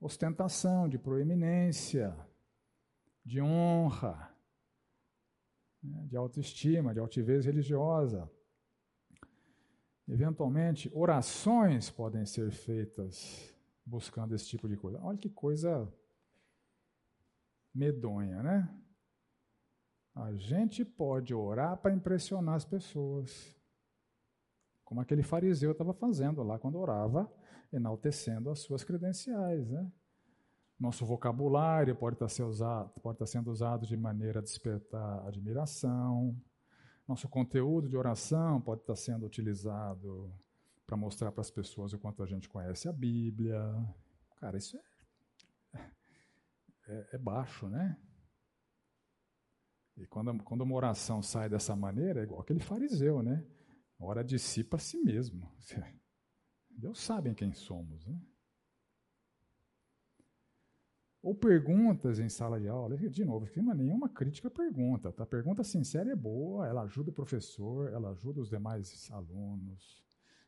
ostentação, 0.00 0.88
de 0.88 0.98
proeminência, 0.98 2.16
de 3.24 3.40
honra, 3.40 4.31
né, 5.82 6.06
de 6.06 6.16
autoestima, 6.16 6.94
de 6.94 7.00
altivez 7.00 7.44
religiosa. 7.44 8.30
Eventualmente, 10.06 10.90
orações 10.94 11.90
podem 11.90 12.24
ser 12.26 12.50
feitas 12.50 13.54
buscando 13.84 14.34
esse 14.34 14.46
tipo 14.46 14.68
de 14.68 14.76
coisa. 14.76 15.00
Olha 15.02 15.18
que 15.18 15.30
coisa 15.30 15.92
medonha, 17.74 18.42
né? 18.42 18.78
A 20.14 20.32
gente 20.34 20.84
pode 20.84 21.32
orar 21.32 21.78
para 21.78 21.94
impressionar 21.94 22.56
as 22.56 22.64
pessoas. 22.64 23.56
Como 24.84 25.00
aquele 25.00 25.22
fariseu 25.22 25.72
estava 25.72 25.94
fazendo 25.94 26.42
lá 26.42 26.58
quando 26.58 26.78
orava, 26.78 27.32
enaltecendo 27.72 28.50
as 28.50 28.58
suas 28.58 28.84
credenciais. 28.84 29.70
Né? 29.70 29.90
Nosso 30.82 31.06
vocabulário 31.06 31.94
pode 31.94 32.16
estar, 32.16 32.28
ser 32.28 32.42
usado, 32.42 32.90
pode 33.00 33.14
estar 33.14 33.26
sendo 33.26 33.52
usado 33.52 33.86
de 33.86 33.96
maneira 33.96 34.40
a 34.40 34.42
despertar 34.42 35.24
admiração. 35.24 36.36
Nosso 37.06 37.28
conteúdo 37.28 37.88
de 37.88 37.96
oração 37.96 38.60
pode 38.60 38.80
estar 38.80 38.96
sendo 38.96 39.24
utilizado 39.24 40.34
para 40.84 40.96
mostrar 40.96 41.30
para 41.30 41.40
as 41.40 41.52
pessoas 41.52 41.92
o 41.92 42.00
quanto 42.00 42.20
a 42.20 42.26
gente 42.26 42.48
conhece 42.48 42.88
a 42.88 42.92
Bíblia. 42.92 43.62
Cara, 44.38 44.58
isso 44.58 44.76
é, 45.72 45.78
é, 46.88 47.08
é 47.12 47.18
baixo, 47.18 47.68
né? 47.68 47.96
E 49.96 50.04
quando, 50.08 50.42
quando 50.42 50.62
uma 50.62 50.74
oração 50.74 51.22
sai 51.22 51.48
dessa 51.48 51.76
maneira, 51.76 52.22
é 52.22 52.24
igual 52.24 52.40
aquele 52.40 52.58
fariseu, 52.58 53.22
né? 53.22 53.46
Ora 54.00 54.24
de 54.24 54.36
si 54.36 54.64
para 54.64 54.80
si 54.80 54.98
mesmo. 54.98 55.48
Deus 56.68 56.98
sabe 57.00 57.32
quem 57.36 57.52
somos, 57.52 58.04
né? 58.04 58.20
Ou 61.22 61.34
perguntas 61.34 62.18
em 62.18 62.28
sala 62.28 62.58
de 62.58 62.68
aula. 62.68 62.96
De 62.96 63.24
novo, 63.24 63.46
aqui 63.46 63.62
não 63.62 63.72
é 63.72 63.74
nenhuma 63.76 64.08
crítica 64.08 64.48
à 64.48 64.50
pergunta. 64.50 65.12
Tá? 65.12 65.22
A 65.22 65.26
pergunta 65.26 65.62
sincera 65.62 66.10
é 66.10 66.16
boa, 66.16 66.66
ela 66.66 66.82
ajuda 66.82 67.10
o 67.10 67.12
professor, 67.12 67.92
ela 67.92 68.10
ajuda 68.10 68.40
os 68.40 68.50
demais 68.50 69.08
alunos. 69.12 70.02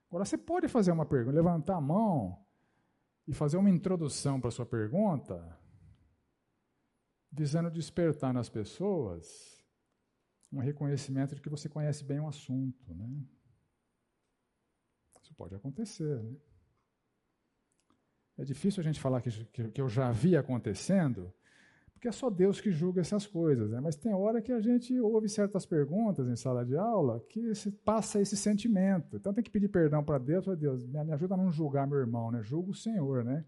Agora, 0.08 0.24
você 0.24 0.36
pode 0.36 0.66
fazer 0.66 0.90
uma 0.90 1.06
pergunta, 1.06 1.36
levantar 1.36 1.76
a 1.76 1.80
mão 1.80 2.44
e 3.26 3.32
fazer 3.32 3.56
uma 3.56 3.70
introdução 3.70 4.40
para 4.40 4.48
a 4.48 4.52
sua 4.52 4.66
pergunta, 4.66 5.56
visando 7.30 7.70
despertar 7.70 8.34
nas 8.34 8.48
pessoas 8.48 9.64
um 10.52 10.58
reconhecimento 10.58 11.34
de 11.34 11.40
que 11.40 11.48
você 11.48 11.68
conhece 11.68 12.04
bem 12.04 12.20
o 12.20 12.28
assunto. 12.28 12.94
Né? 12.94 13.24
Isso 15.22 15.34
pode 15.34 15.54
acontecer. 15.54 16.22
Né? 16.22 16.36
É 18.36 18.44
difícil 18.44 18.80
a 18.80 18.84
gente 18.84 19.00
falar 19.00 19.20
que, 19.20 19.30
que, 19.46 19.68
que, 19.68 19.80
eu 19.80 19.88
já 19.88 20.10
vi 20.10 20.36
acontecendo, 20.36 21.32
porque 21.92 22.08
é 22.08 22.12
só 22.12 22.28
Deus 22.28 22.60
que 22.60 22.70
julga 22.70 23.00
essas 23.00 23.26
coisas. 23.26 23.70
Né? 23.70 23.80
Mas 23.80 23.94
tem 23.94 24.12
hora 24.12 24.42
que 24.42 24.52
a 24.52 24.60
gente 24.60 24.98
ouve 24.98 25.28
certas 25.28 25.64
perguntas 25.64 26.28
em 26.28 26.34
sala 26.34 26.64
de 26.64 26.76
aula 26.76 27.20
que 27.28 27.54
se 27.54 27.70
passa 27.70 28.20
esse 28.20 28.36
sentimento. 28.36 29.16
Então 29.16 29.32
tem 29.32 29.44
que 29.44 29.50
pedir 29.50 29.68
perdão 29.68 30.02
para 30.02 30.18
Deus, 30.18 30.44
para 30.44 30.56
Deus, 30.56 30.84
me 30.86 31.12
ajuda 31.12 31.34
a 31.34 31.36
não 31.36 31.50
julgar 31.50 31.86
meu 31.86 31.98
irmão, 31.98 32.30
né? 32.32 32.42
julga 32.42 32.70
o 32.70 32.74
Senhor, 32.74 33.24
né? 33.24 33.44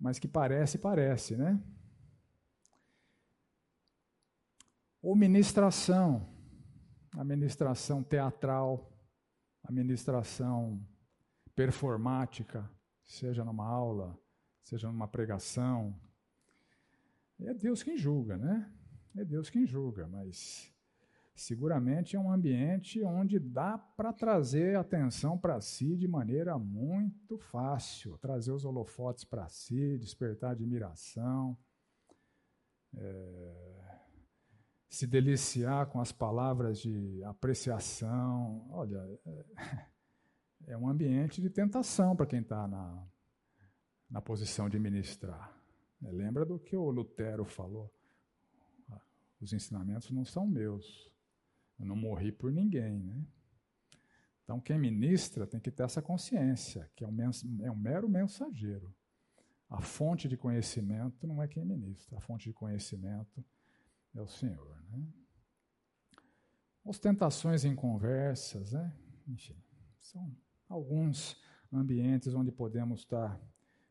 Mas 0.00 0.18
que 0.18 0.26
parece, 0.26 0.78
parece, 0.78 1.36
né? 1.36 1.62
Ou 5.02 5.14
ministração, 5.14 6.28
a 7.16 7.22
ministração 7.24 8.02
teatral, 8.02 8.90
a 9.62 9.70
ministração 9.70 10.80
performática, 11.54 12.68
seja 13.04 13.44
numa 13.44 13.66
aula, 13.66 14.18
seja 14.62 14.88
numa 14.88 15.08
pregação. 15.08 15.94
É 17.40 17.52
Deus 17.54 17.82
quem 17.82 17.96
julga, 17.96 18.36
né? 18.36 18.72
É 19.16 19.24
Deus 19.24 19.50
quem 19.50 19.66
julga, 19.66 20.06
mas 20.06 20.72
seguramente 21.34 22.16
é 22.16 22.20
um 22.20 22.30
ambiente 22.30 23.02
onde 23.02 23.38
dá 23.38 23.76
para 23.78 24.12
trazer 24.12 24.76
atenção 24.76 25.36
para 25.36 25.60
si 25.60 25.96
de 25.96 26.06
maneira 26.06 26.58
muito 26.58 27.38
fácil, 27.38 28.16
trazer 28.18 28.52
os 28.52 28.64
holofotes 28.64 29.24
para 29.24 29.48
si, 29.48 29.98
despertar 29.98 30.52
admiração. 30.52 31.56
É 32.94 33.72
se 34.92 35.06
deliciar 35.06 35.86
com 35.86 36.02
as 36.02 36.12
palavras 36.12 36.78
de 36.78 37.24
apreciação. 37.24 38.68
Olha, 38.70 38.98
é, 39.24 39.86
é 40.66 40.76
um 40.76 40.88
ambiente 40.88 41.40
de 41.40 41.50
tentação 41.50 42.14
para 42.14 42.26
quem 42.26 42.40
está 42.40 42.66
na, 42.68 43.06
na 44.10 44.20
posição 44.20 44.68
de 44.68 44.78
ministrar. 44.78 45.54
É, 46.02 46.10
lembra 46.10 46.44
do 46.44 46.58
que 46.58 46.76
o 46.76 46.90
Lutero 46.90 47.44
falou? 47.44 47.92
Os 49.40 49.52
ensinamentos 49.52 50.10
não 50.12 50.24
são 50.24 50.46
meus. 50.46 51.12
Eu 51.78 51.84
não 51.84 51.96
morri 51.96 52.30
por 52.30 52.52
ninguém. 52.52 53.02
Né? 53.02 53.26
Então, 54.44 54.60
quem 54.60 54.78
ministra 54.78 55.46
tem 55.46 55.58
que 55.58 55.70
ter 55.70 55.82
essa 55.82 56.00
consciência, 56.00 56.88
que 56.94 57.04
é 57.04 57.08
um, 57.08 57.16
é 57.62 57.70
um 57.70 57.76
mero 57.76 58.08
mensageiro. 58.08 58.94
A 59.68 59.80
fonte 59.80 60.28
de 60.28 60.36
conhecimento 60.36 61.26
não 61.26 61.42
é 61.42 61.48
quem 61.48 61.64
ministra, 61.64 62.18
a 62.18 62.20
fonte 62.20 62.50
de 62.50 62.52
conhecimento 62.52 63.44
é 64.14 64.20
o 64.20 64.28
Senhor. 64.28 64.80
Né? 64.90 65.08
Ostentações 66.84 67.64
em 67.64 67.74
conversas, 67.74 68.72
né? 68.72 68.94
enfim, 69.26 69.56
são 69.98 70.30
alguns 70.72 71.36
ambientes 71.70 72.34
onde 72.34 72.50
podemos 72.50 73.00
estar 73.00 73.38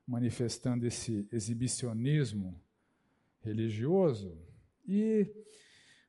manifestando 0.06 0.86
esse 0.86 1.28
exibicionismo 1.32 2.60
religioso 3.42 4.36
e 4.88 5.32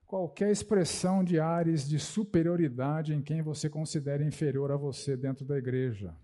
qualquer 0.07 0.51
expressão 0.51 1.23
de 1.23 1.39
ares 1.39 1.87
de 1.87 1.99
superioridade 1.99 3.13
em 3.13 3.23
quem 3.23 3.43
você 3.43 3.69
considera 3.69 4.25
inferior 4.25 4.73
a 4.73 4.77
você 4.77 5.15
dentro 5.15 5.45
da 5.45 5.59
igreja. 5.59 6.17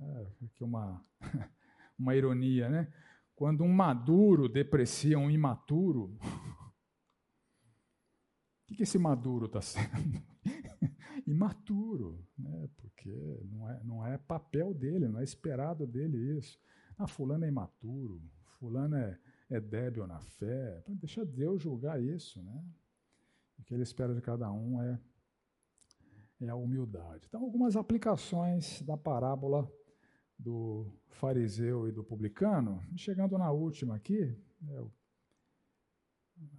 É, 0.00 0.26
aqui 0.46 0.64
uma, 0.64 1.02
uma 1.98 2.16
ironia, 2.16 2.70
né? 2.70 2.90
Quando 3.36 3.64
um 3.64 3.72
maduro 3.72 4.48
deprecia 4.48 5.18
um 5.18 5.30
imaturo, 5.30 6.18
o 8.70 8.74
que 8.74 8.82
esse 8.82 8.98
maduro 8.98 9.44
está 9.44 9.60
sendo? 9.60 10.22
Imaturo, 11.26 12.26
né? 12.38 12.68
Porque 13.04 13.46
não 13.50 13.70
é, 13.70 13.80
não 13.84 14.06
é 14.06 14.16
papel 14.16 14.72
dele, 14.72 15.06
não 15.08 15.20
é 15.20 15.24
esperado 15.24 15.86
dele 15.86 16.16
isso. 16.38 16.58
Ah, 16.96 17.06
fulano 17.06 17.44
é 17.44 17.48
imaturo, 17.48 18.22
fulano 18.58 18.96
é, 18.96 19.18
é 19.50 19.60
débil 19.60 20.06
na 20.06 20.20
fé. 20.20 20.82
Deixa 20.88 21.24
Deus 21.24 21.62
julgar 21.62 22.02
isso. 22.02 22.42
Né? 22.42 22.64
O 23.58 23.62
que 23.62 23.74
ele 23.74 23.82
espera 23.82 24.14
de 24.14 24.22
cada 24.22 24.50
um 24.50 24.82
é, 24.82 24.98
é 26.40 26.48
a 26.48 26.54
humildade. 26.54 27.26
Então, 27.28 27.42
algumas 27.42 27.76
aplicações 27.76 28.80
da 28.80 28.96
parábola 28.96 29.70
do 30.38 30.90
fariseu 31.10 31.86
e 31.86 31.92
do 31.92 32.02
publicano. 32.02 32.82
Chegando 32.96 33.36
na 33.36 33.50
última 33.50 33.96
aqui, 33.96 34.34
é 34.68 34.84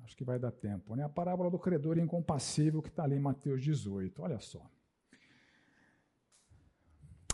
Acho 0.05 0.15
que 0.15 0.23
vai 0.23 0.39
dar 0.39 0.51
tempo. 0.51 0.95
Né? 0.95 1.03
A 1.03 1.09
parábola 1.09 1.49
do 1.49 1.59
credor 1.59 1.97
incompassível 1.97 2.81
que 2.81 2.87
está 2.87 3.03
ali 3.03 3.15
em 3.15 3.19
Mateus 3.19 3.61
18. 3.61 4.21
Olha 4.21 4.39
só. 4.39 4.65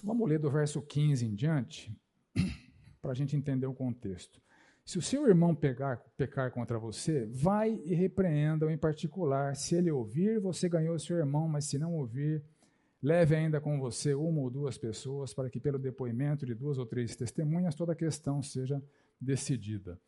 Vamos 0.04 0.28
ler 0.28 0.40
do 0.40 0.50
verso 0.50 0.82
15 0.82 1.26
em 1.28 1.36
diante, 1.36 1.96
para 3.00 3.12
a 3.12 3.14
gente 3.14 3.36
entender 3.36 3.68
o 3.68 3.74
contexto. 3.74 4.42
Se 4.84 4.98
o 4.98 5.02
seu 5.02 5.28
irmão 5.28 5.54
pegar, 5.54 5.98
pecar 6.18 6.52
contra 6.52 6.80
você, 6.80 7.28
vai 7.28 7.80
e 7.86 7.94
repreenda-o 7.94 8.72
em 8.72 8.78
particular. 8.78 9.56
Se 9.56 9.76
ele 9.76 9.92
ouvir, 9.92 10.40
você 10.40 10.68
ganhou 10.68 10.98
seu 10.98 11.18
irmão, 11.18 11.48
mas 11.48 11.66
se 11.66 11.78
não 11.78 11.94
ouvir, 11.94 12.44
leve 13.02 13.36
ainda 13.36 13.62
com 13.62 13.80
você 13.80 14.16
uma 14.16 14.42
ou 14.42 14.50
duas 14.50 14.76
pessoas, 14.76 15.36
para 15.36 15.52
que 15.52 15.60
pelo 15.60 15.78
depoimento 15.78 16.48
de 16.48 16.56
duas 16.56 16.80
ou 16.80 16.86
três 16.86 17.16
testemunhas 17.16 17.76
toda 17.76 17.94
a 17.94 17.96
questão 17.96 18.42
seja 18.42 18.82
decidida. 19.20 20.00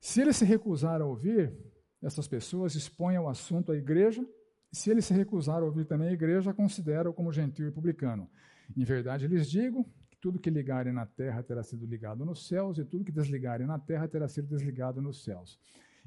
Se 0.00 0.20
ele 0.20 0.32
se 0.32 0.44
recusar 0.44 1.00
a 1.00 1.06
ouvir, 1.06 1.54
essas 2.02 2.26
pessoas 2.26 2.74
exponham 2.74 3.24
o 3.24 3.28
assunto 3.28 3.72
à 3.72 3.76
igreja 3.76 4.24
Se 4.70 4.90
ele 4.90 5.00
se 5.00 5.14
recusar 5.14 5.62
a 5.62 5.64
ouvir 5.64 5.86
também 5.86 6.08
a 6.08 6.12
igreja, 6.12 6.52
considera-o 6.52 7.14
como 7.14 7.32
gentil 7.32 7.68
e 7.68 7.72
publicano. 7.72 8.28
Em 8.76 8.84
verdade 8.84 9.26
lhes 9.26 9.48
digo 9.48 9.84
que 10.10 10.16
tudo 10.18 10.38
que 10.38 10.50
ligarem 10.50 10.92
na 10.92 11.06
terra 11.06 11.42
terá 11.42 11.62
sido 11.62 11.86
ligado 11.86 12.24
nos 12.24 12.46
céus, 12.46 12.78
e 12.78 12.84
tudo 12.84 13.04
que 13.04 13.12
desligarem 13.12 13.66
na 13.66 13.78
terra 13.78 14.08
terá 14.08 14.28
sido 14.28 14.48
desligado 14.48 15.00
nos 15.00 15.22
céus. 15.22 15.58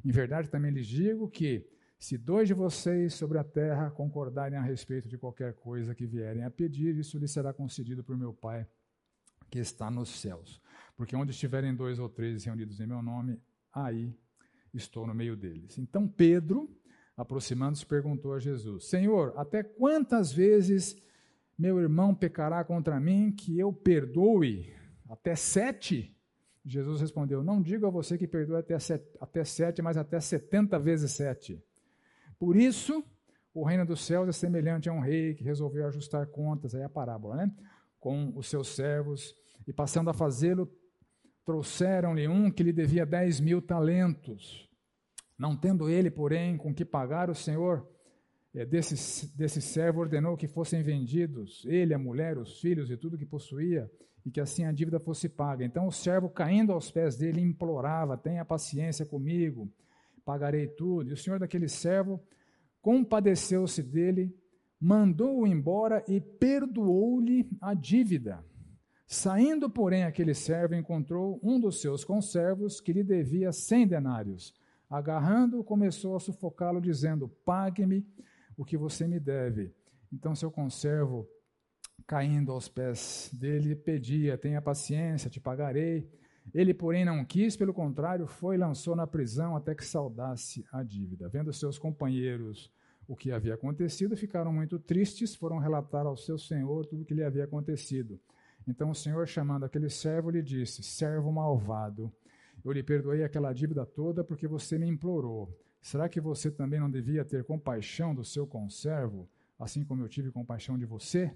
Em 0.04 0.12
verdade 0.12 0.50
também 0.50 0.72
lhes 0.72 0.88
digo 0.88 1.30
que, 1.30 1.66
se 2.00 2.18
dois 2.18 2.48
de 2.48 2.54
vocês 2.54 3.14
sobre 3.14 3.38
a 3.38 3.44
terra 3.44 3.92
concordarem 3.92 4.58
a 4.58 4.62
respeito 4.62 5.08
de 5.08 5.18
qualquer 5.18 5.54
coisa 5.54 5.94
que 5.94 6.08
vierem 6.08 6.44
a 6.44 6.50
pedir, 6.50 6.96
isso 6.96 7.18
lhes 7.20 7.32
será 7.32 7.54
concedido 7.54 8.04
por 8.04 8.18
meu 8.18 8.34
Pai 8.34 8.68
que 9.52 9.60
está 9.60 9.92
nos 9.92 10.10
céus. 10.10 10.62
Porque 10.96 11.16
onde 11.16 11.32
estiverem 11.32 11.76
dois 11.76 12.00
ou 12.00 12.10
três 12.10 12.46
reunidos 12.46 12.80
em 12.80 12.88
meu 12.88 13.02
nome, 13.04 13.40
aí 13.72 14.16
estou 14.74 15.06
no 15.06 15.14
meio 15.14 15.36
deles. 15.36 15.78
Então 15.78 16.08
Pedro, 16.08 16.76
aproximando-se, 17.16 17.86
perguntou 17.86 18.34
a 18.34 18.40
Jesus: 18.40 18.86
Senhor, 18.86 19.34
até 19.36 19.62
quantas 19.62 20.32
vezes 20.32 20.96
meu 21.62 21.80
irmão 21.80 22.16
pecará 22.16 22.64
contra 22.64 23.00
mim 23.00 23.32
que 23.32 23.60
eu 23.60 23.72
perdoe? 23.72 24.74
Até 25.08 25.36
sete? 25.36 26.18
Jesus 26.66 27.00
respondeu: 27.00 27.44
Não 27.44 27.62
digo 27.62 27.86
a 27.86 27.92
você 27.92 28.18
que 28.18 28.28
perdoe 28.28 28.58
até 28.58 28.80
sete, 28.80 29.06
até 29.22 29.44
sete, 29.44 29.80
mas 29.80 29.96
até 29.96 30.20
setenta 30.20 30.80
vezes 30.80 31.12
sete. 31.12 31.64
Por 32.40 32.56
isso, 32.56 33.04
o 33.54 33.64
reino 33.64 33.86
dos 33.86 34.04
céus 34.04 34.28
é 34.28 34.32
semelhante 34.32 34.90
a 34.90 34.94
um 34.94 35.02
rei 35.02 35.36
que 35.36 35.44
resolveu 35.44 35.86
ajustar 35.86 36.26
contas, 36.26 36.74
aí 36.74 36.82
é 36.82 36.86
a 36.86 36.90
parábola, 36.90 37.36
né? 37.36 37.52
Com 38.00 38.34
os 38.36 38.48
seus 38.50 38.70
servos, 38.70 39.36
e 39.68 39.72
passando 39.72 40.10
a 40.10 40.14
fazê-lo, 40.16 40.68
trouxeram-lhe 41.46 42.28
um 42.28 42.50
que 42.50 42.64
lhe 42.64 42.74
devia 42.74 43.06
dez 43.06 43.40
mil 43.40 43.62
talentos. 43.62 44.68
Não 45.38 45.56
tendo 45.56 45.88
ele, 45.88 46.10
porém, 46.10 46.58
com 46.58 46.74
que 46.74 46.84
pagar, 46.84 47.30
o 47.30 47.36
Senhor 47.36 47.88
desse, 48.54 49.28
desse 49.36 49.62
servo 49.62 50.02
ordenou 50.02 50.36
que 50.36 50.48
fossem 50.48 50.84
vendidos, 50.84 51.64
ele, 51.66 51.94
a 51.94 52.00
mulher, 52.00 52.38
os 52.38 52.60
filhos 52.60 52.92
e 52.92 52.98
tudo 52.98 53.18
que 53.18 53.26
possuía, 53.26 53.90
e 54.26 54.30
que 54.30 54.42
assim 54.42 54.66
a 54.66 54.72
dívida 54.72 55.00
fosse 55.00 55.30
paga. 55.30 55.64
Então 55.66 55.88
o 55.88 55.92
servo, 55.92 56.30
caindo 56.30 56.72
aos 56.72 56.92
pés 56.92 57.16
dele, 57.16 57.42
implorava: 57.42 58.18
Tenha 58.18 58.46
paciência 58.46 59.06
comigo, 59.06 59.72
pagarei 60.26 60.68
tudo. 60.68 61.10
E 61.10 61.14
o 61.14 61.18
senhor 61.18 61.40
daquele 61.40 61.68
servo 61.68 62.22
compadeceu-se 62.82 63.82
dele, 63.82 64.36
mandou-o 64.80 65.48
embora 65.48 66.04
e 66.08 66.20
perdoou-lhe 66.20 67.50
a 67.62 67.74
dívida. 67.74 68.44
Saindo, 69.08 69.70
porém, 69.70 70.04
aquele 70.04 70.34
servo 70.34 70.74
encontrou 70.74 71.40
um 71.44 71.60
dos 71.60 71.82
seus 71.82 72.04
conservos 72.04 72.80
que 72.80 72.94
lhe 72.94 73.04
devia 73.04 73.52
cem 73.52 73.86
denários. 73.88 74.54
Agarrando-o, 74.90 75.64
começou 75.64 76.16
a 76.16 76.20
sufocá-lo, 76.20 76.82
dizendo: 76.82 77.28
Pague-me 77.46 78.06
o 78.62 78.66
que 78.66 78.78
você 78.78 79.08
me 79.08 79.20
deve. 79.20 79.74
Então 80.14 80.36
seu 80.36 80.52
conservo, 80.52 81.28
caindo 82.06 82.52
aos 82.52 82.70
pés 82.70 83.32
dele, 83.34 83.76
pedia: 83.76 84.38
Tenha 84.38 84.62
paciência, 84.62 85.32
te 85.32 85.40
pagarei. 85.40 86.08
Ele, 86.54 86.72
porém, 86.72 87.04
não 87.04 87.26
quis, 87.26 87.58
pelo 87.58 87.74
contrário, 87.74 88.28
foi 88.28 88.56
e 88.56 88.60
lançou 88.60 88.96
na 88.96 89.08
prisão 89.08 89.56
até 89.56 89.74
que 89.74 89.84
saudasse 89.84 90.64
a 90.72 90.84
dívida. 90.84 91.28
Vendo 91.28 91.52
seus 91.52 91.80
companheiros 91.80 92.72
o 93.08 93.16
que 93.16 93.32
havia 93.32 93.56
acontecido, 93.56 94.16
ficaram 94.16 94.54
muito 94.54 94.78
tristes, 94.78 95.36
foram 95.36 95.58
relatar 95.58 96.06
ao 96.06 96.16
seu 96.16 96.38
senhor 96.38 96.86
tudo 96.86 97.02
o 97.02 97.06
que 97.06 97.16
lhe 97.16 97.24
havia 97.24 97.46
acontecido. 97.46 98.20
Então 98.68 98.92
o 98.92 98.96
senhor, 98.96 99.28
chamando 99.28 99.66
aquele 99.66 99.90
servo, 99.90 100.30
lhe 100.30 100.44
disse: 100.44 100.84
Servo 100.84 101.32
malvado, 101.32 102.14
eu 102.64 102.72
lhe 102.72 102.84
perdoei 102.84 103.24
aquela 103.24 103.54
dívida 103.54 103.88
toda 103.88 104.24
porque 104.24 104.48
você 104.48 104.78
me 104.78 104.88
implorou. 104.88 105.50
Será 105.82 106.08
que 106.08 106.22
você 106.22 106.52
também 106.52 106.80
não 106.80 106.90
devia 106.90 107.26
ter 107.26 107.44
compaixão 107.44 108.14
do 108.14 108.24
seu 108.24 108.46
conservo, 108.46 109.28
assim 109.60 109.84
como 109.84 110.04
eu 110.04 110.08
tive 110.08 110.32
compaixão 110.32 110.78
de 110.78 110.86
você? 110.86 111.34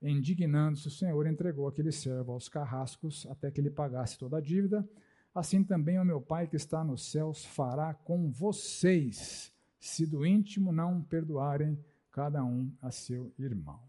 Indignando-se, 0.00 0.88
o 0.88 0.90
Senhor 0.90 1.26
entregou 1.26 1.68
aquele 1.68 1.92
servo 1.92 2.32
aos 2.32 2.48
carrascos 2.48 3.26
até 3.30 3.50
que 3.50 3.60
ele 3.60 3.70
pagasse 3.70 4.18
toda 4.18 4.38
a 4.38 4.40
dívida. 4.40 4.88
Assim 5.34 5.62
também 5.62 5.98
o 5.98 6.04
meu 6.04 6.20
Pai 6.20 6.46
que 6.46 6.56
está 6.56 6.82
nos 6.82 7.10
céus 7.10 7.44
fará 7.44 7.94
com 7.94 8.30
vocês, 8.30 9.52
se 9.78 10.06
do 10.06 10.26
íntimo 10.26 10.72
não 10.72 11.02
perdoarem 11.02 11.78
cada 12.10 12.42
um 12.44 12.70
a 12.80 12.90
seu 12.90 13.32
irmão. 13.38 13.80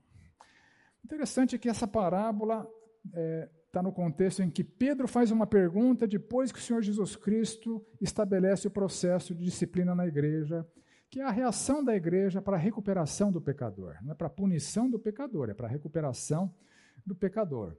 Interessante 1.04 1.58
que 1.58 1.68
essa 1.68 1.88
parábola 1.88 2.70
é, 3.14 3.50
está 3.74 3.82
no 3.82 3.92
contexto 3.92 4.44
em 4.44 4.52
que 4.52 4.64
Pedro 4.64 5.08
faz 5.08 5.32
uma 5.32 5.48
pergunta 5.48 6.08
depois 6.08 6.52
que 6.52 6.60
o 6.60 6.62
Senhor 6.62 6.84
Jesus 6.84 7.16
Cristo 7.16 7.84
estabelece 8.00 8.68
o 8.68 8.72
processo 8.72 9.34
de 9.34 9.44
disciplina 9.44 9.96
na 9.96 10.06
igreja, 10.06 10.64
que 11.10 11.20
é 11.20 11.24
a 11.24 11.32
reação 11.32 11.84
da 11.84 11.96
igreja 11.96 12.40
para 12.40 12.56
a 12.56 12.60
recuperação 12.60 13.32
do 13.32 13.42
pecador. 13.42 13.96
Não 14.04 14.12
é 14.12 14.16
para 14.16 14.28
a 14.28 14.30
punição 14.30 14.88
do 14.88 15.00
pecador, 15.00 15.50
é 15.50 15.56
para 15.56 15.66
a 15.66 15.70
recuperação 15.72 16.54
do 17.04 17.16
pecador. 17.16 17.76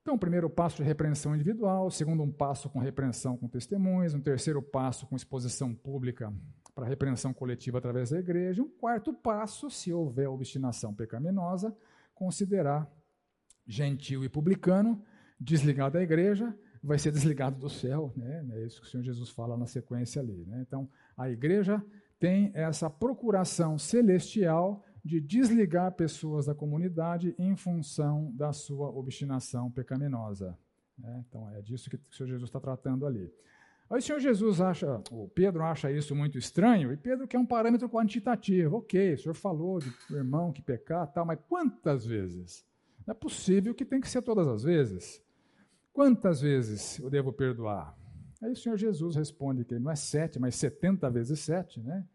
Então, 0.00 0.14
o 0.14 0.18
primeiro 0.18 0.48
passo 0.48 0.78
de 0.78 0.84
repreensão 0.84 1.34
individual, 1.34 1.86
o 1.86 1.90
segundo 1.90 2.22
um 2.22 2.32
passo 2.32 2.70
com 2.70 2.78
repreensão 2.78 3.36
com 3.36 3.46
testemunhas, 3.46 4.14
um 4.14 4.22
terceiro 4.22 4.62
passo 4.62 5.06
com 5.06 5.16
exposição 5.16 5.74
pública 5.74 6.32
para 6.74 6.86
repreensão 6.86 7.34
coletiva 7.34 7.76
através 7.76 8.08
da 8.08 8.18
igreja, 8.18 8.62
um 8.62 8.70
quarto 8.70 9.12
passo, 9.12 9.68
se 9.68 9.92
houver 9.92 10.30
obstinação 10.30 10.94
pecaminosa, 10.94 11.76
considerar 12.14 12.90
gentil 13.66 14.24
e 14.24 14.28
publicano, 14.28 15.02
desligado 15.40 15.94
da 15.94 16.02
igreja, 16.02 16.56
vai 16.82 16.98
ser 16.98 17.10
desligado 17.10 17.58
do 17.58 17.70
céu. 17.70 18.12
Né? 18.16 18.46
É 18.52 18.66
isso 18.66 18.80
que 18.80 18.86
o 18.86 18.90
Senhor 18.90 19.02
Jesus 19.02 19.30
fala 19.30 19.56
na 19.56 19.66
sequência 19.66 20.20
ali. 20.20 20.44
Né? 20.46 20.62
Então, 20.66 20.88
a 21.16 21.30
igreja 21.30 21.82
tem 22.18 22.50
essa 22.54 22.88
procuração 22.90 23.78
celestial 23.78 24.84
de 25.04 25.20
desligar 25.20 25.92
pessoas 25.92 26.46
da 26.46 26.54
comunidade 26.54 27.34
em 27.38 27.56
função 27.56 28.32
da 28.34 28.52
sua 28.52 28.88
obstinação 28.88 29.70
pecaminosa. 29.70 30.56
Né? 30.98 31.24
Então, 31.28 31.50
é 31.50 31.60
disso 31.60 31.90
que 31.90 31.96
o 31.96 32.14
Senhor 32.14 32.28
Jesus 32.28 32.48
está 32.48 32.60
tratando 32.60 33.06
ali. 33.06 33.30
Aí 33.90 33.98
o 33.98 34.02
Senhor 34.02 34.18
Jesus 34.18 34.60
acha, 34.60 35.02
o 35.10 35.28
Pedro 35.28 35.62
acha 35.62 35.90
isso 35.92 36.14
muito 36.14 36.38
estranho, 36.38 36.90
e 36.90 36.96
Pedro 36.96 37.28
quer 37.28 37.38
um 37.38 37.44
parâmetro 37.44 37.88
quantitativo. 37.88 38.78
Ok, 38.78 39.12
o 39.12 39.18
Senhor 39.18 39.34
falou 39.34 39.78
de 39.78 39.92
irmão 40.10 40.52
que 40.52 40.62
pecar, 40.62 41.06
tal, 41.12 41.26
mas 41.26 41.38
quantas 41.46 42.06
vezes? 42.06 42.64
Não 43.06 43.12
é 43.12 43.14
possível 43.14 43.74
que 43.74 43.84
tem 43.84 44.00
que 44.00 44.08
ser 44.08 44.22
todas 44.22 44.46
as 44.46 44.62
vezes. 44.62 45.22
Quantas 45.92 46.40
vezes 46.40 46.98
eu 46.98 47.10
devo 47.10 47.32
perdoar? 47.32 47.96
Aí 48.42 48.50
o 48.50 48.56
Senhor 48.56 48.76
Jesus 48.76 49.16
responde 49.16 49.64
que 49.64 49.78
não 49.78 49.90
é 49.90 49.96
sete, 49.96 50.38
mas 50.38 50.56
setenta 50.56 51.10
vezes 51.10 51.40
sete, 51.40 51.80
né? 51.80 52.06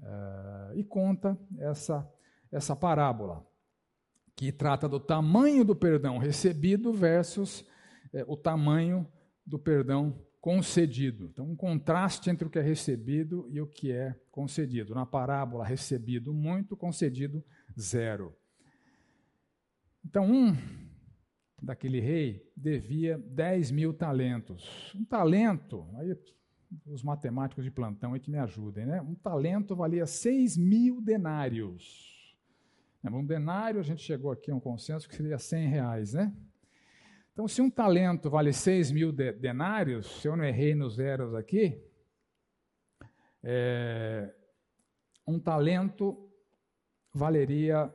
Uh, 0.00 0.76
e 0.78 0.84
conta 0.84 1.38
essa, 1.58 2.06
essa 2.50 2.74
parábola, 2.74 3.46
que 4.36 4.50
trata 4.50 4.88
do 4.88 4.98
tamanho 4.98 5.64
do 5.64 5.76
perdão 5.76 6.18
recebido 6.18 6.92
versus 6.92 7.64
é, 8.12 8.24
o 8.26 8.36
tamanho 8.36 9.06
do 9.46 9.58
perdão 9.58 10.18
concedido. 10.40 11.30
Então, 11.32 11.46
um 11.46 11.56
contraste 11.56 12.28
entre 12.28 12.46
o 12.46 12.50
que 12.50 12.58
é 12.58 12.62
recebido 12.62 13.46
e 13.50 13.60
o 13.60 13.66
que 13.66 13.92
é 13.92 14.14
concedido. 14.30 14.94
Na 14.94 15.06
parábola, 15.06 15.64
recebido 15.64 16.34
muito, 16.34 16.76
concedido 16.76 17.42
zero. 17.78 18.36
Então, 20.04 20.30
um 20.30 20.56
daquele 21.62 22.00
rei 22.00 22.46
devia 22.56 23.18
10 23.18 23.70
mil 23.70 23.94
talentos. 23.94 24.94
Um 24.94 25.04
talento, 25.04 25.88
aí 25.96 26.16
os 26.86 27.02
matemáticos 27.02 27.64
de 27.64 27.70
plantão 27.70 28.14
aí 28.14 28.20
que 28.20 28.30
me 28.30 28.38
ajudem, 28.38 28.84
né? 28.84 29.00
Um 29.00 29.14
talento 29.14 29.74
valia 29.74 30.06
6 30.06 30.56
mil 30.56 31.00
denários. 31.00 32.12
Um 33.02 33.24
denário, 33.24 33.80
a 33.80 33.82
gente 33.82 34.02
chegou 34.02 34.30
aqui 34.30 34.50
a 34.50 34.54
um 34.54 34.60
consenso 34.60 35.08
que 35.08 35.14
seria 35.14 35.38
100 35.38 35.68
reais, 35.68 36.14
né? 36.14 36.34
Então, 37.32 37.46
se 37.46 37.60
um 37.60 37.68
talento 37.68 38.30
vale 38.30 38.52
6 38.52 38.92
mil 38.92 39.12
denários, 39.12 40.06
se 40.20 40.28
eu 40.28 40.36
não 40.36 40.44
errei 40.44 40.74
nos 40.74 40.94
zeros 40.94 41.34
aqui, 41.34 41.82
é, 43.42 44.32
um 45.26 45.38
talento 45.38 46.30
valeria 47.12 47.92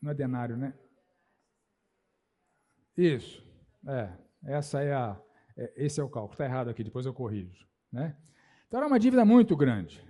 Não 0.00 0.10
é 0.10 0.14
denário, 0.14 0.56
né? 0.56 0.74
Isso. 2.96 3.42
É. 3.86 4.10
Essa 4.44 4.82
é 4.82 4.94
a. 4.94 5.20
É, 5.56 5.72
esse 5.76 6.00
é 6.00 6.04
o 6.04 6.08
cálculo. 6.08 6.32
Está 6.32 6.44
errado 6.44 6.70
aqui, 6.70 6.82
depois 6.82 7.06
eu 7.06 7.14
corrijo. 7.14 7.66
Né? 7.92 8.16
Então 8.66 8.78
era 8.78 8.86
uma 8.86 8.98
dívida 8.98 9.24
muito 9.24 9.56
grande. 9.56 10.02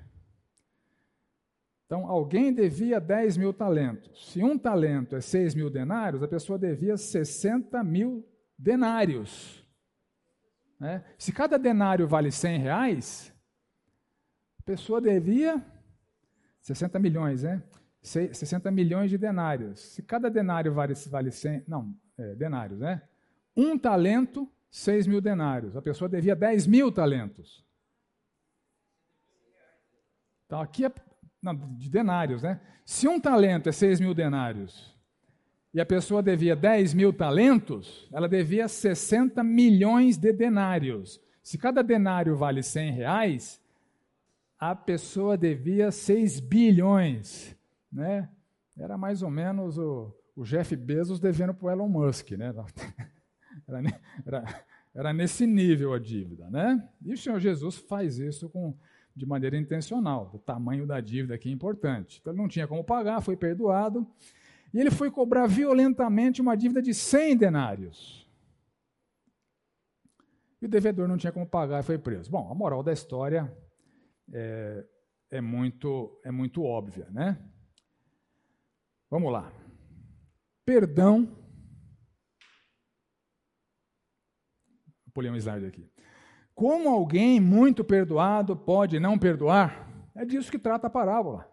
Então, 1.86 2.06
alguém 2.06 2.54
devia 2.54 3.00
10 3.00 3.36
mil 3.36 3.52
talentos. 3.52 4.30
Se 4.30 4.44
um 4.44 4.56
talento 4.56 5.16
é 5.16 5.20
6 5.20 5.56
mil 5.56 5.68
denários, 5.68 6.22
a 6.22 6.28
pessoa 6.28 6.56
devia 6.56 6.96
60 6.96 7.82
mil 7.82 8.24
denários. 8.56 9.66
Né? 10.78 11.04
Se 11.18 11.32
cada 11.32 11.58
denário 11.58 12.06
vale 12.06 12.30
100 12.30 12.58
reais, 12.60 13.34
a 14.60 14.62
pessoa 14.62 15.00
devia 15.00 15.60
60 16.60 16.96
milhões, 17.00 17.42
né? 17.42 17.60
60 18.02 18.70
milhões 18.70 19.10
de 19.10 19.18
denários. 19.18 19.80
Se 19.80 20.02
cada 20.02 20.30
denário 20.30 20.72
vale, 20.72 20.94
vale 21.10 21.30
100, 21.30 21.64
não, 21.68 21.94
é, 22.16 22.34
denários, 22.34 22.80
né? 22.80 23.02
Um 23.56 23.78
talento, 23.78 24.50
6 24.70 25.06
mil 25.06 25.20
denários. 25.20 25.76
A 25.76 25.82
pessoa 25.82 26.08
devia 26.08 26.34
10 26.34 26.66
mil 26.66 26.90
talentos. 26.90 27.64
Então 30.46 30.60
aqui 30.60 30.84
é 30.84 30.92
não, 31.42 31.54
de 31.76 31.88
denários, 31.88 32.42
né? 32.42 32.60
Se 32.84 33.06
um 33.06 33.20
talento 33.20 33.68
é 33.68 33.72
6 33.72 34.00
mil 34.00 34.14
denários 34.14 34.94
e 35.72 35.80
a 35.80 35.86
pessoa 35.86 36.22
devia 36.22 36.56
10 36.56 36.94
mil 36.94 37.12
talentos, 37.12 38.08
ela 38.12 38.28
devia 38.28 38.66
60 38.66 39.42
milhões 39.44 40.16
de 40.16 40.32
denários. 40.32 41.20
Se 41.42 41.56
cada 41.56 41.82
denário 41.82 42.36
vale 42.36 42.62
100 42.62 42.92
reais, 42.92 43.60
a 44.58 44.74
pessoa 44.74 45.38
devia 45.38 45.90
6 45.90 46.40
bilhões, 46.40 47.56
né? 47.90 48.28
Era 48.76 48.96
mais 48.96 49.22
ou 49.22 49.30
menos 49.30 49.78
o, 49.78 50.14
o 50.34 50.44
Jeff 50.44 50.74
Bezos 50.76 51.20
devendo 51.20 51.52
para 51.52 51.66
o 51.66 51.70
Elon 51.70 51.88
Musk, 51.88 52.32
né? 52.32 52.52
Era, 53.66 53.82
era, 54.26 54.64
era, 54.94 55.12
nesse 55.12 55.46
nível 55.46 55.92
a 55.92 55.98
dívida, 55.98 56.48
né? 56.50 56.88
E 57.04 57.12
o 57.12 57.18
Senhor 57.18 57.38
Jesus 57.38 57.76
faz 57.76 58.18
isso 58.18 58.48
com, 58.48 58.76
de 59.14 59.26
maneira 59.26 59.56
intencional. 59.56 60.30
O 60.32 60.38
tamanho 60.38 60.86
da 60.86 61.00
dívida 61.00 61.34
aqui 61.34 61.48
é 61.48 61.52
importante. 61.52 62.18
Então 62.20 62.32
ele 62.32 62.40
não 62.40 62.48
tinha 62.48 62.66
como 62.66 62.82
pagar, 62.82 63.20
foi 63.20 63.36
perdoado. 63.36 64.06
E 64.72 64.78
ele 64.78 64.90
foi 64.90 65.10
cobrar 65.10 65.46
violentamente 65.46 66.40
uma 66.40 66.56
dívida 66.56 66.80
de 66.80 66.94
100 66.94 67.36
denários. 67.36 68.28
E 70.62 70.66
o 70.66 70.68
devedor 70.68 71.08
não 71.08 71.16
tinha 71.16 71.32
como 71.32 71.46
pagar 71.46 71.80
e 71.80 71.86
foi 71.86 71.98
preso. 71.98 72.30
Bom, 72.30 72.50
a 72.50 72.54
moral 72.54 72.82
da 72.82 72.92
história 72.92 73.52
é, 74.32 74.84
é 75.30 75.40
muito, 75.40 76.20
é 76.24 76.30
muito 76.30 76.62
óbvia, 76.62 77.08
né? 77.10 77.38
Vamos 79.10 79.32
lá. 79.32 79.52
Perdão. 80.64 81.36
Vou 85.12 85.24
um 85.24 85.36
slide 85.36 85.66
aqui. 85.66 85.90
Como 86.54 86.88
alguém 86.88 87.40
muito 87.40 87.82
perdoado 87.82 88.56
pode 88.56 89.00
não 89.00 89.18
perdoar? 89.18 89.88
É 90.14 90.24
disso 90.24 90.50
que 90.50 90.58
trata 90.58 90.86
a 90.86 90.90
parábola. 90.90 91.50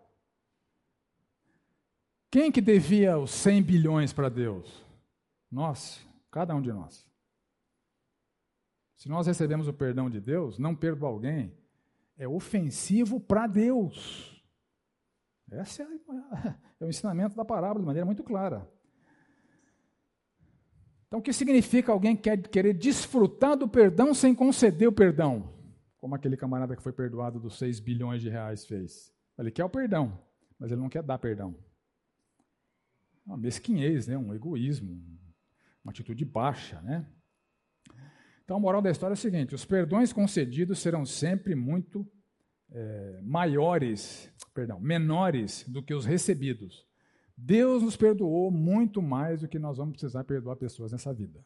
Quem 2.29 2.51
que 2.51 2.61
devia 2.61 3.17
os 3.17 3.31
100 3.31 3.63
bilhões 3.63 4.13
para 4.13 4.29
Deus? 4.29 4.85
Nós, 5.49 6.05
cada 6.29 6.53
um 6.53 6.61
de 6.61 6.71
nós. 6.71 7.07
Se 8.97 9.07
nós 9.07 9.27
recebemos 9.27 9.67
o 9.67 9.73
perdão 9.73 10.09
de 10.09 10.19
Deus, 10.19 10.59
não 10.59 10.75
perdoar 10.75 11.11
alguém 11.11 11.57
é 12.17 12.27
ofensivo 12.27 13.19
para 13.19 13.47
Deus. 13.47 14.36
Esse 15.51 15.81
é, 15.81 15.85
é 16.79 16.85
o 16.85 16.89
ensinamento 16.89 17.35
da 17.35 17.45
parábola 17.45 17.79
de 17.79 17.85
maneira 17.85 18.05
muito 18.05 18.23
clara. 18.23 18.69
Então, 21.07 21.19
o 21.19 21.21
que 21.21 21.31
significa 21.31 21.91
alguém 21.91 22.17
quer, 22.17 22.37
querer 22.49 22.73
desfrutar 22.73 23.55
do 23.55 23.67
perdão 23.67 24.13
sem 24.13 24.35
conceder 24.35 24.89
o 24.89 24.91
perdão? 24.91 25.53
Como 25.97 26.13
aquele 26.13 26.35
camarada 26.35 26.75
que 26.75 26.83
foi 26.83 26.91
perdoado 26.91 27.39
dos 27.39 27.57
6 27.57 27.79
bilhões 27.79 28.21
de 28.21 28.29
reais 28.29 28.65
fez. 28.65 29.13
Ele 29.37 29.49
quer 29.49 29.63
o 29.63 29.69
perdão, 29.69 30.21
mas 30.59 30.69
ele 30.69 30.81
não 30.81 30.89
quer 30.89 31.01
dar 31.01 31.17
perdão. 31.17 31.55
Uma 33.25 33.37
mesquinhez, 33.37 34.07
né? 34.07 34.17
um 34.17 34.33
egoísmo, 34.33 35.01
uma 35.83 35.91
atitude 35.91 36.25
baixa. 36.25 36.81
Né? 36.81 37.07
Então, 38.43 38.57
a 38.57 38.59
moral 38.59 38.81
da 38.81 38.91
história 38.91 39.13
é 39.13 39.15
o 39.15 39.17
seguinte: 39.17 39.55
os 39.55 39.63
perdões 39.63 40.11
concedidos 40.11 40.79
serão 40.79 41.05
sempre 41.05 41.55
muito 41.55 42.05
é, 42.71 43.19
maiores, 43.21 44.31
perdão, 44.53 44.79
menores 44.79 45.63
do 45.67 45.83
que 45.83 45.93
os 45.93 46.05
recebidos. 46.05 46.85
Deus 47.35 47.83
nos 47.83 47.95
perdoou 47.95 48.49
muito 48.49 49.01
mais 49.01 49.41
do 49.41 49.47
que 49.47 49.59
nós 49.59 49.77
vamos 49.77 49.93
precisar 49.93 50.23
perdoar 50.23 50.55
pessoas 50.55 50.91
nessa 50.91 51.13
vida. 51.13 51.43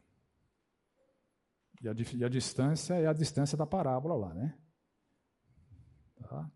E 1.81 1.87
a, 1.87 1.93
e 2.15 2.23
a 2.23 2.29
distância 2.29 2.93
é 2.93 3.07
a 3.07 3.13
distância 3.13 3.57
da 3.57 3.65
parábola 3.65 4.15
lá, 4.15 4.33
né? 4.33 4.57
Tá? 6.15 6.49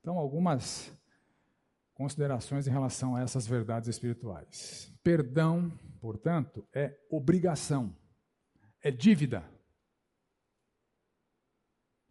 Então, 0.00 0.18
algumas 0.18 0.92
considerações 1.94 2.66
em 2.66 2.70
relação 2.70 3.14
a 3.16 3.22
essas 3.22 3.46
verdades 3.46 3.88
espirituais. 3.88 4.92
Perdão, 5.02 5.72
portanto, 6.00 6.66
é 6.74 6.98
obrigação, 7.08 7.96
é 8.82 8.90
dívida. 8.90 9.48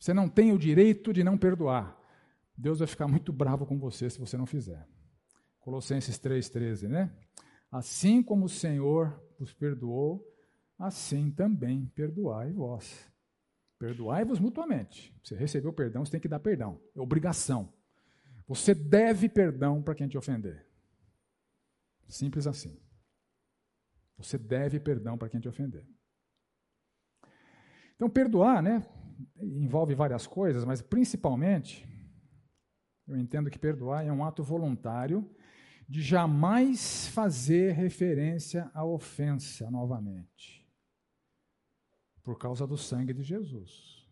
Você 0.04 0.14
não 0.14 0.28
tem 0.28 0.52
o 0.52 0.60
direito 0.60 1.14
de 1.14 1.24
não 1.24 1.38
perdoar. 1.38 1.98
Deus 2.58 2.80
vai 2.80 2.88
ficar 2.90 3.08
muito 3.08 3.32
bravo 3.32 3.66
com 3.66 3.80
você 3.80 4.10
se 4.10 4.20
você 4.20 4.36
não 4.36 4.46
fizer. 4.46 4.86
Colossenses 5.62 6.20
3,13, 6.20 6.90
né? 6.90 7.10
Assim 7.72 8.22
como 8.22 8.44
o 8.44 8.50
Senhor 8.50 9.18
vos 9.40 9.54
perdoou, 9.54 10.22
assim 10.78 11.32
também 11.32 11.86
perdoai 11.96 12.52
vós. 12.52 13.10
Perdoai-vos 13.80 14.42
mutuamente. 14.42 15.18
Você 15.24 15.38
recebeu 15.38 15.72
perdão, 15.72 16.04
você 16.04 16.12
tem 16.12 16.20
que 16.20 16.28
dar 16.28 16.42
perdão. 16.42 16.82
É 16.94 17.00
obrigação. 17.00 17.72
Você 18.46 18.76
deve 18.76 19.30
perdão 19.30 19.82
para 19.82 19.96
quem 19.96 20.10
te 20.10 20.18
ofender. 20.18 20.68
Simples 22.10 22.46
assim. 22.46 22.78
Você 24.18 24.38
deve 24.38 24.82
perdão 24.82 25.18
para 25.18 25.30
quem 25.30 25.40
te 25.40 25.48
ofender. 25.48 25.88
Então, 27.96 28.10
perdoar, 28.10 28.62
né? 28.62 28.86
Envolve 29.38 29.94
várias 29.96 30.26
coisas, 30.28 30.66
mas 30.66 30.82
principalmente, 30.82 31.88
eu 33.08 33.18
entendo 33.18 33.50
que 33.50 33.60
perdoar 33.60 34.06
é 34.06 34.12
um 34.12 34.24
ato 34.24 34.44
voluntário 34.44 35.30
de 35.88 36.02
jamais 36.02 37.08
fazer 37.08 37.74
referência 37.74 38.72
à 38.74 38.86
ofensa 38.86 39.70
novamente, 39.70 40.68
por 42.24 42.38
causa 42.38 42.66
do 42.66 42.78
sangue 42.78 43.14
de 43.14 43.22
Jesus. 43.22 44.10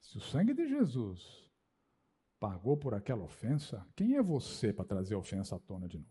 Se 0.00 0.18
o 0.18 0.20
sangue 0.20 0.54
de 0.54 0.66
Jesus 0.68 1.50
pagou 2.38 2.76
por 2.76 2.94
aquela 2.94 3.24
ofensa, 3.24 3.86
quem 3.96 4.16
é 4.16 4.22
você 4.22 4.72
para 4.72 4.84
trazer 4.84 5.14
a 5.14 5.18
ofensa 5.18 5.56
à 5.56 5.58
tona 5.58 5.88
de 5.88 5.98
novo? 5.98 6.10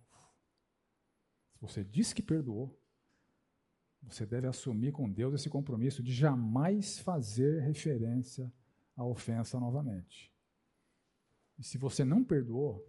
Se 1.53 1.61
você 1.61 1.83
diz 1.83 2.11
que 2.11 2.21
perdoou, 2.21 2.82
você 4.07 4.25
deve 4.25 4.47
assumir 4.47 4.91
com 4.91 5.09
Deus 5.09 5.33
esse 5.33 5.49
compromisso 5.49 6.03
de 6.03 6.13
jamais 6.13 6.99
fazer 6.99 7.61
referência 7.61 8.51
à 8.95 9.03
ofensa 9.03 9.59
novamente. 9.59 10.31
E 11.57 11.63
se 11.63 11.77
você 11.77 12.03
não 12.03 12.23
perdoou, 12.23 12.85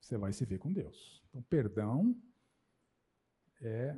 você 0.00 0.16
vai 0.16 0.32
se 0.32 0.44
ver 0.44 0.58
com 0.58 0.72
Deus. 0.72 1.22
Então, 1.28 1.42
perdão 1.42 2.16
é 3.60 3.96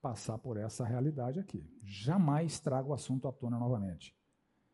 passar 0.00 0.38
por 0.38 0.56
essa 0.56 0.84
realidade 0.84 1.38
aqui. 1.38 1.68
Jamais 1.82 2.58
traga 2.58 2.88
o 2.88 2.94
assunto 2.94 3.28
à 3.28 3.32
tona 3.32 3.58
novamente. 3.58 4.16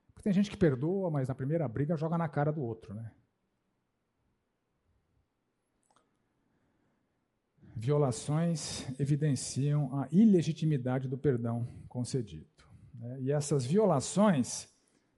Porque 0.06 0.22
tem 0.22 0.32
gente 0.32 0.50
que 0.50 0.56
perdoa, 0.56 1.10
mas 1.10 1.28
na 1.28 1.34
primeira 1.34 1.66
briga 1.66 1.96
joga 1.96 2.16
na 2.18 2.28
cara 2.28 2.52
do 2.52 2.62
outro, 2.62 2.94
né? 2.94 3.10
Violações 7.74 8.86
evidenciam 9.01 9.99
a 9.99 10.09
ilegitimidade 10.12 11.09
do 11.09 11.19
perdão 11.19 11.66
concedido. 11.89 12.47
Né? 12.94 13.20
E 13.23 13.32
essas 13.32 13.65
violações 13.65 14.69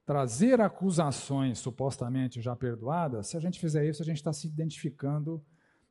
trazer 0.04 0.60
acusações 0.60 1.58
supostamente 1.58 2.40
já 2.40 2.54
perdoadas, 2.54 3.28
se 3.28 3.36
a 3.36 3.40
gente 3.40 3.58
fizer 3.58 3.88
isso, 3.88 4.02
a 4.02 4.04
gente 4.04 4.18
está 4.18 4.32
se 4.32 4.46
identificando 4.46 5.42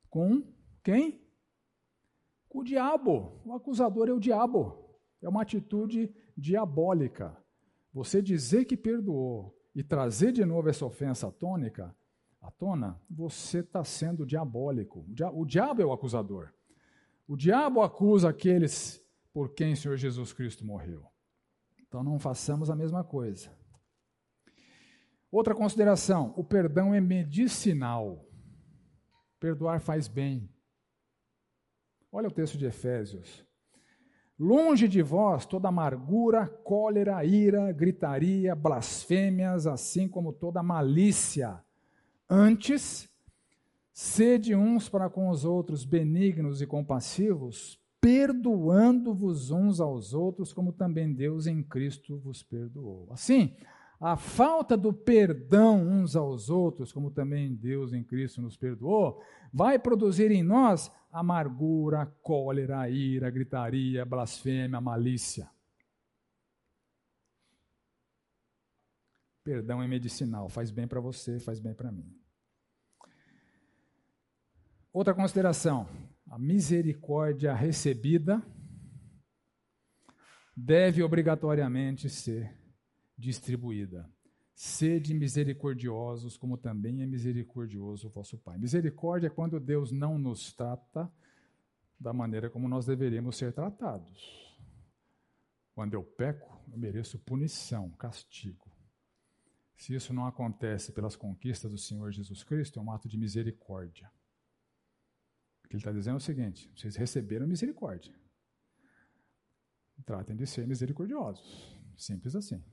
com 0.10 0.44
quem? 0.84 1.22
Com 2.48 2.60
o 2.60 2.64
diabo. 2.64 3.41
O 3.44 3.53
acusador 3.53 4.07
é 4.07 4.14
o 4.14 4.19
diabo. 4.19 4.77
É 5.22 5.27
uma 5.27 5.41
atitude 5.41 6.14
diabólica. 6.38 7.35
Você 7.91 8.22
dizer 8.22 8.65
que 8.65 8.77
perdoou 8.77 9.57
e 9.73 9.84
trazer 9.84 10.31
de 10.31 10.45
novo 10.45 10.69
essa 10.69 10.85
ofensa 10.85 11.31
tônica, 11.31 11.95
à 12.43 12.51
tona, 12.51 13.01
você 13.09 13.59
está 13.59 13.83
sendo 13.85 14.25
diabólico. 14.25 15.05
O 15.33 15.45
diabo 15.45 15.81
é 15.81 15.85
o 15.85 15.93
acusador. 15.93 16.53
O 17.25 17.37
diabo 17.37 17.81
acusa 17.81 18.29
aqueles 18.29 19.01
por 19.33 19.53
quem 19.53 19.73
o 19.73 19.77
Senhor 19.77 19.95
Jesus 19.95 20.33
Cristo 20.33 20.65
morreu. 20.65 21.05
Então 21.87 22.03
não 22.03 22.19
façamos 22.19 22.69
a 22.69 22.75
mesma 22.75 23.01
coisa. 23.03 23.49
Outra 25.31 25.55
consideração: 25.55 26.33
o 26.35 26.43
perdão 26.43 26.93
é 26.93 26.99
medicinal. 26.99 28.27
Perdoar 29.39 29.79
faz 29.79 30.07
bem. 30.07 30.49
Olha 32.11 32.27
o 32.27 32.31
texto 32.31 32.57
de 32.57 32.65
Efésios. 32.65 33.45
Longe 34.37 34.87
de 34.87 35.01
vós 35.01 35.45
toda 35.45 35.69
amargura, 35.69 36.47
cólera, 36.47 37.23
ira, 37.23 37.71
gritaria, 37.71 38.53
blasfêmias, 38.53 39.65
assim 39.65 40.09
como 40.09 40.33
toda 40.33 40.61
malícia. 40.61 41.62
Antes, 42.35 43.07
sede 43.93 44.55
uns 44.55 44.89
para 44.89 45.07
com 45.07 45.30
os 45.30 45.45
outros 45.45 45.85
benignos 45.85 46.64
e 46.64 46.65
compassivos, 46.65 47.80
perdoando-vos 48.01 49.51
uns 49.51 49.80
aos 49.80 50.15
outros, 50.15 50.51
como 50.51 50.73
também 50.73 51.14
Deus 51.14 51.45
em 51.45 51.61
Cristo 51.61 52.18
vos 52.18 52.41
perdoou. 52.41 53.07
Assim, 53.11 53.55
a 53.99 54.18
falta 54.18 54.76
do 54.76 54.91
perdão 54.91 55.88
uns 55.88 56.15
aos 56.15 56.49
outros, 56.49 56.91
como 56.91 57.11
também 57.11 57.53
Deus 57.53 57.93
em 57.93 58.03
Cristo 58.03 58.41
nos 58.41 58.57
perdoou, 58.57 59.22
vai 59.53 59.77
produzir 59.77 60.31
em 60.31 60.41
nós 60.41 60.91
amargura, 61.11 62.07
cólera, 62.23 62.89
ira, 62.89 63.30
gritaria, 63.30 64.03
blasfêmia, 64.03 64.81
malícia. 64.81 65.47
Perdão 69.43 69.84
é 69.84 69.88
medicinal, 69.88 70.49
faz 70.49 70.72
bem 70.72 70.88
para 70.88 70.99
você, 70.99 71.39
faz 71.39 71.60
bem 71.60 71.76
para 71.76 71.91
mim. 71.91 72.22
Outra 74.93 75.15
consideração: 75.15 75.89
a 76.29 76.37
misericórdia 76.37 77.51
recebida 77.51 78.45
deve 80.55 81.01
obrigatoriamente 81.01 82.07
ser 82.07 82.55
distribuída. 83.17 84.07
Sede 84.53 85.15
misericordiosos, 85.15 86.37
como 86.37 86.57
também 86.57 87.01
é 87.01 87.07
misericordioso 87.07 88.07
o 88.07 88.11
vosso 88.11 88.37
Pai. 88.37 88.59
Misericórdia 88.59 89.27
é 89.27 89.31
quando 89.31 89.59
Deus 89.59 89.91
não 89.91 90.19
nos 90.19 90.53
trata 90.53 91.11
da 91.99 92.13
maneira 92.13 92.51
como 92.51 92.69
nós 92.69 92.85
deveríamos 92.85 93.35
ser 93.35 93.51
tratados. 93.51 94.55
Quando 95.73 95.95
eu 95.95 96.03
peco, 96.03 96.61
eu 96.71 96.77
mereço 96.77 97.17
punição, 97.17 97.89
castigo. 97.91 98.71
Se 99.75 99.95
isso 99.95 100.13
não 100.13 100.27
acontece 100.27 100.91
pelas 100.91 101.15
conquistas 101.15 101.71
do 101.71 101.79
Senhor 101.79 102.11
Jesus 102.11 102.43
Cristo, 102.43 102.79
é 102.79 102.81
um 102.81 102.91
ato 102.91 103.09
de 103.09 103.17
misericórdia. 103.17 104.11
Que 105.73 105.77
ele 105.77 105.81
está 105.81 105.91
dizendo 105.91 106.13
é 106.13 106.17
o 106.17 106.19
seguinte: 106.19 106.71
vocês 106.75 106.95
receberam 106.95 107.47
misericórdia. 107.47 108.13
Tratem 110.05 110.35
de 110.35 110.45
ser 110.45 110.67
misericordiosos. 110.67 111.75
Simples 111.97 112.35
assim. 112.35 112.63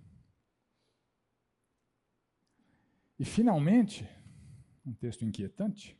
E, 3.18 3.24
finalmente, 3.24 4.06
um 4.84 4.92
texto 4.92 5.24
inquietante: 5.24 5.98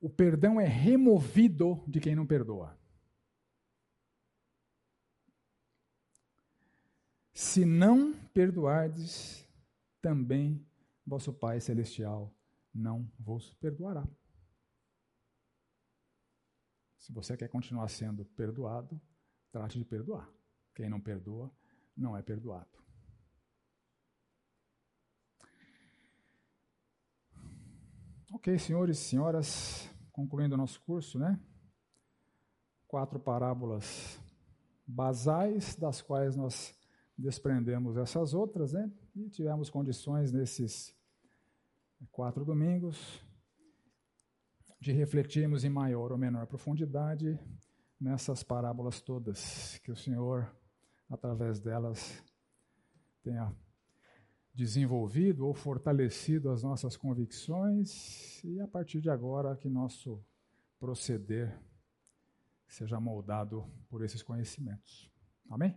o 0.00 0.08
perdão 0.08 0.60
é 0.60 0.68
removido 0.68 1.82
de 1.88 1.98
quem 1.98 2.14
não 2.14 2.28
perdoa. 2.28 2.78
Se 7.32 7.64
não 7.64 8.14
perdoardes, 8.28 9.48
também 10.00 10.64
vosso 11.04 11.32
Pai 11.32 11.60
Celestial 11.60 12.32
não 12.72 13.10
vos 13.18 13.52
perdoará. 13.54 14.06
Se 17.04 17.12
você 17.12 17.36
quer 17.36 17.48
continuar 17.48 17.86
sendo 17.88 18.24
perdoado, 18.24 18.98
trate 19.52 19.78
de 19.78 19.84
perdoar. 19.84 20.26
Quem 20.74 20.88
não 20.88 20.98
perdoa, 20.98 21.54
não 21.94 22.16
é 22.16 22.22
perdoado. 22.22 22.78
Ok, 28.32 28.58
senhores 28.58 28.98
e 28.98 29.02
senhoras, 29.02 29.86
concluindo 30.12 30.54
o 30.54 30.56
nosso 30.56 30.80
curso, 30.80 31.18
né? 31.18 31.38
Quatro 32.88 33.20
parábolas 33.20 34.18
basais, 34.86 35.76
das 35.76 36.00
quais 36.00 36.34
nós 36.34 36.74
desprendemos 37.18 37.98
essas 37.98 38.32
outras, 38.32 38.72
né? 38.72 38.90
E 39.14 39.28
tivemos 39.28 39.68
condições 39.68 40.32
nesses 40.32 40.96
quatro 42.10 42.46
domingos 42.46 43.22
de 44.84 44.92
refletirmos 44.92 45.64
em 45.64 45.70
maior 45.70 46.12
ou 46.12 46.18
menor 46.18 46.46
profundidade 46.46 47.38
nessas 47.98 48.42
parábolas 48.42 49.00
todas, 49.00 49.78
que 49.78 49.90
o 49.90 49.96
Senhor, 49.96 50.54
através 51.08 51.58
delas, 51.58 52.22
tenha 53.22 53.50
desenvolvido 54.52 55.46
ou 55.46 55.54
fortalecido 55.54 56.50
as 56.50 56.62
nossas 56.62 56.98
convicções 56.98 58.44
e 58.44 58.60
a 58.60 58.68
partir 58.68 59.00
de 59.00 59.08
agora 59.08 59.56
que 59.56 59.70
nosso 59.70 60.22
proceder 60.78 61.58
seja 62.68 63.00
moldado 63.00 63.64
por 63.88 64.04
esses 64.04 64.22
conhecimentos. 64.22 65.10
Amém? 65.48 65.74